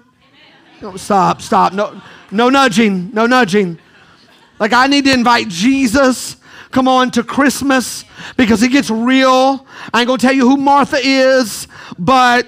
No, 0.82 0.96
stop, 0.96 1.42
stop. 1.42 1.74
No, 1.74 2.02
no 2.32 2.50
nudging, 2.50 3.12
no 3.14 3.28
nudging. 3.28 3.78
Like, 4.58 4.74
I 4.74 4.88
need 4.88 5.06
to 5.06 5.14
invite 5.14 5.48
Jesus 5.50 6.38
come 6.72 6.88
on, 6.88 7.12
to 7.12 7.24
Christmas 7.24 8.06
because 8.38 8.64
it 8.64 8.70
gets 8.70 8.90
real. 8.90 9.66
I 9.94 10.00
ain't 10.02 10.08
gonna 10.08 10.18
tell 10.18 10.34
you 10.34 10.48
who 10.48 10.58
Martha 10.58 10.98
is, 11.02 11.68
but 11.98 12.48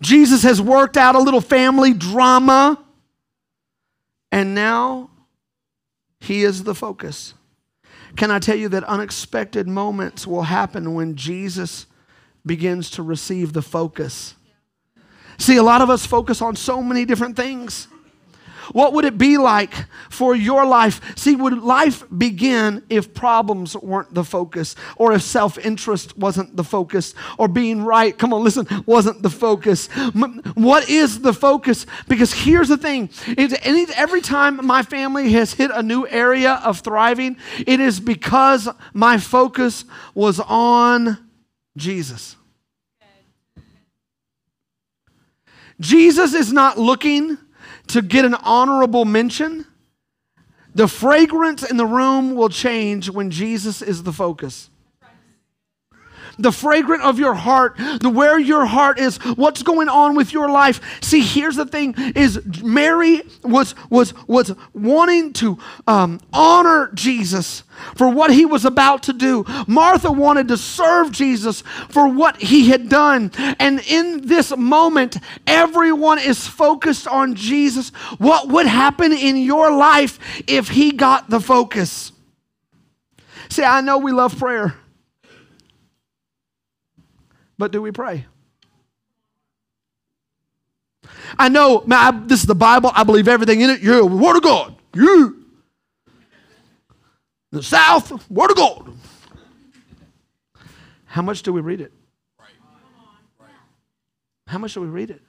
Jesus 0.00 0.42
has 0.42 0.60
worked 0.60 0.96
out 0.96 1.14
a 1.14 1.20
little 1.20 1.40
family 1.40 1.94
drama, 1.94 2.82
and 4.32 4.54
now 4.54 5.10
he 6.20 6.42
is 6.42 6.64
the 6.64 6.74
focus. 6.74 7.34
Can 8.16 8.30
I 8.30 8.38
tell 8.38 8.56
you 8.56 8.68
that 8.70 8.84
unexpected 8.84 9.68
moments 9.68 10.26
will 10.26 10.42
happen 10.42 10.94
when 10.94 11.14
Jesus 11.14 11.86
begins 12.44 12.90
to 12.90 13.02
receive 13.02 13.52
the 13.52 13.62
focus. 13.62 14.34
See, 15.38 15.56
a 15.56 15.62
lot 15.62 15.80
of 15.80 15.90
us 15.90 16.06
focus 16.06 16.42
on 16.42 16.56
so 16.56 16.82
many 16.82 17.04
different 17.04 17.36
things. 17.36 17.88
What 18.72 18.92
would 18.92 19.04
it 19.04 19.18
be 19.18 19.38
like 19.38 19.74
for 20.10 20.34
your 20.34 20.64
life? 20.64 21.00
See, 21.16 21.34
would 21.34 21.62
life 21.62 22.04
begin 22.16 22.82
if 22.88 23.14
problems 23.14 23.76
weren't 23.76 24.14
the 24.14 24.24
focus, 24.24 24.76
or 24.96 25.12
if 25.12 25.22
self 25.22 25.58
interest 25.58 26.16
wasn't 26.16 26.56
the 26.56 26.64
focus, 26.64 27.14
or 27.38 27.48
being 27.48 27.82
right, 27.82 28.16
come 28.16 28.32
on, 28.32 28.44
listen, 28.44 28.66
wasn't 28.86 29.22
the 29.22 29.30
focus? 29.30 29.88
What 30.54 30.88
is 30.88 31.20
the 31.20 31.32
focus? 31.32 31.86
Because 32.08 32.32
here's 32.32 32.68
the 32.68 32.76
thing 32.76 33.10
every 33.96 34.20
time 34.20 34.64
my 34.66 34.82
family 34.82 35.32
has 35.32 35.54
hit 35.54 35.70
a 35.72 35.82
new 35.82 36.06
area 36.06 36.60
of 36.64 36.80
thriving, 36.80 37.36
it 37.66 37.80
is 37.80 38.00
because 38.00 38.68
my 38.92 39.18
focus 39.18 39.84
was 40.14 40.40
on 40.40 41.18
Jesus. 41.76 42.36
Jesus 45.80 46.34
is 46.34 46.52
not 46.52 46.78
looking 46.78 47.38
to 47.92 48.02
get 48.02 48.24
an 48.24 48.34
honorable 48.34 49.04
mention. 49.04 49.66
The 50.74 50.88
fragrance 50.88 51.62
in 51.62 51.76
the 51.76 51.86
room 51.86 52.34
will 52.34 52.48
change 52.48 53.10
when 53.10 53.30
Jesus 53.30 53.82
is 53.82 54.02
the 54.02 54.12
focus 54.12 54.70
the 56.38 56.52
fragrance 56.52 57.02
of 57.02 57.18
your 57.18 57.34
heart, 57.34 57.76
the 58.00 58.10
where 58.10 58.38
your 58.38 58.66
heart 58.66 58.98
is, 58.98 59.18
what's 59.36 59.62
going 59.62 59.88
on 59.88 60.14
with 60.14 60.32
your 60.32 60.48
life. 60.50 60.80
See, 61.02 61.20
here's 61.20 61.56
the 61.56 61.66
thing: 61.66 61.94
is 62.14 62.40
Mary 62.62 63.22
was 63.42 63.74
was 63.90 64.14
was 64.26 64.54
wanting 64.72 65.32
to 65.34 65.58
um, 65.86 66.20
honor 66.32 66.90
Jesus 66.94 67.64
for 67.96 68.08
what 68.08 68.32
he 68.32 68.44
was 68.44 68.64
about 68.64 69.02
to 69.04 69.12
do. 69.12 69.44
Martha 69.66 70.12
wanted 70.12 70.48
to 70.48 70.56
serve 70.56 71.10
Jesus 71.12 71.62
for 71.88 72.08
what 72.08 72.36
he 72.36 72.68
had 72.68 72.88
done, 72.88 73.30
and 73.58 73.80
in 73.86 74.26
this 74.26 74.56
moment, 74.56 75.18
everyone 75.46 76.18
is 76.18 76.46
focused 76.46 77.06
on 77.06 77.34
Jesus. 77.34 77.90
What 78.18 78.48
would 78.48 78.66
happen 78.66 79.12
in 79.12 79.36
your 79.36 79.70
life 79.70 80.18
if 80.46 80.68
he 80.68 80.92
got 80.92 81.30
the 81.30 81.40
focus? 81.40 82.12
See, 83.48 83.64
I 83.64 83.82
know 83.82 83.98
we 83.98 84.12
love 84.12 84.38
prayer. 84.38 84.76
But 87.62 87.70
do 87.70 87.80
we 87.80 87.92
pray? 87.92 88.26
I 91.38 91.48
know, 91.48 91.84
man, 91.86 91.98
I, 92.00 92.26
this 92.26 92.40
is 92.40 92.46
the 92.46 92.56
Bible. 92.56 92.90
I 92.92 93.04
believe 93.04 93.28
everything 93.28 93.60
in 93.60 93.70
it. 93.70 93.80
Yeah, 93.80 93.98
the 93.98 94.06
Word 94.06 94.34
of 94.34 94.42
God. 94.42 94.74
Yeah. 94.92 95.28
The 97.52 97.62
South, 97.62 98.28
Word 98.28 98.50
of 98.50 98.56
God. 98.56 98.92
How 101.04 101.22
much 101.22 101.44
do 101.44 101.52
we 101.52 101.60
read 101.60 101.80
it? 101.80 101.92
How 104.48 104.58
much 104.58 104.74
do 104.74 104.80
we 104.80 104.88
read 104.88 105.10
it? 105.10 105.22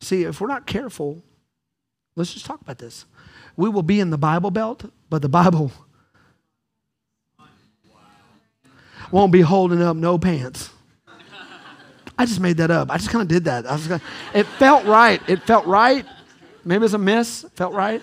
See, 0.00 0.22
if 0.22 0.40
we're 0.40 0.48
not 0.48 0.66
careful, 0.66 1.22
let's 2.16 2.32
just 2.32 2.46
talk 2.46 2.62
about 2.62 2.78
this. 2.78 3.04
We 3.54 3.68
will 3.68 3.82
be 3.82 4.00
in 4.00 4.08
the 4.08 4.16
Bible 4.16 4.50
Belt, 4.50 4.90
but 5.10 5.20
the 5.20 5.28
Bible 5.28 5.72
won't 9.10 9.32
be 9.32 9.40
holding 9.40 9.82
up 9.82 9.96
no 9.96 10.18
pants. 10.18 10.70
I 12.18 12.26
just 12.26 12.40
made 12.40 12.58
that 12.58 12.70
up. 12.70 12.90
I 12.90 12.98
just 12.98 13.10
kind 13.10 13.22
of 13.22 13.28
did 13.28 13.44
that. 13.44 13.64
Gonna, 13.64 14.00
it 14.34 14.46
felt 14.46 14.84
right. 14.84 15.22
It 15.26 15.42
felt 15.44 15.64
right. 15.66 16.04
Maybe 16.64 16.84
it's 16.84 16.94
a 16.94 16.98
miss. 16.98 17.46
Felt 17.54 17.72
right. 17.72 18.02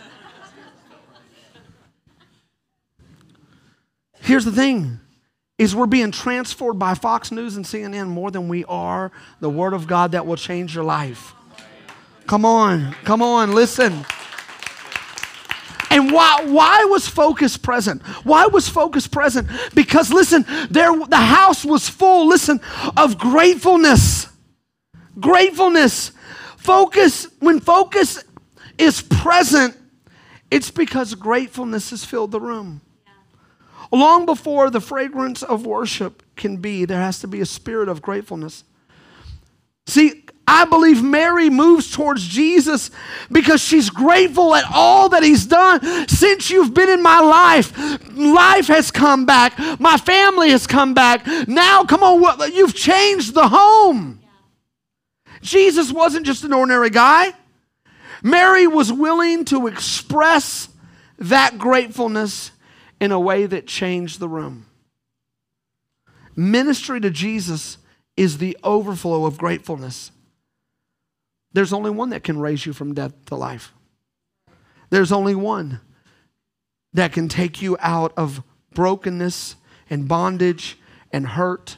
Here's 4.22 4.44
the 4.44 4.52
thing 4.52 5.00
is 5.58 5.76
we're 5.76 5.86
being 5.86 6.12
transformed 6.12 6.80
by 6.80 6.94
Fox 6.94 7.32
News 7.32 7.56
and 7.56 7.66
CNN 7.66 8.08
more 8.08 8.30
than 8.30 8.48
we 8.48 8.66
are 8.66 9.12
the 9.40 9.50
Word 9.50 9.74
of 9.74 9.88
God 9.88 10.12
that 10.12 10.26
will 10.26 10.36
change 10.36 10.76
your 10.76 10.84
life. 10.84 11.34
Come 12.28 12.44
on, 12.44 12.94
come 13.04 13.22
on, 13.22 13.54
listen. 13.54 14.06
Why, 16.12 16.44
why 16.46 16.86
was 16.86 17.08
focus 17.08 17.58
present? 17.58 18.02
Why 18.24 18.48
was 18.48 18.68
focus 18.68 19.08
present? 19.08 19.48
Because 19.74 20.12
listen, 20.12 20.46
there 20.70 20.94
the 21.06 21.16
house 21.16 21.66
was 21.66 21.90
full, 21.90 22.28
listen, 22.28 22.60
of 22.96 23.18
gratefulness. 23.18 24.28
Gratefulness. 25.20 26.12
Focus, 26.58 27.28
when 27.40 27.60
focus 27.60 28.24
is 28.78 29.02
present, 29.02 29.76
it's 30.52 30.72
because 30.72 31.16
gratefulness 31.16 31.90
has 31.90 32.06
filled 32.06 32.32
the 32.32 32.42
room. 32.42 32.82
Long 33.92 34.26
before 34.26 34.70
the 34.70 34.82
fragrance 34.82 35.44
of 35.44 35.66
worship 35.66 36.24
can 36.36 36.58
be, 36.58 36.86
there 36.86 37.02
has 37.02 37.20
to 37.20 37.28
be 37.28 37.42
a 37.42 37.46
spirit 37.46 37.90
of 37.90 38.02
gratefulness. 38.02 38.64
See, 39.86 40.26
I 40.48 40.64
believe 40.64 41.04
Mary 41.04 41.50
moves 41.50 41.92
towards 41.92 42.26
Jesus 42.26 42.90
because 43.30 43.60
she's 43.60 43.90
grateful 43.90 44.56
at 44.56 44.64
all 44.74 45.10
that 45.10 45.22
he's 45.22 45.46
done. 45.46 46.08
Since 46.08 46.50
you've 46.50 46.74
been 46.74 46.90
in 46.90 47.02
my 47.02 47.20
life, 47.20 47.74
life 48.16 48.68
has 48.68 48.90
come 48.90 49.26
back. 49.26 49.60
My 49.80 49.98
family 49.98 50.52
has 50.52 50.66
come 50.66 50.94
back. 50.94 51.28
Now, 51.48 51.84
come 51.84 52.02
on, 52.02 52.54
you've 52.54 52.74
changed 52.74 53.34
the 53.34 53.50
home. 53.50 54.22
Jesus 55.42 55.92
wasn't 55.92 56.26
just 56.26 56.46
an 56.46 56.54
ordinary 56.54 56.90
guy. 56.90 57.34
Mary 58.24 58.68
was 58.68 58.92
willing 58.92 59.44
to 59.46 59.68
express 59.68 60.70
that 61.20 61.58
gratefulness 61.58 62.52
in 63.02 63.12
a 63.12 63.20
way 63.20 63.46
that 63.46 63.68
changed 63.68 64.20
the 64.20 64.30
room. 64.30 64.66
Ministry 66.36 67.02
to 67.02 67.10
Jesus 67.10 67.78
is 68.16 68.38
the 68.38 68.58
overflow 68.64 69.26
of 69.26 69.38
gratefulness. 69.38 70.12
There's 71.54 71.74
only 71.74 71.90
one 71.90 72.10
that 72.10 72.24
can 72.24 72.40
raise 72.40 72.66
you 72.66 72.74
from 72.74 72.94
death 72.94 73.14
to 73.26 73.36
life. 73.36 73.74
There's 74.90 75.12
only 75.12 75.36
one 75.36 75.82
that 76.94 77.12
can 77.12 77.28
take 77.28 77.62
you 77.62 77.78
out 77.80 78.14
of 78.18 78.42
brokenness 78.74 79.56
and 79.90 80.08
bondage 80.08 80.78
and 81.12 81.28
hurt 81.28 81.78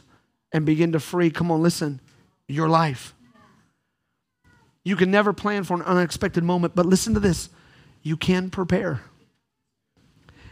and 0.52 0.66
begin 0.66 0.92
to 0.92 1.00
free. 1.00 1.30
Come 1.30 1.52
on, 1.52 1.62
listen, 1.62 2.02
your 2.48 2.70
life. 2.70 3.14
You 4.84 4.96
can 4.96 5.12
never 5.12 5.34
plan 5.34 5.64
for 5.64 5.76
an 5.76 5.84
unexpected 5.84 6.44
moment, 6.44 6.76
but 6.76 6.86
listen 6.86 7.14
to 7.14 7.20
this 7.20 7.50
you 8.02 8.16
can 8.18 8.50
prepare. 8.50 9.02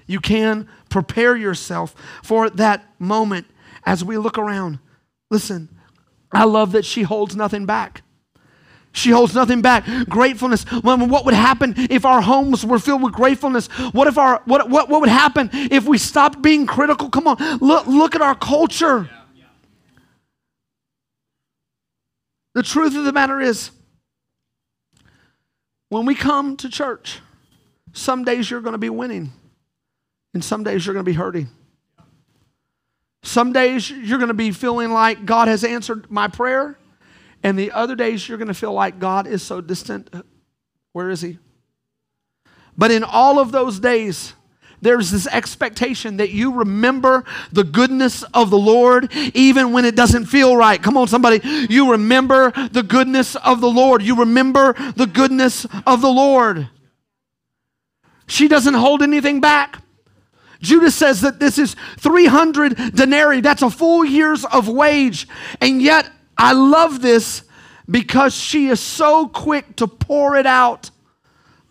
You 0.06 0.20
can 0.20 0.68
prepare 0.90 1.36
yourself 1.36 1.96
for 2.24 2.50
that 2.52 2.86
moment 3.00 3.48
as 3.86 4.04
we 4.04 4.18
look 4.18 4.38
around. 4.38 4.80
Listen, 5.30 5.70
I 6.32 6.46
love 6.46 6.72
that 6.74 6.86
she 6.86 7.04
holds 7.04 7.36
nothing 7.36 7.66
back. 7.66 8.04
She 8.98 9.12
holds 9.12 9.36
nothing 9.36 9.62
back. 9.62 9.86
Gratefulness. 10.10 10.64
What 10.64 11.24
would 11.26 11.36
happen 11.36 11.76
if 11.78 12.04
our 12.04 12.20
homes 12.20 12.66
were 12.66 12.80
filled 12.80 13.04
with 13.04 13.14
gratefulness? 13.14 13.68
What 13.94 14.08
if 14.08 14.18
our 14.18 14.42
what 14.46 14.70
what, 14.70 14.90
what 14.90 15.02
would 15.02 15.10
happen 15.10 15.52
if 15.54 15.86
we 15.86 16.00
stopped 16.00 16.42
being 16.42 16.66
critical? 16.66 17.10
Come 17.10 17.28
on, 17.28 17.38
look, 17.60 17.86
look 17.86 18.16
at 18.16 18.22
our 18.22 18.34
culture. 18.34 19.08
The 22.56 22.64
truth 22.64 22.96
of 22.96 23.06
the 23.06 23.14
matter 23.14 23.40
is, 23.40 23.70
when 25.90 26.08
we 26.08 26.16
come 26.16 26.58
to 26.58 26.68
church, 26.68 27.20
some 27.94 28.24
days 28.24 28.50
you're 28.50 28.62
going 28.62 28.74
to 28.74 28.80
be 28.80 28.90
winning, 28.90 29.32
and 30.34 30.44
some 30.44 30.64
days 30.64 30.88
you're 30.88 30.94
going 30.94 31.06
to 31.06 31.12
be 31.12 31.16
hurting. 31.16 31.50
Some 33.22 33.54
days 33.54 33.92
you're 33.92 34.18
going 34.18 34.30
to 34.30 34.34
be 34.34 34.52
feeling 34.52 34.92
like 34.92 35.24
God 35.24 35.48
has 35.50 35.64
answered 35.64 36.10
my 36.10 36.28
prayer. 36.28 36.80
And 37.44 37.58
the 37.58 37.72
other 37.72 37.96
days 37.96 38.28
you're 38.28 38.38
going 38.38 38.48
to 38.48 38.54
feel 38.54 38.74
like 38.74 39.00
God 39.00 39.28
is 39.28 39.44
so 39.44 39.62
distant. 39.62 40.14
Where 40.94 41.10
is 41.10 41.22
He? 41.22 41.40
But 42.78 42.92
in 42.92 43.04
all 43.04 43.40
of 43.40 43.52
those 43.52 43.80
days, 43.80 44.34
there's 44.82 45.10
this 45.10 45.28
expectation 45.28 46.18
that 46.18 46.30
you 46.30 46.54
remember 46.54 47.24
the 47.52 47.64
goodness 47.64 48.24
of 48.34 48.50
the 48.52 48.58
Lord 48.58 49.12
even 49.34 49.72
when 49.72 49.86
it 49.86 49.96
doesn't 49.96 50.26
feel 50.26 50.56
right. 50.56 50.82
Come 50.82 50.98
on, 50.98 51.08
somebody. 51.08 51.40
You 51.44 51.92
remember 51.92 52.52
the 52.72 52.84
goodness 52.84 53.36
of 53.36 53.60
the 53.60 53.70
Lord. 53.70 54.04
You 54.04 54.18
remember 54.18 54.74
the 54.96 55.08
goodness 55.08 55.66
of 55.86 56.02
the 56.02 56.12
Lord. 56.12 56.70
She 58.28 58.48
doesn't 58.48 58.76
hold 58.76 59.02
anything 59.02 59.42
back. 59.42 59.82
Judas 60.62 60.96
says 60.96 61.22
that 61.22 61.40
this 61.40 61.58
is 61.58 61.76
300 62.00 62.94
denarii. 62.94 63.42
That's 63.42 63.62
a 63.62 63.70
full 63.70 64.04
year's 64.04 64.44
of 64.46 64.68
wage. 64.68 65.28
And 65.62 65.82
yet, 65.82 66.10
I 66.38 66.54
love 66.54 67.02
this 67.02 67.44
because 67.90 68.36
she 68.36 68.68
is 68.68 68.80
so 68.80 69.28
quick 69.28 69.76
to 69.78 69.88
pour 69.88 70.36
it 70.36 70.46
out 70.46 70.92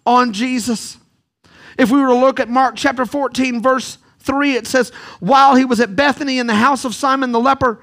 on 0.04 0.32
Jesus. 0.32 0.98
If 1.78 1.90
we 1.90 2.00
were 2.00 2.08
to 2.08 2.14
look 2.14 2.40
at 2.40 2.48
Mark 2.48 2.74
chapter 2.76 3.04
14, 3.04 3.62
verse 3.62 3.98
3, 4.20 4.54
it 4.54 4.66
says, 4.66 4.90
While 5.20 5.54
he 5.54 5.64
was 5.64 5.80
at 5.80 5.94
Bethany 5.94 6.38
in 6.38 6.46
the 6.46 6.54
house 6.54 6.84
of 6.84 6.94
Simon 6.94 7.32
the 7.32 7.40
leper, 7.40 7.80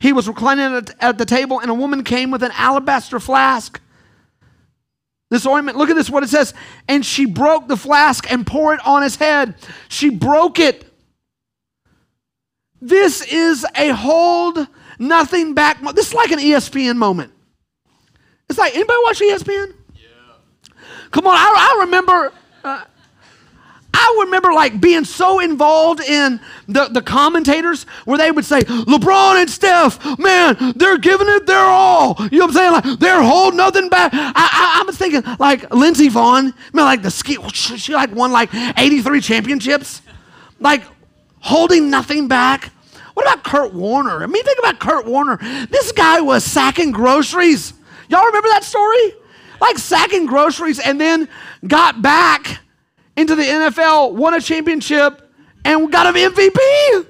he 0.00 0.12
was 0.12 0.26
reclining 0.26 0.84
at 1.00 1.18
the 1.18 1.24
table, 1.24 1.60
and 1.60 1.70
a 1.70 1.74
woman 1.74 2.02
came 2.02 2.30
with 2.30 2.42
an 2.42 2.50
alabaster 2.56 3.20
flask. 3.20 3.80
This 5.30 5.46
ointment, 5.46 5.78
look 5.78 5.88
at 5.88 5.96
this, 5.96 6.10
what 6.10 6.24
it 6.24 6.28
says. 6.28 6.52
And 6.88 7.06
she 7.06 7.24
broke 7.24 7.68
the 7.68 7.76
flask 7.76 8.30
and 8.30 8.46
poured 8.46 8.80
it 8.80 8.86
on 8.86 9.02
his 9.02 9.16
head. 9.16 9.54
She 9.88 10.10
broke 10.10 10.58
it. 10.58 10.84
This 12.82 13.24
is 13.24 13.64
a 13.76 13.90
hold 13.90 14.66
nothing 15.02 15.54
back. 15.54 15.80
This 15.94 16.08
is 16.08 16.14
like 16.14 16.30
an 16.30 16.38
ESPN 16.38 16.96
moment. 16.96 17.32
It's 18.48 18.58
like 18.58 18.74
anybody 18.74 18.98
watch 19.02 19.20
ESPN? 19.20 19.74
Yeah. 19.94 20.00
Come 21.10 21.26
on, 21.26 21.34
I, 21.34 21.74
I 21.74 21.80
remember. 21.84 22.32
Uh, 22.64 22.84
I 23.94 24.22
remember 24.24 24.52
like 24.52 24.80
being 24.80 25.04
so 25.04 25.38
involved 25.38 26.00
in 26.00 26.40
the, 26.66 26.88
the 26.88 27.02
commentators 27.02 27.84
where 28.04 28.16
they 28.16 28.30
would 28.30 28.44
say, 28.44 28.60
LeBron 28.60 29.40
and 29.40 29.50
Steph, 29.50 30.18
man, 30.18 30.56
they're 30.76 30.96
giving 30.96 31.28
it 31.28 31.46
their 31.46 31.58
all. 31.58 32.16
You 32.30 32.38
know 32.38 32.46
what 32.46 32.56
I'm 32.56 32.56
saying? 32.56 32.72
Like 32.72 32.98
they're 33.00 33.22
holding 33.22 33.58
nothing 33.58 33.90
back. 33.90 34.12
I, 34.14 34.32
I, 34.34 34.80
I 34.80 34.84
was 34.86 34.96
thinking 34.96 35.22
like 35.38 35.72
Lindsey 35.74 36.08
Vonn, 36.08 36.54
man, 36.72 36.84
like 36.86 37.02
the 37.02 37.10
ski, 37.10 37.36
she, 37.52 37.76
she 37.76 37.94
like 37.94 38.14
won 38.14 38.32
like 38.32 38.48
83 38.54 39.20
championships, 39.20 40.00
like 40.58 40.82
holding 41.40 41.90
nothing 41.90 42.28
back. 42.28 42.72
What 43.14 43.26
about 43.26 43.44
Kurt 43.44 43.74
Warner? 43.74 44.22
I 44.22 44.26
mean, 44.26 44.44
think 44.44 44.58
about 44.58 44.78
Kurt 44.78 45.06
Warner. 45.06 45.36
This 45.70 45.92
guy 45.92 46.20
was 46.20 46.44
sacking 46.44 46.92
groceries. 46.92 47.72
Y'all 48.08 48.24
remember 48.24 48.48
that 48.48 48.64
story? 48.64 49.14
Like 49.60 49.78
sacking 49.78 50.26
groceries 50.26 50.78
and 50.78 51.00
then 51.00 51.28
got 51.66 52.02
back 52.02 52.60
into 53.16 53.34
the 53.34 53.42
NFL, 53.42 54.14
won 54.14 54.34
a 54.34 54.40
championship, 54.40 55.30
and 55.64 55.92
got 55.92 56.06
an 56.06 56.14
MVP. 56.14 57.06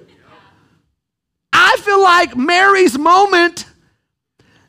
I 1.53 1.77
feel 1.81 2.03
like 2.03 2.37
Mary's 2.37 2.99
moment 2.99 3.67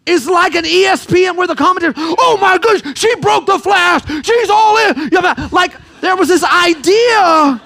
is 0.05 0.27
like 0.27 0.55
an 0.55 0.65
ESPN 0.65 1.35
where 1.35 1.47
the 1.47 1.55
commentator, 1.55 1.93
oh 1.97 2.37
my 2.39 2.57
gosh, 2.57 2.81
she 2.97 3.15
broke 3.15 3.45
the 3.45 3.57
flash. 3.57 4.05
She's 4.25 4.49
all 4.49 4.77
in. 4.77 5.09
Like 5.51 5.73
there 6.01 6.15
was 6.15 6.27
this 6.27 6.43
idea. 6.43 7.61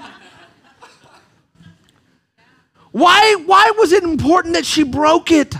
Why, 2.98 3.36
why 3.45 3.74
was 3.78 3.91
it 3.91 4.04
important 4.04 4.56
that 4.56 4.66
she 4.66 4.82
broke 4.82 5.30
it? 5.30 5.54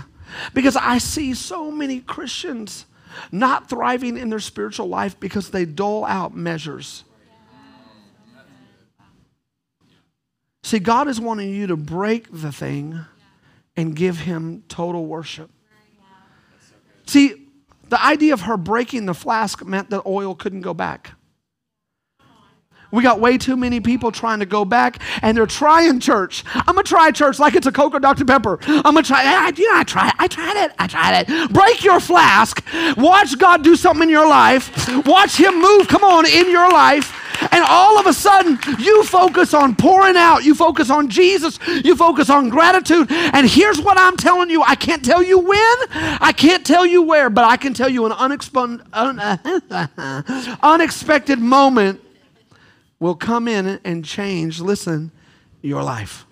Because 0.54 0.74
I 0.74 0.98
see 0.98 1.34
so 1.34 1.70
many 1.70 2.00
Christians 2.00 2.84
not 3.30 3.68
thriving 3.68 4.18
in 4.18 4.28
their 4.28 4.40
spiritual 4.40 4.88
life 4.88 5.20
because 5.20 5.50
they 5.50 5.64
dole 5.64 6.04
out 6.04 6.34
measures. 6.34 7.04
See, 10.64 10.80
God 10.80 11.06
is 11.06 11.20
wanting 11.20 11.54
you 11.54 11.68
to 11.68 11.76
break 11.76 12.26
the 12.32 12.50
thing 12.50 13.04
and 13.76 13.94
give 13.94 14.18
Him 14.18 14.64
total 14.68 15.06
worship. 15.06 15.48
See, 17.06 17.46
the 17.88 18.04
idea 18.04 18.32
of 18.32 18.42
her 18.42 18.56
breaking 18.56 19.06
the 19.06 19.14
flask 19.14 19.64
meant 19.64 19.90
that 19.90 20.02
oil 20.04 20.34
couldn't 20.34 20.62
go 20.62 20.74
back. 20.74 21.12
We 22.90 23.02
got 23.02 23.20
way 23.20 23.36
too 23.36 23.56
many 23.56 23.80
people 23.80 24.10
trying 24.10 24.38
to 24.38 24.46
go 24.46 24.64
back, 24.64 25.00
and 25.22 25.36
they're 25.36 25.46
trying 25.46 26.00
church. 26.00 26.44
I'm 26.54 26.74
gonna 26.74 26.82
try 26.82 27.10
church 27.10 27.38
like 27.38 27.54
it's 27.54 27.66
a 27.66 27.72
Coke 27.72 27.94
or 27.94 28.00
Dr. 28.00 28.24
Pepper. 28.24 28.58
I'm 28.66 28.82
gonna 28.82 29.02
try. 29.02 29.22
I, 29.22 29.52
you 29.54 29.70
know, 29.70 29.78
I 29.78 29.84
tried. 29.84 30.12
I 30.18 30.26
tried 30.26 30.64
it. 30.64 30.72
I 30.78 30.86
tried 30.86 31.20
it. 31.20 31.52
Break 31.52 31.84
your 31.84 32.00
flask. 32.00 32.64
Watch 32.96 33.38
God 33.38 33.62
do 33.62 33.76
something 33.76 34.04
in 34.04 34.08
your 34.08 34.28
life. 34.28 34.88
Watch 35.06 35.36
Him 35.36 35.60
move. 35.60 35.88
Come 35.88 36.04
on, 36.04 36.26
in 36.26 36.50
your 36.50 36.70
life. 36.70 37.14
And 37.52 37.64
all 37.68 37.98
of 37.98 38.06
a 38.06 38.12
sudden, 38.12 38.58
you 38.78 39.04
focus 39.04 39.54
on 39.54 39.76
pouring 39.76 40.16
out. 40.16 40.44
You 40.44 40.54
focus 40.54 40.90
on 40.90 41.08
Jesus. 41.08 41.58
You 41.66 41.94
focus 41.94 42.30
on 42.30 42.48
gratitude. 42.48 43.10
And 43.10 43.48
here's 43.48 43.80
what 43.80 43.96
I'm 43.98 44.16
telling 44.16 44.50
you 44.50 44.62
I 44.62 44.74
can't 44.74 45.04
tell 45.04 45.22
you 45.22 45.38
when, 45.38 45.76
I 45.92 46.32
can't 46.36 46.66
tell 46.66 46.84
you 46.84 47.02
where, 47.02 47.30
but 47.30 47.44
I 47.44 47.56
can 47.56 47.74
tell 47.74 47.88
you 47.88 48.06
an 48.06 48.12
unexpected 50.62 51.38
moment 51.38 52.00
will 53.00 53.14
come 53.14 53.48
in 53.48 53.80
and 53.84 54.04
change, 54.04 54.60
listen, 54.60 55.12
your 55.62 55.82
life. 55.82 56.26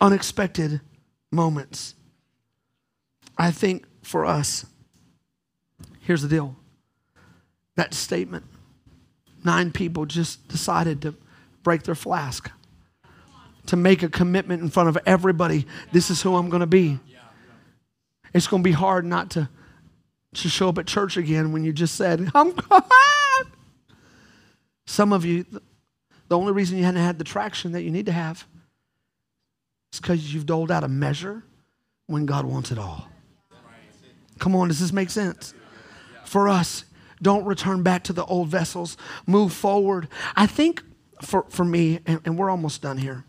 Unexpected 0.00 0.80
moments. 1.30 1.94
I 3.36 3.50
think 3.50 3.84
for 4.02 4.24
us, 4.24 4.66
here's 6.00 6.22
the 6.22 6.28
deal 6.28 6.56
that 7.76 7.94
statement 7.94 8.44
nine 9.42 9.72
people 9.72 10.04
just 10.04 10.46
decided 10.48 11.00
to 11.00 11.14
break 11.62 11.82
their 11.84 11.94
flask, 11.94 12.50
to 13.66 13.76
make 13.76 14.02
a 14.02 14.08
commitment 14.08 14.62
in 14.62 14.68
front 14.68 14.88
of 14.88 14.98
everybody 15.06 15.66
this 15.92 16.10
is 16.10 16.20
who 16.20 16.36
I'm 16.36 16.50
going 16.50 16.60
to 16.60 16.66
be. 16.66 16.98
It's 18.32 18.46
going 18.46 18.62
to 18.62 18.68
be 18.68 18.72
hard 18.72 19.04
not 19.04 19.30
to, 19.30 19.48
to 20.34 20.48
show 20.48 20.68
up 20.68 20.78
at 20.78 20.86
church 20.86 21.16
again 21.16 21.52
when 21.52 21.64
you 21.64 21.72
just 21.72 21.94
said, 21.94 22.30
I'm. 22.34 22.54
Some 24.90 25.12
of 25.12 25.24
you, 25.24 25.44
the 26.26 26.36
only 26.36 26.50
reason 26.50 26.76
you 26.76 26.82
hadn't 26.82 27.00
had 27.00 27.16
the 27.16 27.24
traction 27.24 27.70
that 27.72 27.82
you 27.82 27.92
need 27.92 28.06
to 28.06 28.12
have 28.12 28.44
is 29.92 30.00
because 30.00 30.34
you've 30.34 30.46
doled 30.46 30.72
out 30.72 30.82
a 30.82 30.88
measure 30.88 31.44
when 32.08 32.26
God 32.26 32.44
wants 32.44 32.72
it 32.72 32.78
all. 32.78 33.08
Come 34.40 34.56
on, 34.56 34.66
does 34.66 34.80
this 34.80 34.92
make 34.92 35.08
sense? 35.10 35.54
For 36.24 36.48
us, 36.48 36.86
don't 37.22 37.44
return 37.44 37.84
back 37.84 38.02
to 38.04 38.12
the 38.12 38.24
old 38.24 38.48
vessels. 38.48 38.96
Move 39.28 39.52
forward. 39.52 40.08
I 40.34 40.48
think 40.48 40.82
for, 41.22 41.44
for 41.50 41.64
me, 41.64 42.00
and, 42.04 42.20
and 42.24 42.36
we're 42.36 42.50
almost 42.50 42.82
done 42.82 42.98
here, 42.98 43.22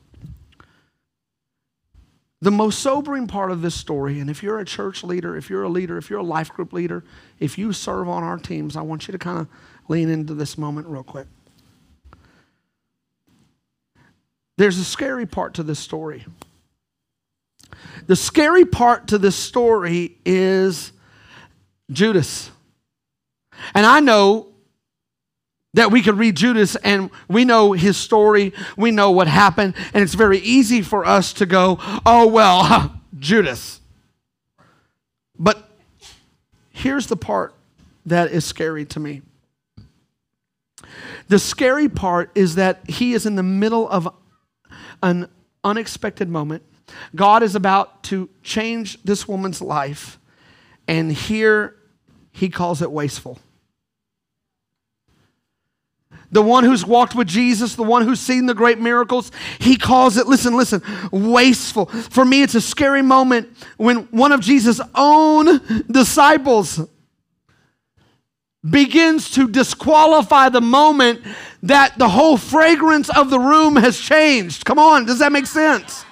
the 2.42 2.50
most 2.50 2.80
sobering 2.80 3.28
part 3.28 3.52
of 3.52 3.62
this 3.62 3.76
story, 3.76 4.20
and 4.20 4.32
if 4.32 4.42
you're 4.42 4.58
a 4.58 4.66
church 4.66 5.04
leader, 5.04 5.38
if 5.38 5.48
you're 5.48 5.62
a 5.62 5.70
leader, 5.70 6.00
if 6.00 6.10
you're 6.10 6.20
a 6.20 6.24
life 6.24 6.50
group 6.50 6.74
leader, 6.74 7.04
if 7.40 7.60
you 7.60 7.72
serve 7.72 8.10
on 8.10 8.24
our 8.24 8.40
teams, 8.40 8.76
I 8.76 8.82
want 8.82 9.08
you 9.08 9.12
to 9.12 9.20
kind 9.20 9.38
of 9.38 9.48
lean 9.88 10.10
into 10.10 10.34
this 10.34 10.58
moment 10.58 10.88
real 10.88 11.04
quick. 11.04 11.28
There's 14.62 14.78
a 14.78 14.86
scary 14.86 15.26
part 15.26 15.56
to 15.56 15.64
this 15.64 15.80
story. 15.80 16.24
The 18.06 18.16
scary 18.16 18.64
part 18.64 19.08
to 19.08 19.18
this 19.18 19.36
story 19.36 20.20
is 20.24 20.92
Judas. 21.92 22.52
And 23.74 23.88
I 23.88 24.02
know 24.02 24.50
that 25.74 25.90
we 25.90 26.04
could 26.04 26.20
read 26.20 26.36
Judas 26.36 26.76
and 26.76 27.10
we 27.28 27.44
know 27.44 27.72
his 27.72 27.98
story, 27.98 28.54
we 28.78 28.92
know 28.92 29.10
what 29.10 29.28
happened, 29.28 29.74
and 29.96 30.04
it's 30.04 30.14
very 30.14 30.38
easy 30.38 30.84
for 30.84 31.08
us 31.08 31.34
to 31.34 31.48
go, 31.48 31.80
oh, 32.06 32.28
well, 32.28 33.02
Judas. 33.18 33.82
But 35.40 35.72
here's 36.70 37.08
the 37.08 37.18
part 37.18 37.56
that 38.06 38.30
is 38.30 38.46
scary 38.46 38.86
to 38.86 39.00
me. 39.00 39.24
The 41.30 41.40
scary 41.40 41.90
part 41.90 42.30
is 42.36 42.54
that 42.56 42.88
he 42.88 43.14
is 43.14 43.26
in 43.26 43.36
the 43.36 43.42
middle 43.42 43.90
of 43.90 44.21
an 45.02 45.28
unexpected 45.64 46.30
moment. 46.30 46.64
God 47.16 47.44
is 47.44 47.56
about 47.56 48.04
to 48.04 48.30
change 48.44 49.02
this 49.04 49.28
woman's 49.28 49.62
life, 49.62 50.20
and 50.88 51.12
here 51.12 51.76
he 52.32 52.50
calls 52.50 52.82
it 52.82 52.92
wasteful 52.92 53.40
the 56.32 56.42
one 56.42 56.64
who's 56.64 56.86
walked 56.86 57.14
with 57.14 57.28
Jesus, 57.28 57.76
the 57.76 57.84
one 57.84 58.04
who's 58.04 58.20
seen 58.20 58.46
the 58.46 58.54
great 58.54 58.80
miracles, 58.80 59.32
he 59.60 59.76
calls 59.76 60.18
it, 60.18 60.28
listen, 60.28 60.56
listen, 60.56 60.82
wasteful. 61.12 61.88
For 61.88 62.24
me, 62.24 62.42
it's 62.42 62.56
a 62.56 62.62
scary 62.62 63.02
moment 63.02 63.50
when 63.78 64.04
one 64.12 64.32
of 64.32 64.40
Jesus' 64.40 64.80
own 64.96 65.86
disciples 65.92 66.80
begins 68.68 69.32
to 69.32 69.48
disqualify 69.48 70.50
the 70.50 70.62
moment 70.62 71.22
that 71.64 71.98
the 71.98 72.10
whole 72.10 72.38
fragrance 72.38 73.10
of 73.10 73.30
the 73.30 73.40
room 73.40 73.76
has 73.76 74.00
changed. 74.00 74.66
Come 74.66 74.80
on, 74.80 75.06
does 75.06 75.20
that 75.20 75.32
make 75.32 75.46
sense? 75.46 76.06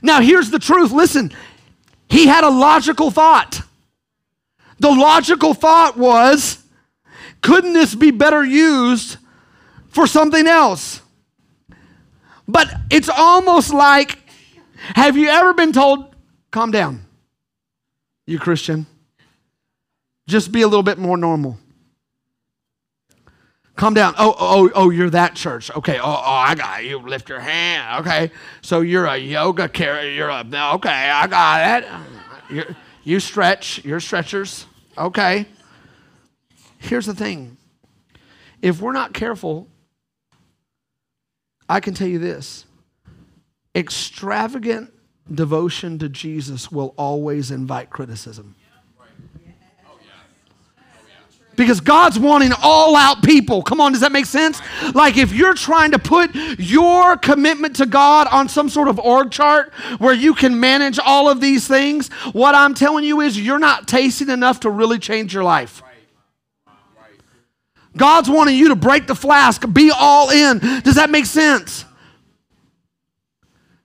Now, 0.00 0.20
here's 0.20 0.50
the 0.50 0.58
truth 0.58 0.90
listen, 0.90 1.32
he 2.08 2.26
had 2.26 2.44
a 2.44 2.50
logical 2.50 3.10
thought. 3.10 3.62
The 4.78 4.90
logical 4.90 5.54
thought 5.54 5.96
was, 5.96 6.58
couldn't 7.40 7.72
this 7.72 7.94
be 7.94 8.10
better 8.10 8.44
used 8.44 9.16
for 9.88 10.06
something 10.06 10.46
else? 10.46 11.00
But 12.48 12.72
it's 12.90 13.08
almost 13.08 13.72
like 13.72 14.18
have 14.82 15.16
you 15.16 15.28
ever 15.28 15.54
been 15.54 15.72
told, 15.72 16.14
calm 16.50 16.72
down, 16.72 17.04
you 18.26 18.38
Christian? 18.38 18.86
Just 20.26 20.50
be 20.50 20.62
a 20.62 20.66
little 20.66 20.82
bit 20.82 20.98
more 20.98 21.16
normal. 21.16 21.58
Calm 23.82 23.94
down. 23.94 24.14
Oh, 24.16 24.36
oh, 24.38 24.66
oh, 24.68 24.70
oh, 24.76 24.90
you're 24.90 25.10
that 25.10 25.34
church. 25.34 25.68
Okay. 25.72 25.98
Oh, 25.98 26.04
oh, 26.04 26.22
I 26.24 26.54
got 26.54 26.84
you. 26.84 27.00
Lift 27.00 27.28
your 27.28 27.40
hand. 27.40 28.06
Okay. 28.06 28.30
So 28.60 28.80
you're 28.80 29.06
a 29.06 29.16
yoga 29.16 29.68
carrier. 29.68 30.08
You're 30.08 30.28
a, 30.28 30.46
okay, 30.74 31.10
I 31.10 31.26
got 31.26 31.82
it. 31.82 31.88
You're, 32.48 32.76
you 33.02 33.18
stretch. 33.18 33.84
You're 33.84 33.98
stretchers. 33.98 34.66
Okay. 34.96 35.46
Here's 36.78 37.06
the 37.06 37.14
thing 37.14 37.56
if 38.62 38.80
we're 38.80 38.92
not 38.92 39.14
careful, 39.14 39.66
I 41.68 41.80
can 41.80 41.92
tell 41.92 42.06
you 42.06 42.20
this 42.20 42.66
extravagant 43.74 44.92
devotion 45.28 45.98
to 45.98 46.08
Jesus 46.08 46.70
will 46.70 46.94
always 46.96 47.50
invite 47.50 47.90
criticism. 47.90 48.54
Because 51.54 51.80
God's 51.80 52.18
wanting 52.18 52.52
all 52.62 52.96
out 52.96 53.22
people. 53.22 53.62
Come 53.62 53.80
on, 53.80 53.92
does 53.92 54.00
that 54.00 54.12
make 54.12 54.26
sense? 54.26 54.60
Like 54.94 55.16
if 55.18 55.32
you're 55.32 55.54
trying 55.54 55.90
to 55.90 55.98
put 55.98 56.34
your 56.58 57.16
commitment 57.16 57.76
to 57.76 57.86
God 57.86 58.26
on 58.28 58.48
some 58.48 58.68
sort 58.68 58.88
of 58.88 58.98
org 58.98 59.30
chart 59.30 59.72
where 59.98 60.14
you 60.14 60.34
can 60.34 60.58
manage 60.58 60.98
all 60.98 61.28
of 61.28 61.40
these 61.40 61.68
things, 61.68 62.08
what 62.32 62.54
I'm 62.54 62.74
telling 62.74 63.04
you 63.04 63.20
is 63.20 63.38
you're 63.38 63.58
not 63.58 63.86
tasting 63.86 64.30
enough 64.30 64.60
to 64.60 64.70
really 64.70 64.98
change 64.98 65.34
your 65.34 65.44
life. 65.44 65.82
God's 67.96 68.30
wanting 68.30 68.56
you 68.56 68.68
to 68.68 68.76
break 68.76 69.06
the 69.06 69.14
flask, 69.14 69.70
be 69.70 69.90
all 69.94 70.30
in. 70.30 70.58
Does 70.82 70.94
that 70.94 71.10
make 71.10 71.26
sense? 71.26 71.84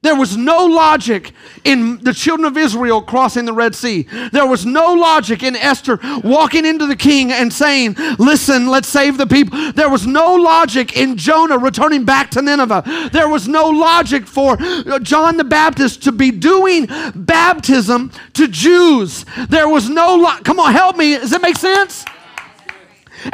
There 0.08 0.16
was 0.16 0.38
no 0.38 0.64
logic 0.64 1.34
in 1.66 2.02
the 2.02 2.14
children 2.14 2.46
of 2.46 2.56
Israel 2.58 3.02
crossing 3.02 3.44
the 3.44 3.52
Red 3.52 3.76
Sea. 3.76 4.04
There 4.32 4.48
was 4.48 4.66
no 4.66 4.94
logic 4.94 5.44
in 5.44 5.54
Esther 5.54 6.00
walking 6.24 6.66
into 6.66 6.86
the 6.86 6.96
king 6.96 7.30
and 7.30 7.52
saying, 7.52 7.98
Listen, 8.18 8.68
let's 8.68 8.88
save 8.88 9.18
the 9.18 9.28
people. 9.28 9.74
There 9.74 9.90
was 9.90 10.08
no 10.08 10.36
logic 10.36 10.96
in 10.96 11.18
Jonah 11.18 11.58
returning 11.58 12.06
back 12.06 12.32
to 12.32 12.42
Nineveh. 12.42 13.10
There 13.12 13.28
was 13.28 13.50
no 13.50 13.68
logic 13.68 14.28
for 14.28 14.56
uh, 14.58 15.00
John 15.00 15.36
the 15.36 15.44
Baptist 15.44 16.04
to 16.04 16.14
be 16.14 16.32
doing 16.32 16.88
baptism 17.14 18.12
to 18.36 18.48
Jews. 18.48 19.26
There 19.50 19.68
was 19.68 19.90
no 19.90 20.16
lo- 20.16 20.40
Come 20.46 20.62
on, 20.62 20.72
help 20.72 20.96
me. 20.96 21.18
Does 21.18 21.32
that 21.32 21.42
make 21.42 21.58
sense? 21.58 22.06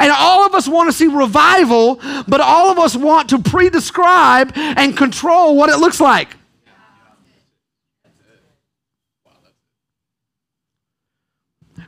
And 0.00 0.10
all 0.10 0.44
of 0.44 0.56
us 0.56 0.66
want 0.66 0.90
to 0.90 0.92
see 0.92 1.06
revival, 1.06 2.00
but 2.26 2.40
all 2.40 2.68
of 2.72 2.80
us 2.80 2.96
want 2.96 3.28
to 3.28 3.38
pre 3.38 3.70
describe 3.70 4.50
and 4.56 4.96
control 4.96 5.56
what 5.56 5.70
it 5.70 5.76
looks 5.76 6.00
like. 6.00 6.36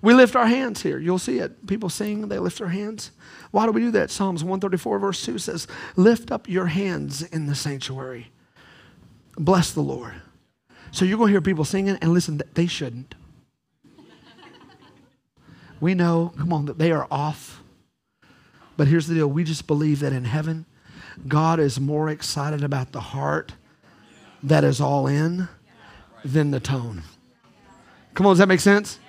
We 0.07 0.15
lift 0.15 0.37
our 0.37 0.47
hands 0.47 0.83
here. 0.83 1.01
You'll 1.01 1.19
see 1.19 1.41
it. 1.41 1.67
People 1.67 1.89
sing, 1.89 2.29
they 2.29 2.39
lift 2.39 2.59
their 2.59 2.69
hands. 2.69 3.11
Why 3.51 3.67
do 3.67 3.73
we 3.73 3.81
do 3.81 3.91
that? 3.91 4.13
Psalms 4.13 4.45
134, 4.45 5.01
verse 5.01 5.25
2 5.25 5.37
says, 5.37 5.67
Lift 5.97 6.31
up 6.31 6.49
your 6.49 6.67
hands 6.67 7.23
in 7.23 7.47
the 7.47 7.57
sanctuary. 7.57 8.31
Bless 9.37 9.73
the 9.73 9.81
Lord. 9.81 10.15
So 10.93 11.05
you're 11.05 11.19
going 11.19 11.31
to 11.31 11.33
hear 11.33 11.41
people 11.41 11.65
singing, 11.65 11.99
and 12.01 12.13
listen, 12.13 12.41
they 12.55 12.69
shouldn't. 12.69 13.17
We 15.81 15.95
know, 15.95 16.33
come 16.39 16.53
on, 16.53 16.67
that 16.67 16.79
they 16.79 16.93
are 16.93 17.09
off. 17.11 17.61
But 18.77 18.87
here's 18.87 19.09
the 19.09 19.17
deal 19.17 19.27
we 19.27 19.43
just 19.43 19.67
believe 19.67 19.99
that 19.99 20.13
in 20.13 20.27
heaven, 20.27 20.67
God 21.27 21.59
is 21.59 21.81
more 21.81 22.09
excited 22.11 22.63
about 22.63 22.93
the 22.93 23.01
heart 23.01 23.55
that 24.41 24.63
is 24.63 24.81
all 24.81 25.09
in 25.09 25.49
than 26.25 26.53
the 26.53 26.61
tone. 26.61 27.03
Come 28.15 28.27
on, 28.27 28.35
does 28.35 28.39
that 28.39 28.47
make 28.47 28.61
sense? 28.61 29.01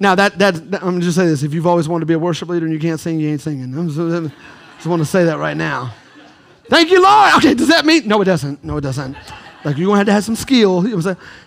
Now, 0.00 0.14
that, 0.14 0.38
that, 0.38 0.70
that, 0.70 0.82
I'm 0.82 1.00
just 1.02 1.16
say 1.16 1.26
this. 1.26 1.42
If 1.42 1.52
you've 1.52 1.66
always 1.66 1.86
wanted 1.86 2.00
to 2.00 2.06
be 2.06 2.14
a 2.14 2.18
worship 2.18 2.48
leader 2.48 2.64
and 2.64 2.72
you 2.72 2.80
can't 2.80 2.98
sing, 2.98 3.20
you 3.20 3.28
ain't 3.28 3.42
singing. 3.42 3.78
I 3.78 3.84
just, 3.84 4.34
just 4.76 4.86
want 4.86 5.00
to 5.00 5.06
say 5.06 5.24
that 5.24 5.38
right 5.38 5.56
now. 5.56 5.94
Thank 6.64 6.90
you, 6.90 7.02
Lord. 7.02 7.34
Okay, 7.36 7.52
does 7.52 7.68
that 7.68 7.84
mean? 7.84 8.08
No, 8.08 8.22
it 8.22 8.24
doesn't. 8.24 8.64
No, 8.64 8.78
it 8.78 8.80
doesn't. 8.80 9.14
Like, 9.62 9.76
you're 9.76 9.90
to 9.90 9.96
have 9.96 10.06
to 10.06 10.12
have 10.12 10.24
some 10.24 10.36
skill. 10.36 10.82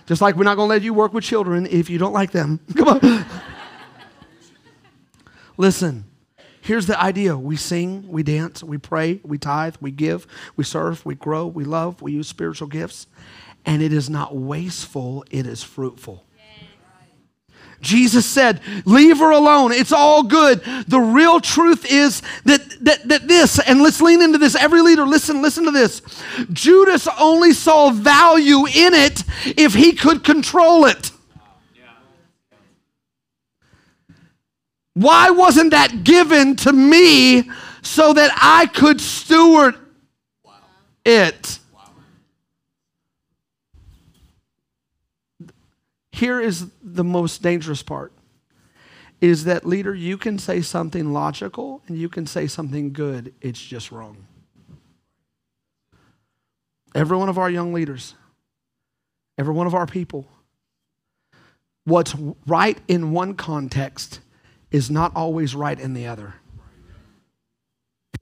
Just 0.06 0.22
like 0.22 0.36
we're 0.36 0.44
not 0.44 0.54
to 0.54 0.62
let 0.62 0.82
you 0.82 0.94
work 0.94 1.12
with 1.12 1.24
children 1.24 1.66
if 1.66 1.90
you 1.90 1.98
don't 1.98 2.12
like 2.12 2.30
them. 2.30 2.60
Come 2.76 2.88
on. 2.88 3.26
Listen, 5.56 6.04
here's 6.60 6.86
the 6.86 7.00
idea 7.00 7.36
we 7.36 7.56
sing, 7.56 8.08
we 8.08 8.22
dance, 8.22 8.62
we 8.62 8.78
pray, 8.78 9.20
we 9.24 9.38
tithe, 9.38 9.76
we 9.80 9.90
give, 9.90 10.26
we 10.56 10.64
serve, 10.64 11.04
we 11.06 11.14
grow, 11.14 11.46
we 11.46 11.64
love, 11.64 12.02
we 12.02 12.12
use 12.12 12.28
spiritual 12.28 12.68
gifts. 12.68 13.06
And 13.64 13.82
it 13.82 13.92
is 13.92 14.10
not 14.10 14.36
wasteful, 14.36 15.24
it 15.30 15.46
is 15.46 15.62
fruitful. 15.62 16.24
Jesus 17.80 18.26
said, 18.26 18.60
Leave 18.84 19.18
her 19.18 19.30
alone. 19.30 19.72
It's 19.72 19.92
all 19.92 20.22
good. 20.22 20.62
The 20.86 21.00
real 21.00 21.40
truth 21.40 21.86
is 21.90 22.22
that, 22.44 22.62
that, 22.84 23.08
that 23.08 23.28
this, 23.28 23.58
and 23.58 23.82
let's 23.82 24.00
lean 24.00 24.22
into 24.22 24.38
this. 24.38 24.54
Every 24.54 24.80
leader, 24.80 25.04
listen, 25.06 25.42
listen 25.42 25.64
to 25.64 25.70
this. 25.70 26.02
Judas 26.52 27.08
only 27.18 27.52
saw 27.52 27.90
value 27.90 28.66
in 28.66 28.94
it 28.94 29.22
if 29.44 29.74
he 29.74 29.92
could 29.92 30.24
control 30.24 30.84
it. 30.86 31.10
Why 34.94 35.30
wasn't 35.30 35.72
that 35.72 36.04
given 36.04 36.54
to 36.56 36.72
me 36.72 37.50
so 37.82 38.12
that 38.12 38.30
I 38.40 38.66
could 38.66 39.00
steward 39.00 39.74
it? 41.04 41.58
Here 46.14 46.40
is 46.40 46.70
the 46.80 47.02
most 47.02 47.42
dangerous 47.42 47.82
part 47.82 48.12
is 49.20 49.44
that 49.44 49.66
leader 49.66 49.92
you 49.92 50.16
can 50.16 50.38
say 50.38 50.60
something 50.60 51.12
logical 51.12 51.82
and 51.88 51.98
you 51.98 52.08
can 52.08 52.24
say 52.24 52.46
something 52.46 52.92
good. 52.92 53.34
It's 53.40 53.60
just 53.60 53.90
wrong. 53.90 54.24
Every 56.94 57.16
one 57.16 57.28
of 57.28 57.36
our 57.36 57.50
young 57.50 57.72
leaders 57.72 58.14
every 59.36 59.52
one 59.52 59.66
of 59.66 59.74
our 59.74 59.86
people 59.86 60.28
what's 61.82 62.14
right 62.46 62.78
in 62.86 63.10
one 63.10 63.34
context 63.34 64.20
is 64.70 64.88
not 64.88 65.10
always 65.16 65.56
right 65.56 65.80
in 65.80 65.94
the 65.94 66.06
other. 66.06 66.34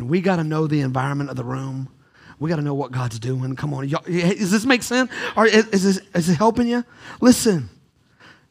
And 0.00 0.08
we 0.08 0.22
got 0.22 0.36
to 0.36 0.44
know 0.44 0.66
the 0.66 0.80
environment 0.80 1.28
of 1.28 1.36
the 1.36 1.44
room. 1.44 1.90
We 2.38 2.48
got 2.48 2.56
to 2.56 2.62
know 2.62 2.72
what 2.72 2.90
god's 2.90 3.18
doing. 3.18 3.54
Come 3.54 3.74
on 3.74 3.86
Y'all, 3.86 4.02
does 4.02 4.50
this 4.50 4.64
make 4.64 4.82
sense? 4.82 5.10
Or 5.36 5.44
is, 5.44 5.68
is, 5.68 5.82
this, 5.84 6.00
is 6.14 6.30
it 6.30 6.38
helping 6.38 6.66
you? 6.66 6.86
Listen 7.20 7.68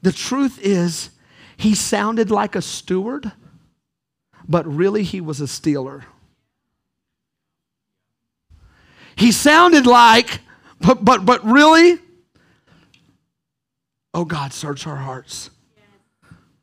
the 0.02 0.12
truth 0.12 0.60
is, 0.62 1.12
he 1.58 1.76
sounded 1.76 2.32
like 2.32 2.56
a 2.56 2.62
steward, 2.62 3.32
but 4.48 4.66
really 4.66 5.04
he 5.04 5.22
was 5.22 5.40
a 5.40 5.48
stealer. 5.48 6.06
He 9.16 9.32
sounded 9.32 9.86
like, 9.86 10.40
but, 10.80 11.06
but, 11.06 11.24
but 11.26 11.46
really, 11.46 12.00
oh 14.14 14.26
God, 14.26 14.54
search 14.54 14.88
our 14.88 14.96
hearts. 14.96 15.52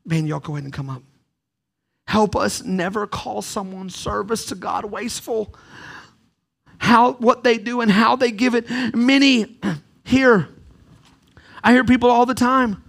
Man, 0.05 0.27
y'all 0.27 0.41
go 0.41 0.55
ahead 0.55 0.65
and 0.65 0.73
come 0.73 0.91
up. 0.91 1.03
Help 2.09 2.35
us 2.35 2.65
never 2.65 3.07
call 3.07 3.43
someone's 3.43 3.95
service 3.95 4.47
to 4.47 4.57
God 4.57 4.87
wasteful. 4.87 5.55
How 6.79 7.13
what 7.13 7.45
they 7.45 7.59
do 7.59 7.83
and 7.83 7.91
how 7.91 8.17
they 8.17 8.33
give 8.33 8.55
it. 8.55 8.69
Many 8.97 9.61
here, 10.05 10.49
I 11.63 11.73
hear 11.73 11.85
people 11.85 12.11
all 12.11 12.27
the 12.27 12.35
time 12.35 12.83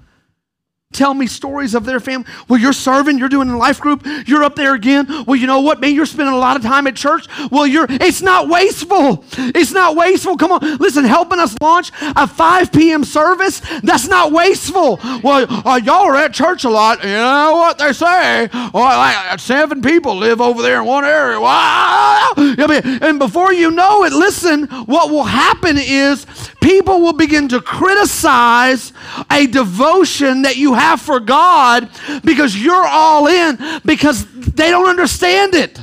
tell 0.91 1.13
me 1.13 1.27
stories 1.27 1.75
of 1.75 1.85
their 1.85 1.99
family. 1.99 2.25
Well, 2.47 2.59
you're 2.59 2.73
serving, 2.73 3.19
you're 3.19 3.29
doing 3.29 3.47
a 3.47 3.57
life 3.57 3.79
group, 3.79 4.03
you're 4.25 4.43
up 4.43 4.55
there 4.55 4.73
again. 4.73 5.05
Well, 5.27 5.35
you 5.35 5.45
know 5.45 5.59
what? 5.61 5.79
Man, 5.79 5.93
you're 5.93 6.07
spending 6.07 6.33
a 6.33 6.37
lot 6.37 6.57
of 6.57 6.63
time 6.63 6.87
at 6.87 6.95
church. 6.95 7.27
Well, 7.51 7.67
you're 7.67 7.85
it's 7.87 8.23
not 8.23 8.49
wasteful. 8.49 9.23
It's 9.37 9.71
not 9.71 9.95
wasteful. 9.95 10.35
Come 10.35 10.51
on, 10.51 10.77
listen, 10.77 11.05
helping 11.05 11.39
us 11.39 11.55
launch 11.61 11.91
a 12.01 12.25
5 12.25 12.71
p.m. 12.71 13.03
service, 13.03 13.61
that's 13.83 14.07
not 14.07 14.31
wasteful. 14.31 14.99
Well, 15.23 15.45
uh, 15.67 15.79
y'all 15.83 16.07
are 16.07 16.15
at 16.15 16.33
church 16.33 16.63
a 16.63 16.69
lot. 16.69 17.03
You 17.03 17.11
know 17.11 17.51
what 17.53 17.77
they 17.77 17.93
say? 17.93 18.49
Well, 18.51 18.73
like 18.83 19.39
seven 19.39 19.83
people 19.83 20.15
live 20.15 20.41
over 20.41 20.63
there 20.63 20.79
in 20.79 20.87
one 20.87 21.05
area. 21.05 21.39
Wow. 21.39 22.33
And 22.35 23.19
before 23.19 23.53
you 23.53 23.69
know 23.69 24.05
it, 24.05 24.13
listen, 24.13 24.67
what 24.85 25.11
will 25.11 25.23
happen 25.23 25.77
is 25.77 26.25
people 26.61 26.99
will 27.01 27.13
begin 27.13 27.47
to 27.49 27.61
criticize 27.61 28.91
a 29.31 29.45
devotion 29.47 30.41
that 30.41 30.57
you 30.57 30.73
have 30.79 31.01
for 31.01 31.19
God 31.19 31.89
because 32.23 32.55
you're 32.55 32.87
all 32.87 33.27
in 33.27 33.57
because 33.85 34.25
they 34.31 34.69
don't 34.71 34.87
understand 34.87 35.53
it. 35.55 35.79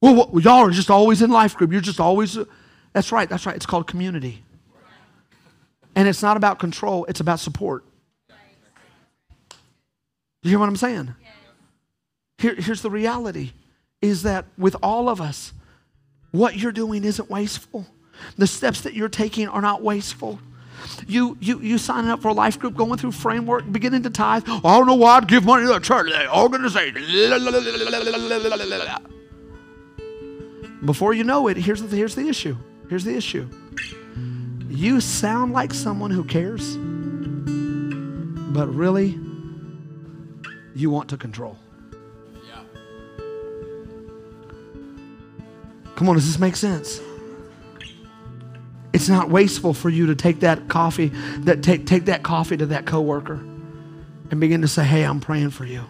Well, 0.00 0.30
y'all 0.40 0.66
are 0.66 0.70
just 0.70 0.90
always 0.90 1.22
in 1.22 1.30
life 1.30 1.56
group. 1.56 1.72
You're 1.72 1.80
just 1.80 1.98
always. 1.98 2.38
That's 2.92 3.10
right. 3.10 3.28
That's 3.28 3.46
right. 3.46 3.56
It's 3.56 3.66
called 3.66 3.86
community. 3.86 4.44
And 5.96 6.06
it's 6.06 6.22
not 6.22 6.36
about 6.36 6.60
control, 6.60 7.04
it's 7.06 7.18
about 7.18 7.40
support. 7.40 7.84
You 10.42 10.50
hear 10.50 10.58
what 10.60 10.68
I'm 10.68 10.76
saying? 10.76 11.12
Here, 12.38 12.54
here's 12.54 12.82
the 12.82 12.90
reality 12.90 13.50
is 14.00 14.22
that 14.22 14.44
with 14.56 14.76
all 14.80 15.08
of 15.08 15.20
us, 15.20 15.52
what 16.30 16.56
you're 16.56 16.70
doing 16.70 17.02
isn't 17.02 17.28
wasteful. 17.28 17.84
The 18.36 18.46
steps 18.46 18.80
that 18.82 18.94
you're 18.94 19.08
taking 19.08 19.48
are 19.48 19.60
not 19.60 19.82
wasteful. 19.82 20.40
You, 21.06 21.36
you, 21.40 21.60
you 21.60 21.78
signing 21.78 22.10
up 22.10 22.22
for 22.22 22.28
a 22.28 22.32
life 22.32 22.58
group, 22.58 22.76
going 22.76 22.98
through 22.98 23.12
framework, 23.12 23.70
beginning 23.70 24.02
to 24.04 24.10
tithe. 24.10 24.44
I 24.46 24.60
don't 24.60 24.86
know 24.86 24.94
why 24.94 25.16
I'd 25.16 25.28
give 25.28 25.44
money 25.44 25.66
to 25.66 25.74
a 25.74 25.80
church, 25.80 26.10
organization. 26.34 27.04
Before 30.84 31.12
you 31.12 31.24
know 31.24 31.48
it, 31.48 31.56
here's 31.56 31.82
the, 31.82 31.96
here's 31.96 32.14
the 32.14 32.28
issue. 32.28 32.56
Here's 32.88 33.04
the 33.04 33.16
issue. 33.16 33.48
You 34.68 35.00
sound 35.00 35.52
like 35.52 35.74
someone 35.74 36.10
who 36.10 36.24
cares, 36.24 36.76
but 36.76 38.68
really, 38.68 39.18
you 40.74 40.90
want 40.90 41.08
to 41.10 41.16
control. 41.16 41.58
Yeah. 42.46 42.62
Come 45.96 46.08
on, 46.08 46.14
does 46.14 46.26
this 46.26 46.38
make 46.38 46.54
sense? 46.54 47.00
It's 48.92 49.08
not 49.08 49.28
wasteful 49.28 49.74
for 49.74 49.90
you 49.90 50.06
to 50.06 50.14
take 50.14 50.40
that 50.40 50.68
coffee, 50.68 51.08
that 51.40 51.62
take, 51.62 51.86
take 51.86 52.06
that 52.06 52.22
coffee 52.22 52.56
to 52.56 52.66
that 52.66 52.86
coworker. 52.86 53.40
and 54.30 54.40
begin 54.40 54.60
to 54.62 54.68
say, 54.68 54.84
Hey, 54.84 55.04
I'm 55.04 55.20
praying 55.20 55.50
for 55.50 55.64
you. 55.64 55.84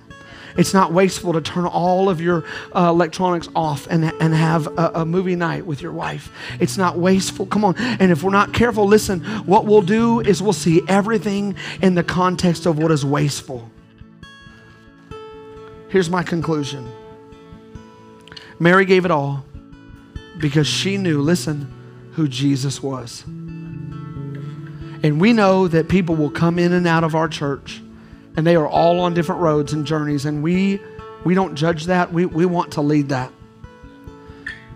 It's 0.56 0.74
not 0.74 0.92
wasteful 0.92 1.34
to 1.34 1.40
turn 1.40 1.66
all 1.66 2.08
of 2.08 2.20
your 2.20 2.44
uh, 2.74 2.88
electronics 2.88 3.48
off 3.54 3.86
and, 3.88 4.04
and 4.20 4.34
have 4.34 4.66
a, 4.66 4.90
a 4.96 5.06
movie 5.06 5.36
night 5.36 5.64
with 5.64 5.80
your 5.80 5.92
wife. 5.92 6.32
It's 6.58 6.76
not 6.76 6.98
wasteful. 6.98 7.46
Come 7.46 7.64
on. 7.64 7.76
And 7.76 8.10
if 8.10 8.24
we're 8.24 8.32
not 8.32 8.52
careful, 8.52 8.84
listen, 8.84 9.20
what 9.46 9.66
we'll 9.66 9.82
do 9.82 10.20
is 10.20 10.42
we'll 10.42 10.52
see 10.52 10.82
everything 10.88 11.54
in 11.80 11.94
the 11.94 12.02
context 12.02 12.66
of 12.66 12.76
what 12.76 12.90
is 12.90 13.04
wasteful. 13.04 13.70
Here's 15.88 16.10
my 16.10 16.22
conclusion 16.22 16.90
Mary 18.58 18.84
gave 18.84 19.04
it 19.04 19.12
all 19.12 19.44
because 20.38 20.66
she 20.66 20.96
knew, 20.96 21.22
listen, 21.22 21.72
who 22.18 22.26
Jesus 22.26 22.82
was. 22.82 23.22
And 25.04 25.20
we 25.20 25.32
know 25.32 25.68
that 25.68 25.88
people 25.88 26.16
will 26.16 26.30
come 26.30 26.58
in 26.58 26.72
and 26.72 26.84
out 26.84 27.04
of 27.04 27.14
our 27.14 27.28
church 27.28 27.80
and 28.36 28.44
they 28.44 28.56
are 28.56 28.66
all 28.66 28.98
on 28.98 29.14
different 29.14 29.40
roads 29.40 29.72
and 29.72 29.86
journeys 29.86 30.26
and 30.26 30.42
we 30.42 30.80
we 31.24 31.34
don't 31.34 31.54
judge 31.54 31.86
that. 31.86 32.12
We, 32.12 32.26
we 32.26 32.44
want 32.44 32.72
to 32.72 32.80
lead 32.80 33.10
that. 33.10 33.30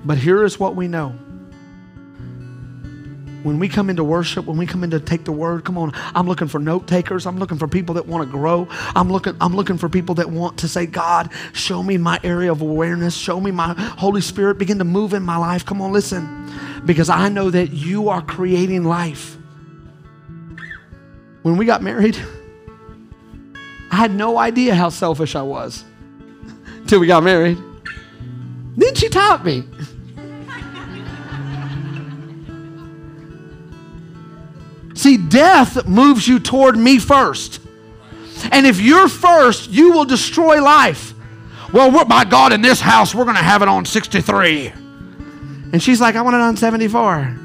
But 0.05 0.19
here 0.19 0.45
is 0.45 0.59
what 0.59 0.77
we 0.77 0.87
know. 0.87 1.11
When 3.43 3.59
we 3.59 3.69
come 3.69 3.91
into 3.91 4.05
worship 4.05 4.47
when 4.47 4.57
we 4.57 4.67
come 4.67 4.85
in 4.85 4.91
to 4.91 5.01
take 5.01 5.25
the 5.25 5.33
word 5.33 5.65
come 5.65 5.77
on 5.77 5.91
i'm 6.15 6.29
looking 6.29 6.47
for 6.47 6.61
note 6.61 6.87
takers. 6.87 7.27
I'm 7.27 7.39
looking 7.39 7.59
for 7.59 7.67
people 7.67 7.97
that 7.97 8.07
want 8.07 8.25
to 8.25 8.31
grow. 8.31 8.69
I'm 8.95 9.11
looking 9.11 9.35
i'm 9.41 9.57
looking 9.57 9.79
for 9.79 9.89
people 9.89 10.15
that 10.17 10.31
want 10.31 10.59
to 10.59 10.69
say 10.69 10.87
god 10.87 11.33
show 11.53 11.83
me 11.83 11.99
my 11.99 12.21
area 12.23 12.53
of 12.53 12.63
awareness. 12.63 13.17
Show 13.17 13.41
me 13.41 13.51
my 13.51 13.75
holy 13.99 14.21
spirit 14.21 14.59
begin 14.59 14.79
to 14.79 14.85
move 14.85 15.13
in 15.13 15.25
my 15.25 15.37
life. 15.37 15.67
Come 15.67 15.83
on 15.83 15.91
listen 15.91 16.43
because 16.85 17.09
i 17.09 17.29
know 17.29 17.51
that 17.51 17.73
you 17.73 18.09
are 18.09 18.23
creating 18.23 18.85
life 18.85 19.37
when 21.43 21.57
we 21.57 21.65
got 21.65 21.83
married 21.83 22.17
I 23.93 23.97
had 23.97 24.15
no 24.15 24.39
idea 24.39 24.75
how 24.75 24.89
selfish 24.89 25.37
I 25.37 25.43
was 25.43 25.85
till 26.87 26.99
we 26.99 27.07
got 27.07 27.23
married. 27.23 27.59
Then 28.75 28.95
she 28.95 29.11
taught 29.11 29.45
me. 29.45 29.65
See, 34.95 35.19
death 35.19 35.87
moves 35.87 36.27
you 36.27 36.39
toward 36.39 36.79
me 36.79 36.99
first. 36.99 37.61
And 38.51 38.67
if 38.67 38.81
you're 38.81 39.09
first, 39.09 39.69
you 39.69 39.93
will 39.93 40.07
destroy 40.07 40.63
life. 40.63 41.13
Well, 41.75 42.07
by 42.07 42.25
God, 42.25 42.55
in 42.55 42.63
this 42.63 42.81
house, 42.81 43.15
we're 43.15 43.25
going 43.25 43.37
to 43.37 43.43
have 43.43 43.61
it 43.61 43.69
on 43.69 43.85
63. 43.85 44.73
And 45.73 45.83
she's 45.83 46.01
like, 46.01 46.17
I 46.17 46.23
want 46.23 46.35
it 46.35 46.41
on 46.41 46.57
74. 46.57 47.39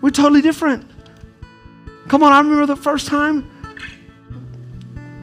We're 0.00 0.10
totally 0.10 0.42
different. 0.42 0.88
Come 2.06 2.22
on, 2.22 2.32
I 2.32 2.38
remember 2.38 2.66
the 2.66 2.76
first 2.76 3.08
time 3.08 3.50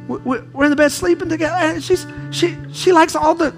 we're 0.07 0.63
in 0.63 0.69
the 0.69 0.75
bed 0.75 0.91
sleeping 0.91 1.29
together, 1.29 1.55
and 1.55 1.83
she's 1.83 2.05
she 2.29 2.55
she 2.71 2.91
likes 2.91 3.15
all 3.15 3.33
the 3.33 3.55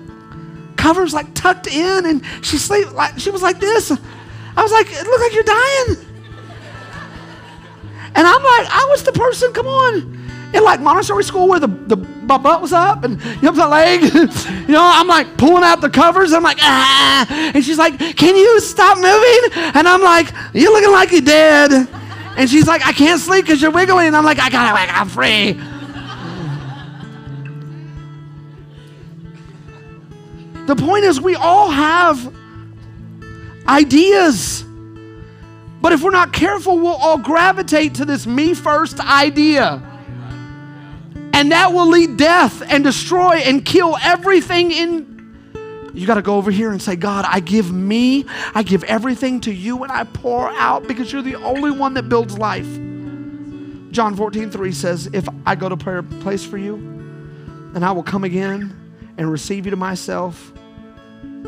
covers 0.77 1.13
like 1.13 1.33
tucked 1.33 1.67
in, 1.67 2.05
and 2.05 2.23
she 2.41 2.57
sleep 2.57 2.91
like 2.93 3.19
she 3.19 3.31
was 3.31 3.41
like 3.41 3.59
this. 3.59 3.91
I 3.91 4.63
was 4.63 4.71
like, 4.71 4.87
it 4.89 5.03
looked 5.05 5.21
like 5.21 5.33
you're 5.33 5.43
dying. 5.43 5.97
And 8.15 8.25
I'm 8.25 8.43
like, 8.43 8.67
I 8.71 8.87
was 8.89 9.03
the 9.03 9.11
person, 9.11 9.53
come 9.53 9.67
on, 9.67 10.16
in 10.53 10.63
like 10.63 10.79
Montessori 10.79 11.23
school 11.23 11.47
where 11.47 11.59
the, 11.59 11.67
the 11.67 11.97
my 11.97 12.37
butt 12.37 12.61
was 12.61 12.73
up 12.73 13.03
and 13.03 13.21
you 13.21 13.41
know 13.41 13.51
the 13.51 13.67
leg. 13.67 14.01
you 14.13 14.73
know, 14.73 14.83
I'm 14.83 15.07
like 15.07 15.37
pulling 15.37 15.63
out 15.63 15.81
the 15.81 15.89
covers. 15.89 16.33
I'm 16.33 16.43
like, 16.43 16.57
ah. 16.61 17.51
And 17.53 17.63
she's 17.63 17.77
like, 17.77 17.97
Can 18.17 18.35
you 18.35 18.59
stop 18.59 18.97
moving? 18.97 19.73
And 19.75 19.87
I'm 19.87 20.01
like, 20.01 20.31
You're 20.53 20.71
looking 20.71 20.91
like 20.91 21.11
you're 21.11 21.21
dead. 21.21 21.87
And 22.37 22.47
she's 22.49 22.67
like, 22.67 22.85
I 22.85 22.91
can't 22.91 23.19
sleep 23.19 23.45
because 23.45 23.61
you're 23.61 23.71
wiggling. 23.71 24.07
And 24.07 24.15
I'm 24.15 24.23
like, 24.23 24.37
I 24.39 24.49
gotta 24.49 24.75
wake, 24.75 24.95
I'm 24.95 25.09
free. 25.09 25.53
the 30.67 30.75
point 30.75 31.05
is, 31.05 31.19
we 31.19 31.35
all 31.35 31.71
have 31.71 32.33
ideas. 33.67 34.63
But 35.81 35.93
if 35.93 36.03
we're 36.03 36.11
not 36.11 36.33
careful, 36.33 36.77
we'll 36.77 36.95
all 36.95 37.17
gravitate 37.17 37.95
to 37.95 38.05
this 38.05 38.27
me 38.27 38.53
first 38.53 38.99
idea. 38.99 39.81
And 41.37 41.51
that 41.51 41.71
will 41.71 41.87
lead 41.87 42.17
death 42.17 42.63
and 42.67 42.83
destroy 42.83 43.35
and 43.35 43.63
kill 43.63 43.95
everything 44.01 44.71
in 44.71 45.17
you 45.93 46.05
got 46.05 46.15
to 46.15 46.21
go 46.23 46.35
over 46.35 46.49
here 46.49 46.71
and 46.71 46.81
say, 46.81 46.95
God, 46.95 47.25
I 47.27 47.39
give 47.39 47.71
me, 47.71 48.25
I 48.53 48.63
give 48.63 48.83
everything 48.83 49.41
to 49.41 49.53
you, 49.53 49.83
and 49.83 49.91
I 49.91 50.03
pour 50.03 50.49
out 50.49 50.87
because 50.87 51.11
you're 51.11 51.21
the 51.23 51.35
only 51.35 51.71
one 51.71 51.95
that 51.95 52.09
builds 52.09 52.37
life. 52.37 52.67
John 53.91 54.15
14, 54.15 54.51
3 54.51 54.71
says, 54.71 55.09
If 55.13 55.27
I 55.45 55.55
go 55.55 55.69
to 55.69 55.77
prayer 55.77 56.01
place 56.03 56.43
for 56.43 56.57
you, 56.57 56.75
and 57.73 57.83
I 57.83 57.91
will 57.91 58.03
come 58.03 58.23
again 58.23 58.75
and 59.17 59.31
receive 59.31 59.65
you 59.65 59.71
to 59.71 59.77
myself, 59.77 60.53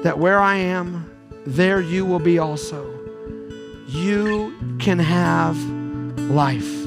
that 0.03 0.19
where 0.19 0.39
I 0.39 0.57
am, 0.57 1.15
there 1.45 1.81
you 1.81 2.05
will 2.05 2.19
be 2.19 2.37
also. 2.37 2.91
You 3.87 4.77
can 4.79 4.99
have 4.99 5.57
life. 6.17 6.85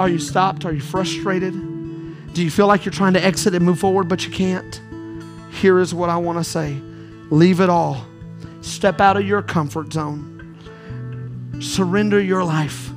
Are 0.00 0.08
you 0.08 0.18
stopped? 0.18 0.64
Are 0.64 0.72
you 0.72 0.80
frustrated? 0.80 1.65
Do 2.36 2.44
you 2.44 2.50
feel 2.50 2.66
like 2.66 2.84
you're 2.84 2.92
trying 2.92 3.14
to 3.14 3.24
exit 3.24 3.54
and 3.54 3.64
move 3.64 3.78
forward, 3.78 4.08
but 4.08 4.26
you 4.26 4.30
can't? 4.30 4.80
here 5.56 5.78
is 5.78 5.94
what 5.94 6.10
I 6.10 6.16
want 6.16 6.38
to 6.38 6.44
say 6.44 6.80
leave 7.30 7.60
it 7.60 7.68
all, 7.68 8.06
step 8.60 9.00
out 9.00 9.16
of 9.16 9.26
your 9.26 9.42
comfort 9.42 9.92
zone, 9.92 10.56
surrender 11.60 12.20
your 12.20 12.44
life. 12.44 12.90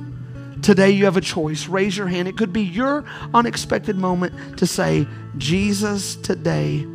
Today, 0.62 0.90
you 0.90 1.06
have 1.06 1.16
a 1.16 1.22
choice. 1.22 1.66
Raise 1.68 1.96
your 1.96 2.06
hand. 2.06 2.28
It 2.28 2.36
could 2.36 2.52
be 2.52 2.60
your 2.60 3.04
unexpected 3.32 3.96
moment 3.96 4.58
to 4.58 4.66
say, 4.66 5.06
Jesus, 5.38 6.16
today, 6.16 6.86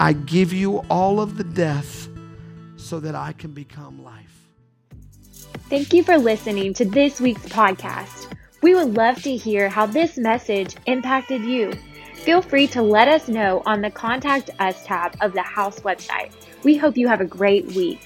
I 0.00 0.14
give 0.14 0.52
you 0.52 0.78
all 0.90 1.20
of 1.20 1.38
the 1.38 1.44
death 1.44 2.08
so 2.76 2.98
that 2.98 3.14
I 3.14 3.32
can 3.32 3.52
become 3.52 4.02
life. 4.02 4.48
Thank 5.70 5.94
you 5.94 6.02
for 6.02 6.18
listening 6.18 6.74
to 6.74 6.84
this 6.84 7.20
week's 7.20 7.46
podcast. 7.46 8.36
We 8.64 8.74
would 8.74 8.96
love 8.96 9.22
to 9.24 9.36
hear 9.36 9.68
how 9.68 9.84
this 9.84 10.16
message 10.16 10.74
impacted 10.86 11.44
you. 11.44 11.70
Feel 12.14 12.40
free 12.40 12.66
to 12.68 12.80
let 12.80 13.08
us 13.08 13.28
know 13.28 13.62
on 13.66 13.82
the 13.82 13.90
Contact 13.90 14.48
Us 14.58 14.82
tab 14.86 15.14
of 15.20 15.34
the 15.34 15.42
House 15.42 15.80
website. 15.80 16.32
We 16.62 16.78
hope 16.78 16.96
you 16.96 17.06
have 17.06 17.20
a 17.20 17.26
great 17.26 17.66
week. 17.72 18.00